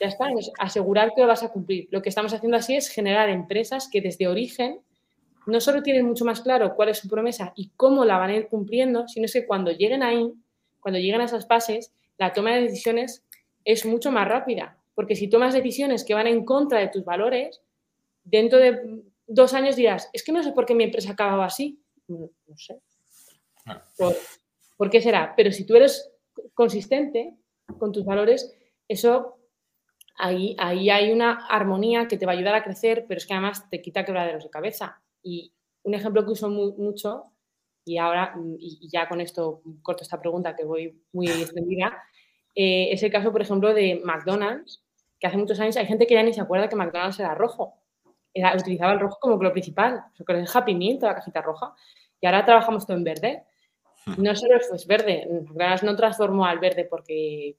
Ya 0.00 0.08
está, 0.08 0.26
asegurar 0.58 1.12
que 1.14 1.20
lo 1.20 1.28
vas 1.28 1.42
a 1.42 1.50
cumplir. 1.50 1.88
Lo 1.90 2.02
que 2.02 2.08
estamos 2.08 2.32
haciendo 2.32 2.56
así 2.56 2.74
es 2.74 2.88
generar 2.88 3.28
empresas 3.28 3.88
que 3.90 4.00
desde 4.00 4.26
origen 4.26 4.80
no 5.46 5.60
solo 5.60 5.82
tienen 5.82 6.06
mucho 6.06 6.24
más 6.24 6.40
claro 6.40 6.74
cuál 6.74 6.88
es 6.88 6.98
su 6.98 7.08
promesa 7.08 7.52
y 7.54 7.70
cómo 7.76 8.04
la 8.04 8.18
van 8.18 8.30
a 8.30 8.36
ir 8.36 8.48
cumpliendo, 8.48 9.06
sino 9.08 9.26
que 9.30 9.46
cuando 9.46 9.70
lleguen 9.70 10.02
ahí, 10.02 10.32
cuando 10.80 10.98
lleguen 10.98 11.20
a 11.20 11.24
esas 11.24 11.46
fases, 11.46 11.92
la 12.16 12.32
toma 12.32 12.54
de 12.54 12.62
decisiones 12.62 13.24
es 13.64 13.84
mucho 13.84 14.10
más 14.10 14.26
rápida. 14.26 14.78
Porque 14.94 15.14
si 15.14 15.28
tomas 15.28 15.52
decisiones 15.52 16.04
que 16.04 16.14
van 16.14 16.26
en 16.26 16.44
contra 16.44 16.80
de 16.80 16.88
tus 16.88 17.04
valores, 17.04 17.60
dentro 18.24 18.58
de 18.58 19.02
dos 19.26 19.54
años 19.54 19.76
dirás, 19.76 20.08
es 20.12 20.22
que 20.22 20.32
no 20.32 20.42
sé 20.42 20.52
por 20.52 20.66
qué 20.66 20.74
mi 20.74 20.84
empresa 20.84 21.12
acababa 21.12 21.46
así. 21.46 21.82
No, 22.08 22.30
sé. 22.56 22.80
Por, 24.76 24.90
qué 24.90 25.00
será? 25.00 25.34
Pero 25.36 25.50
si 25.50 25.66
tú 25.66 25.74
eres 25.74 26.12
consistente 26.54 27.36
con 27.78 27.92
tus 27.92 28.04
valores, 28.04 28.54
eso 28.88 29.38
ahí, 30.18 30.54
ahí 30.58 30.90
hay 30.90 31.12
una 31.12 31.46
armonía 31.46 32.06
que 32.06 32.16
te 32.16 32.26
va 32.26 32.32
a 32.32 32.36
ayudar 32.36 32.54
a 32.54 32.62
crecer, 32.62 33.06
pero 33.08 33.18
es 33.18 33.26
que 33.26 33.34
además 33.34 33.68
te 33.68 33.82
quita 33.82 34.04
quebraderos 34.04 34.44
de 34.44 34.50
cabeza. 34.50 35.02
Y 35.22 35.52
un 35.82 35.94
ejemplo 35.94 36.24
que 36.24 36.32
uso 36.32 36.48
mucho, 36.48 37.32
y 37.84 37.98
ahora, 37.98 38.34
y 38.58 38.88
ya 38.88 39.08
con 39.08 39.20
esto 39.20 39.62
corto 39.82 40.02
esta 40.02 40.20
pregunta 40.20 40.54
que 40.54 40.64
voy 40.64 41.02
muy 41.12 41.28
extendida, 41.28 42.02
eh, 42.54 42.88
es 42.92 43.02
el 43.02 43.10
caso, 43.12 43.32
por 43.32 43.42
ejemplo, 43.42 43.74
de 43.74 44.00
McDonald's, 44.04 44.84
que 45.18 45.26
hace 45.26 45.36
muchos 45.36 45.58
años 45.60 45.76
hay 45.76 45.86
gente 45.86 46.06
que 46.06 46.14
ya 46.14 46.22
ni 46.22 46.32
se 46.32 46.40
acuerda 46.40 46.68
que 46.68 46.76
McDonald's 46.76 47.18
era 47.18 47.34
rojo 47.34 47.85
utilizaba 48.56 48.92
el 48.92 49.00
rojo 49.00 49.18
como 49.20 49.36
color 49.36 49.52
principal, 49.52 50.04
con 50.26 50.36
el 50.36 50.48
Happy 50.52 50.74
Meal, 50.74 50.98
toda 50.98 51.12
la 51.12 51.18
cajita 51.18 51.42
roja. 51.42 51.74
y 52.20 52.26
ahora 52.26 52.44
trabajamos 52.44 52.86
todo 52.86 52.96
en 52.96 53.04
verde. 53.04 53.44
No 54.18 54.36
solo 54.36 54.56
es 54.56 54.86
verde, 54.86 55.26
McDonald's 55.28 55.82
no 55.82 55.96
transformó 55.96 56.46
al 56.46 56.60
verde 56.60 56.84
porque, 56.84 57.56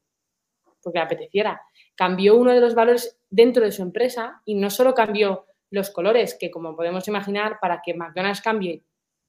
porque 0.82 1.00
apeteciera, 1.00 1.62
cambió 1.96 2.38
uno 2.38 2.54
de 2.54 2.62
los 2.62 2.74
valores 2.74 3.20
dentro 3.30 3.66
de 3.66 3.72
su 3.72 3.82
empresa 3.82 4.42
y 4.46 4.56
no 4.56 4.70
solo 4.70 4.94
cambió 4.94 5.46
los 5.70 5.90
colores, 5.90 6.38
que 6.40 6.50
como 6.50 6.76
podemos 6.76 7.08
imaginar, 7.08 7.58
para 7.60 7.82
que 7.84 7.94
McDonald's 7.94 8.42
cambie 8.42 8.84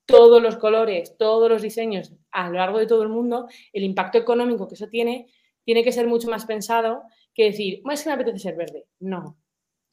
todos 0.07 0.41
los 0.41 0.57
colores, 0.57 1.17
todos 1.19 1.51
los 1.51 1.61
diseños 1.61 2.15
a 2.31 2.49
lo 2.49 2.57
largo 2.57 2.79
de 2.79 2.87
todo 2.87 3.03
el 3.03 3.09
mundo, 3.09 3.49
el 3.73 3.83
impacto 3.83 4.17
económico 4.17 4.67
que 4.67 4.75
eso 4.75 4.89
tiene, 4.89 5.27
tiene 5.65 5.85
que 5.85 5.93
ser 5.93 6.07
mucho 6.07 6.31
más 6.31 6.47
pensado 6.47 7.03
que 7.35 7.45
decir, 7.45 7.83
es 7.93 8.03
que 8.03 8.09
me 8.09 8.15
apetece 8.15 8.39
ser 8.39 8.57
verde. 8.57 8.87
No. 9.01 9.37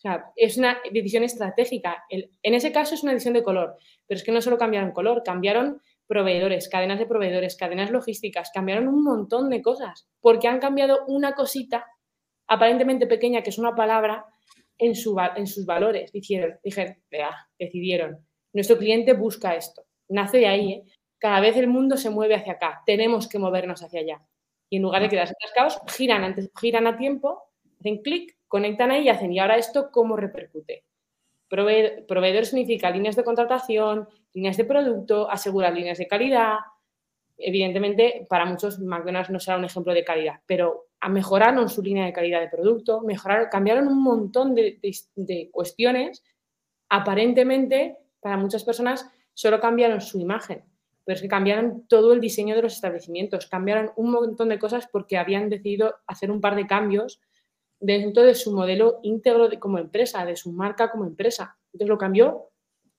O 0.05 0.07
sea, 0.07 0.31
es 0.35 0.57
una 0.57 0.77
decisión 0.91 1.23
estratégica. 1.23 2.05
en 2.09 2.53
ese 2.53 2.71
caso 2.71 2.93
es 2.93 3.03
una 3.03 3.13
decisión 3.13 3.33
de 3.33 3.43
color, 3.43 3.75
pero 4.05 4.17
es 4.17 4.23
que 4.23 4.31
no 4.31 4.41
solo 4.41 4.57
cambiaron 4.57 4.91
color, 4.91 5.23
cambiaron 5.23 5.81
proveedores, 6.05 6.69
cadenas 6.69 6.99
de 6.99 7.07
proveedores, 7.07 7.55
cadenas 7.55 7.89
logísticas, 7.89 8.51
cambiaron 8.53 8.87
un 8.87 9.03
montón 9.03 9.49
de 9.49 9.61
cosas, 9.61 10.07
porque 10.21 10.47
han 10.47 10.59
cambiado 10.59 11.05
una 11.07 11.33
cosita 11.33 11.85
aparentemente 12.47 13.07
pequeña, 13.07 13.41
que 13.41 13.49
es 13.49 13.57
una 13.57 13.73
palabra, 13.73 14.25
en, 14.77 14.95
su, 14.95 15.17
en 15.35 15.47
sus 15.47 15.65
valores. 15.65 16.11
Dijeron, 16.11 16.59
dijeron, 16.63 16.95
decidieron, 17.57 18.27
nuestro 18.53 18.77
cliente 18.77 19.13
busca 19.13 19.55
esto. 19.55 19.83
Nace 20.09 20.37
de 20.37 20.47
ahí, 20.47 20.73
¿eh? 20.73 20.83
Cada 21.17 21.39
vez 21.39 21.57
el 21.57 21.67
mundo 21.67 21.97
se 21.97 22.09
mueve 22.09 22.35
hacia 22.35 22.53
acá, 22.53 22.83
tenemos 22.85 23.27
que 23.27 23.39
movernos 23.39 23.81
hacia 23.81 24.01
allá. 24.01 24.21
Y 24.69 24.77
en 24.77 24.83
lugar 24.83 25.01
de 25.01 25.09
quedarse 25.09 25.33
atascados, 25.41 25.79
giran, 25.95 26.23
antes, 26.23 26.51
giran 26.59 26.85
a 26.85 26.97
tiempo, 26.97 27.41
hacen 27.85 28.01
clic, 28.01 28.35
conectan 28.47 28.91
ahí 28.91 29.03
y 29.03 29.09
hacen, 29.09 29.31
¿y 29.31 29.39
ahora 29.39 29.57
esto 29.57 29.89
cómo 29.91 30.17
repercute? 30.17 30.83
proveedor 31.47 32.45
significa 32.45 32.89
líneas 32.89 33.15
de 33.15 33.23
contratación, 33.23 34.09
líneas 34.33 34.57
de 34.57 34.65
producto, 34.65 35.29
asegurar 35.29 35.73
líneas 35.73 35.99
de 35.99 36.07
calidad. 36.07 36.57
Evidentemente, 37.37 38.25
para 38.27 38.45
muchos 38.45 38.79
McDonald's 38.79 39.29
no 39.29 39.39
será 39.39 39.57
un 39.57 39.63
ejemplo 39.63 39.93
de 39.93 40.03
calidad, 40.03 40.41
pero 40.47 40.87
mejoraron 41.07 41.69
su 41.69 41.83
línea 41.83 42.05
de 42.05 42.13
calidad 42.13 42.41
de 42.41 42.49
producto, 42.49 43.01
mejoraron, 43.01 43.47
cambiaron 43.51 43.87
un 43.87 44.01
montón 44.01 44.55
de, 44.55 44.79
de 45.15 45.49
cuestiones. 45.51 46.23
Aparentemente, 46.89 47.97
para 48.19 48.37
muchas 48.37 48.63
personas, 48.63 49.07
solo 49.33 49.61
cambiaron 49.61 50.01
su 50.01 50.19
imagen, 50.19 50.63
pero 51.05 51.15
es 51.15 51.21
que 51.21 51.27
cambiaron 51.27 51.85
todo 51.87 52.11
el 52.11 52.19
diseño 52.19 52.55
de 52.55 52.63
los 52.63 52.73
establecimientos, 52.73 53.45
cambiaron 53.45 53.91
un 53.95 54.11
montón 54.11 54.49
de 54.49 54.59
cosas 54.59 54.87
porque 54.91 55.17
habían 55.17 55.49
decidido 55.49 55.95
hacer 56.07 56.31
un 56.31 56.41
par 56.41 56.55
de 56.55 56.65
cambios 56.65 57.21
dentro 57.79 58.23
de 58.23 58.35
su 58.35 58.53
modelo 58.53 58.99
íntegro 59.03 59.49
de, 59.49 59.59
como 59.59 59.77
empresa, 59.77 60.25
de 60.25 60.35
su 60.35 60.51
marca 60.51 60.91
como 60.91 61.05
empresa. 61.05 61.57
Entonces 61.67 61.89
lo 61.89 61.97
cambió 61.97 62.49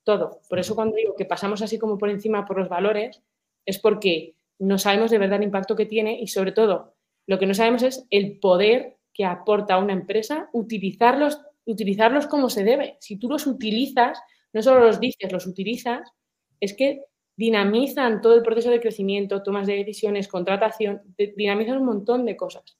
todo. 0.05 0.41
Por 0.49 0.59
eso 0.59 0.75
cuando 0.75 0.97
digo 0.97 1.15
que 1.17 1.25
pasamos 1.25 1.63
así 1.63 1.79
como 1.79 1.99
por 1.99 2.11
encima 2.11 2.45
por 2.47 2.59
los 2.59 2.69
valores, 2.69 3.23
es 3.65 3.79
porque 3.79 4.37
no 4.59 4.79
sabemos 4.79 5.11
de 5.11 5.19
verdad 5.19 5.39
el 5.39 5.45
impacto 5.45 5.77
que 5.77 5.87
tiene 5.87 6.21
y 6.21 6.29
sobre 6.29 6.53
todo 6.53 6.95
lo 7.27 7.39
que 7.39 7.47
no 7.47 7.55
sabemos 7.55 7.83
es 7.83 8.07
el 8.11 8.39
poder 8.39 8.97
que 9.13 9.25
aporta 9.25 9.75
a 9.75 9.79
una 9.79 9.93
empresa 9.93 10.49
utilizarlos, 10.53 11.41
utilizarlos 11.65 12.27
como 12.27 12.49
se 12.51 12.65
debe. 12.65 12.97
Si 13.01 13.19
tú 13.19 13.29
los 13.29 13.47
utilizas, 13.47 14.21
no 14.53 14.63
solo 14.63 14.81
los 14.81 15.01
dices, 15.01 15.33
los 15.33 15.47
utilizas, 15.47 16.13
es 16.61 16.75
que 16.75 17.03
dinamizan 17.37 18.21
todo 18.21 18.35
el 18.35 18.43
proceso 18.43 18.71
de 18.71 18.81
crecimiento, 18.81 19.43
tomas 19.43 19.67
de 19.67 19.75
decisiones, 19.75 20.29
contratación, 20.29 21.03
dinamizan 21.37 21.79
un 21.79 21.87
montón 21.87 22.25
de 22.25 22.37
cosas. 22.37 22.79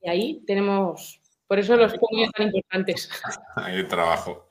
Y 0.00 0.08
ahí 0.08 0.44
tenemos, 0.46 1.20
por 1.46 1.58
eso 1.58 1.76
los 1.76 1.92
puntos 1.94 2.30
tan 2.32 2.46
importantes. 2.46 3.10
Hay 3.56 3.84
trabajo. 3.84 4.46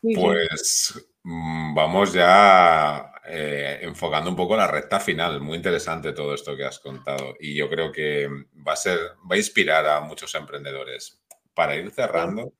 Pues 0.00 1.08
mm, 1.22 1.74
vamos 1.74 2.12
ya 2.12 3.12
eh, 3.26 3.80
enfocando 3.82 4.30
un 4.30 4.36
poco 4.36 4.56
la 4.56 4.66
recta 4.66 5.00
final. 5.00 5.40
Muy 5.40 5.56
interesante 5.56 6.12
todo 6.12 6.34
esto 6.34 6.56
que 6.56 6.64
has 6.64 6.78
contado. 6.78 7.34
Y 7.40 7.56
yo 7.56 7.68
creo 7.68 7.90
que 7.90 8.28
va 8.66 8.72
a 8.72 8.76
ser, 8.76 8.98
va 9.30 9.34
a 9.34 9.38
inspirar 9.38 9.86
a 9.86 10.00
muchos 10.00 10.34
emprendedores. 10.34 11.22
Para 11.54 11.74
ir 11.74 11.90
cerrando, 11.90 12.52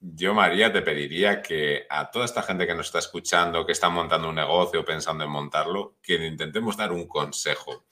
yo, 0.00 0.32
María, 0.32 0.72
te 0.72 0.80
pediría 0.80 1.42
que 1.42 1.86
a 1.88 2.10
toda 2.10 2.24
esta 2.24 2.42
gente 2.42 2.66
que 2.66 2.74
nos 2.74 2.86
está 2.86 2.98
escuchando, 2.98 3.66
que 3.66 3.72
está 3.72 3.90
montando 3.90 4.30
un 4.30 4.34
negocio, 4.34 4.84
pensando 4.84 5.24
en 5.24 5.30
montarlo, 5.30 5.96
que 6.02 6.14
intentemos 6.26 6.76
dar 6.76 6.90
un 6.90 7.06
consejo. 7.06 7.84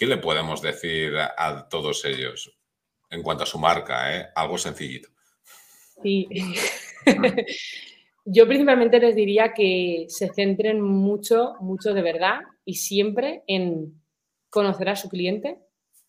¿Qué 0.00 0.06
le 0.06 0.16
podemos 0.16 0.62
decir 0.62 1.12
a 1.18 1.68
todos 1.68 2.06
ellos 2.06 2.58
en 3.10 3.22
cuanto 3.22 3.42
a 3.42 3.46
su 3.46 3.58
marca? 3.58 4.16
Eh? 4.16 4.28
Algo 4.34 4.56
sencillito. 4.56 5.10
Yo 8.24 8.48
principalmente 8.48 8.98
les 8.98 9.14
diría 9.14 9.52
que 9.52 10.06
se 10.08 10.32
centren 10.32 10.80
mucho, 10.80 11.56
mucho 11.60 11.92
de 11.92 12.00
verdad 12.00 12.40
y 12.64 12.76
siempre 12.76 13.44
en 13.46 14.00
conocer 14.48 14.88
a 14.88 14.96
su 14.96 15.10
cliente 15.10 15.58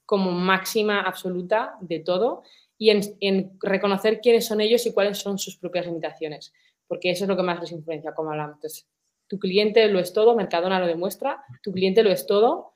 como 0.05 0.31
máxima 0.31 1.01
absoluta 1.01 1.75
de 1.81 1.99
todo 1.99 2.43
y 2.77 2.91
en, 2.91 3.59
reconocer 3.59 4.21
quiénes 4.21 4.45
son 4.45 4.61
ellos 4.61 4.85
y 4.85 4.93
cuáles 4.93 5.17
son 5.17 5.37
sus 5.37 5.57
propias 5.57 5.85
limitaciones, 5.85 6.53
porque 6.87 7.11
eso 7.11 7.25
es 7.25 7.27
lo 7.27 7.35
que 7.35 7.43
más 7.43 7.59
les 7.59 7.73
influencia, 7.73 8.13
como 8.13 8.31
hablamos. 8.31 8.55
Entonces, 8.55 8.87
tu 9.27 9.37
cliente 9.37 9.85
lo 9.89 9.99
es 9.99 10.13
todo, 10.13 10.33
Mercadona 10.33 10.79
lo 10.79 10.87
demuestra, 10.87 11.43
tu 11.61 11.73
cliente 11.73 12.03
lo 12.03 12.11
es 12.11 12.25
todo 12.25 12.70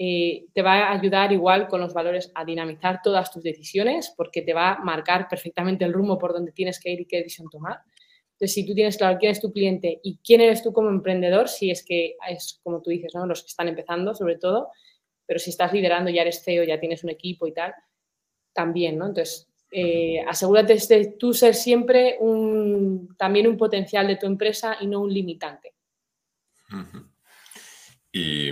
eh, 0.00 0.46
te 0.54 0.62
va 0.62 0.74
a 0.74 0.92
ayudar 0.92 1.32
igual 1.32 1.66
con 1.66 1.80
los 1.80 1.92
valores 1.92 2.30
a 2.36 2.44
dinamizar 2.44 3.00
todas 3.02 3.32
tus 3.32 3.42
decisiones 3.42 4.14
porque 4.16 4.42
te 4.42 4.54
va 4.54 4.74
a 4.74 4.78
marcar 4.78 5.26
perfectamente 5.28 5.84
el 5.84 5.92
rumbo 5.92 6.16
por 6.16 6.32
donde 6.32 6.52
tienes 6.52 6.78
que 6.78 6.92
ir 6.92 7.00
y 7.00 7.06
qué 7.06 7.16
decisión 7.16 7.50
tomar. 7.50 7.80
Entonces, 8.32 8.54
si 8.54 8.64
tú 8.64 8.74
tienes 8.74 8.96
claro 8.96 9.18
quién 9.18 9.32
es 9.32 9.40
tu 9.40 9.52
cliente 9.52 9.98
y 10.04 10.20
quién 10.24 10.40
eres 10.40 10.62
tú 10.62 10.72
como 10.72 10.88
emprendedor, 10.88 11.48
si 11.48 11.72
es 11.72 11.84
que 11.84 12.14
es 12.28 12.60
como 12.62 12.80
tú 12.80 12.90
dices, 12.90 13.12
¿no? 13.12 13.26
los 13.26 13.42
que 13.42 13.48
están 13.48 13.66
empezando 13.66 14.14
sobre 14.14 14.36
todo, 14.36 14.68
pero 15.26 15.40
si 15.40 15.50
estás 15.50 15.72
liderando, 15.72 16.10
ya 16.10 16.22
eres 16.22 16.44
CEO, 16.44 16.62
ya 16.62 16.78
tienes 16.78 17.02
un 17.02 17.10
equipo 17.10 17.48
y 17.48 17.52
tal, 17.52 17.74
también, 18.52 18.96
¿no? 18.96 19.06
Entonces, 19.06 19.48
eh, 19.72 20.20
asegúrate 20.26 20.74
de 20.88 21.16
tú 21.18 21.34
ser 21.34 21.54
siempre 21.56 22.16
un, 22.20 23.16
también 23.18 23.48
un 23.48 23.56
potencial 23.56 24.06
de 24.06 24.16
tu 24.16 24.26
empresa 24.26 24.76
y 24.80 24.86
no 24.86 25.00
un 25.00 25.12
limitante. 25.12 25.74
Y 28.12 28.50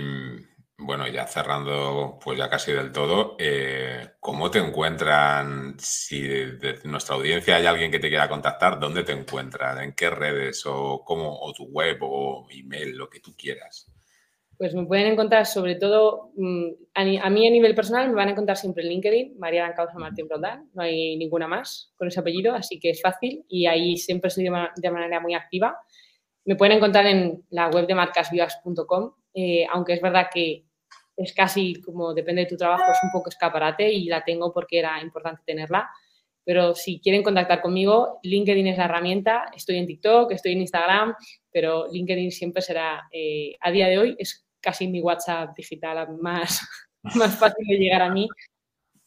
bueno, 0.79 1.07
ya 1.07 1.25
cerrando 1.25 2.19
pues 2.23 2.37
ya 2.37 2.49
casi 2.49 2.71
del 2.71 2.91
todo, 2.91 3.35
eh, 3.39 4.11
¿cómo 4.19 4.51
te 4.51 4.59
encuentran? 4.59 5.75
Si 5.79 6.21
de, 6.21 6.79
nuestra 6.83 7.15
audiencia 7.15 7.55
hay 7.55 7.65
alguien 7.65 7.91
que 7.91 7.99
te 7.99 8.09
quiera 8.09 8.29
contactar, 8.29 8.79
¿dónde 8.79 9.03
te 9.03 9.11
encuentran? 9.11 9.81
¿En 9.83 9.93
qué 9.93 10.09
redes? 10.09 10.65
¿O, 10.67 11.03
cómo, 11.03 11.39
o 11.39 11.51
tu 11.53 11.65
web 11.65 11.97
o 12.01 12.47
email, 12.51 12.95
lo 12.95 13.09
que 13.09 13.19
tú 13.19 13.35
quieras? 13.35 13.91
Pues 14.57 14.73
me 14.73 14.85
pueden 14.85 15.07
encontrar 15.07 15.45
sobre 15.45 15.75
todo, 15.75 16.31
mm, 16.35 16.69
a, 16.93 17.03
mí 17.29 17.47
a 17.47 17.51
nivel 17.51 17.73
personal 17.75 18.09
me 18.09 18.15
van 18.15 18.27
a 18.27 18.31
encontrar 18.31 18.57
siempre 18.57 18.83
en 18.83 18.89
LinkedIn, 18.89 19.39
María 19.39 19.73
Causa 19.75 19.97
Martín 19.97 20.27
Roldán, 20.29 20.69
no 20.73 20.83
hay 20.83 21.17
ninguna 21.17 21.47
más 21.47 21.91
con 21.95 22.07
ese 22.07 22.19
apellido, 22.19 22.53
así 22.53 22.79
que 22.79 22.91
es 22.91 23.01
fácil 23.01 23.45
y 23.47 23.65
ahí 23.65 23.97
siempre 23.97 24.29
estoy 24.29 24.45
de, 24.45 24.91
manera 24.91 25.19
muy 25.19 25.33
activa. 25.33 25.79
Me 26.45 26.55
pueden 26.55 26.77
encontrar 26.77 27.05
en 27.07 27.43
la 27.49 27.69
web 27.69 27.87
de 27.87 27.95
marcasvivas.com, 27.95 29.13
eh, 29.33 29.65
aunque 29.71 29.93
es 29.93 30.01
verdad 30.01 30.27
que 30.33 30.66
es 31.17 31.33
casi 31.33 31.81
como 31.81 32.13
depende 32.13 32.43
de 32.43 32.47
tu 32.47 32.57
trabajo, 32.57 32.91
es 32.91 32.99
un 33.03 33.11
poco 33.11 33.29
escaparate 33.29 33.91
y 33.91 34.05
la 34.05 34.23
tengo 34.23 34.53
porque 34.53 34.79
era 34.79 35.01
importante 35.01 35.41
tenerla. 35.45 35.89
Pero 36.45 36.75
si 36.75 37.01
quieren 37.01 37.23
contactar 37.23 37.61
conmigo, 37.61 38.19
LinkedIn 38.23 38.67
es 38.67 38.77
la 38.77 38.85
herramienta. 38.85 39.51
Estoy 39.53 39.77
en 39.77 39.87
TikTok, 39.87 40.31
estoy 40.31 40.53
en 40.53 40.61
Instagram, 40.61 41.13
pero 41.51 41.87
LinkedIn 41.91 42.31
siempre 42.31 42.61
será, 42.61 43.09
eh, 43.11 43.57
a 43.59 43.71
día 43.71 43.87
de 43.87 43.97
hoy, 43.97 44.15
es 44.17 44.47
casi 44.61 44.87
mi 44.87 45.01
WhatsApp 45.01 45.55
digital 45.57 46.07
más, 46.21 46.61
más 47.15 47.37
fácil 47.37 47.67
de 47.67 47.77
llegar 47.77 48.01
a 48.01 48.09
mí. 48.09 48.29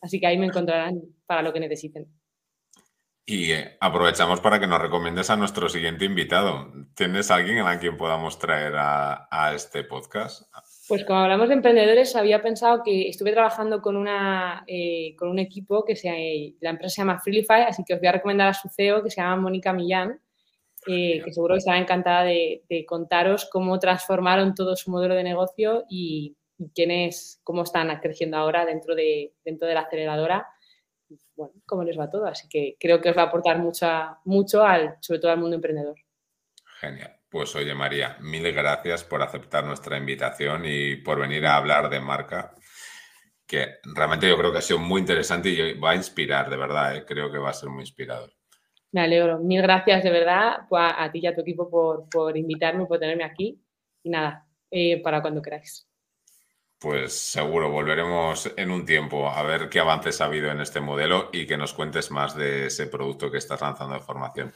Así 0.02 0.20
que 0.20 0.26
ahí 0.26 0.36
me 0.36 0.46
encontrarán 0.46 1.00
para 1.24 1.42
lo 1.42 1.52
que 1.52 1.60
necesiten. 1.60 2.08
Y 3.24 3.52
eh, 3.52 3.76
aprovechamos 3.80 4.40
para 4.40 4.58
que 4.58 4.66
nos 4.66 4.80
recomiendes 4.80 5.30
a 5.30 5.36
nuestro 5.36 5.68
siguiente 5.68 6.04
invitado. 6.04 6.72
¿Tienes 6.94 7.30
alguien 7.30 7.58
a 7.66 7.78
quien 7.78 7.96
podamos 7.96 8.38
traer 8.38 8.74
a, 8.76 9.28
a 9.30 9.54
este 9.54 9.84
podcast? 9.84 10.42
Pues 10.90 11.04
como 11.04 11.20
hablamos 11.20 11.46
de 11.46 11.54
emprendedores, 11.54 12.16
había 12.16 12.42
pensado 12.42 12.82
que 12.82 13.08
estuve 13.08 13.30
trabajando 13.30 13.80
con, 13.80 13.96
una, 13.96 14.64
eh, 14.66 15.14
con 15.16 15.28
un 15.28 15.38
equipo 15.38 15.84
que 15.84 15.94
se, 15.94 16.56
la 16.58 16.70
empresa 16.70 16.96
se 16.96 17.00
llama 17.02 17.20
Freelify, 17.20 17.62
así 17.62 17.84
que 17.84 17.94
os 17.94 18.00
voy 18.00 18.08
a 18.08 18.12
recomendar 18.12 18.48
a 18.48 18.54
su 18.54 18.68
CEO 18.68 19.00
que 19.00 19.08
se 19.08 19.20
llama 19.20 19.40
Mónica 19.40 19.72
Millán, 19.72 20.20
eh, 20.88 21.22
que 21.24 21.32
seguro 21.32 21.54
que 21.54 21.58
estará 21.58 21.78
encantada 21.78 22.24
de, 22.24 22.84
contaros 22.88 23.48
cómo 23.52 23.78
transformaron 23.78 24.52
todo 24.52 24.74
su 24.74 24.90
modelo 24.90 25.14
de 25.14 25.22
negocio 25.22 25.84
y, 25.88 26.36
quiénes, 26.74 27.40
cómo 27.44 27.62
están 27.62 27.96
creciendo 28.00 28.38
ahora 28.38 28.66
dentro 28.66 28.96
de, 28.96 29.32
dentro 29.44 29.68
de 29.68 29.74
la 29.74 29.82
aceleradora. 29.82 30.48
Bueno, 31.36 31.52
cómo 31.66 31.84
les 31.84 31.96
va 31.96 32.10
todo. 32.10 32.26
Así 32.26 32.48
que 32.48 32.76
creo 32.80 33.00
que 33.00 33.10
os 33.10 33.16
va 33.16 33.22
a 33.22 33.26
aportar 33.26 33.60
mucha, 33.60 34.18
mucho, 34.24 34.64
al, 34.64 34.96
sobre 35.00 35.20
todo 35.20 35.30
al 35.30 35.38
mundo 35.38 35.54
emprendedor. 35.54 35.94
Genial. 36.80 37.19
Pues 37.30 37.54
oye 37.54 37.74
María, 37.76 38.16
mil 38.20 38.52
gracias 38.52 39.04
por 39.04 39.22
aceptar 39.22 39.64
nuestra 39.64 39.96
invitación 39.96 40.64
y 40.64 40.96
por 40.96 41.20
venir 41.20 41.46
a 41.46 41.56
hablar 41.56 41.88
de 41.88 42.00
marca, 42.00 42.56
que 43.46 43.76
realmente 43.84 44.28
yo 44.28 44.36
creo 44.36 44.50
que 44.50 44.58
ha 44.58 44.62
sido 44.62 44.80
muy 44.80 45.00
interesante 45.00 45.48
y 45.48 45.78
va 45.78 45.90
a 45.90 45.96
inspirar, 45.96 46.50
de 46.50 46.56
verdad, 46.56 46.96
¿eh? 46.96 47.04
creo 47.06 47.30
que 47.30 47.38
va 47.38 47.50
a 47.50 47.54
ser 47.54 47.68
muy 47.68 47.82
inspirador. 47.82 48.32
Me 48.90 49.02
alegro, 49.02 49.38
mil 49.38 49.62
gracias 49.62 50.02
de 50.02 50.10
verdad 50.10 50.66
a, 50.72 51.12
ti 51.12 51.20
y 51.22 51.26
a 51.28 51.34
tu 51.34 51.42
equipo 51.42 51.70
por, 51.70 52.08
por 52.08 52.36
invitarme, 52.36 52.86
por 52.86 52.98
tenerme 52.98 53.22
aquí 53.22 53.62
y 54.02 54.10
nada, 54.10 54.44
eh, 54.68 55.00
para 55.00 55.22
cuando 55.22 55.40
queráis. 55.40 55.86
Pues 56.80 57.12
seguro, 57.12 57.70
volveremos 57.70 58.52
en 58.56 58.72
un 58.72 58.84
tiempo 58.84 59.28
a 59.28 59.42
ver 59.44 59.68
qué 59.68 59.78
avances 59.78 60.20
ha 60.20 60.24
habido 60.24 60.50
en 60.50 60.60
este 60.60 60.80
modelo 60.80 61.28
y 61.32 61.46
que 61.46 61.56
nos 61.56 61.74
cuentes 61.74 62.10
más 62.10 62.34
de 62.34 62.66
ese 62.66 62.88
producto 62.88 63.30
que 63.30 63.38
estás 63.38 63.60
lanzando 63.60 63.94
de 63.94 64.00
formación. 64.00 64.52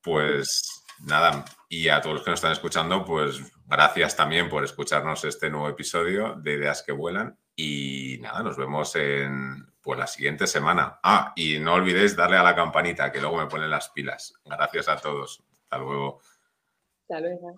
Pues 0.00 0.81
nada, 1.02 1.44
y 1.68 1.88
a 1.88 2.00
todos 2.00 2.16
los 2.16 2.24
que 2.24 2.30
nos 2.30 2.38
están 2.38 2.52
escuchando, 2.52 3.04
pues 3.04 3.40
gracias 3.66 4.16
también 4.16 4.48
por 4.48 4.64
escucharnos 4.64 5.24
este 5.24 5.50
nuevo 5.50 5.68
episodio 5.68 6.34
de 6.34 6.54
Ideas 6.54 6.82
que 6.82 6.92
Vuelan. 6.92 7.38
Y 7.54 8.18
nada, 8.20 8.42
nos 8.42 8.56
vemos 8.56 8.94
en 8.96 9.66
pues, 9.82 9.98
la 9.98 10.06
siguiente 10.06 10.46
semana. 10.46 11.00
Ah, 11.02 11.32
y 11.36 11.58
no 11.58 11.74
olvidéis 11.74 12.16
darle 12.16 12.36
a 12.36 12.42
la 12.42 12.54
campanita, 12.54 13.12
que 13.12 13.20
luego 13.20 13.38
me 13.38 13.46
ponen 13.46 13.70
las 13.70 13.90
pilas. 13.90 14.34
Gracias 14.44 14.88
a 14.88 14.96
todos. 14.96 15.42
Hasta 15.62 15.78
luego. 15.78 16.20
Hasta 17.02 17.20
luego. 17.20 17.56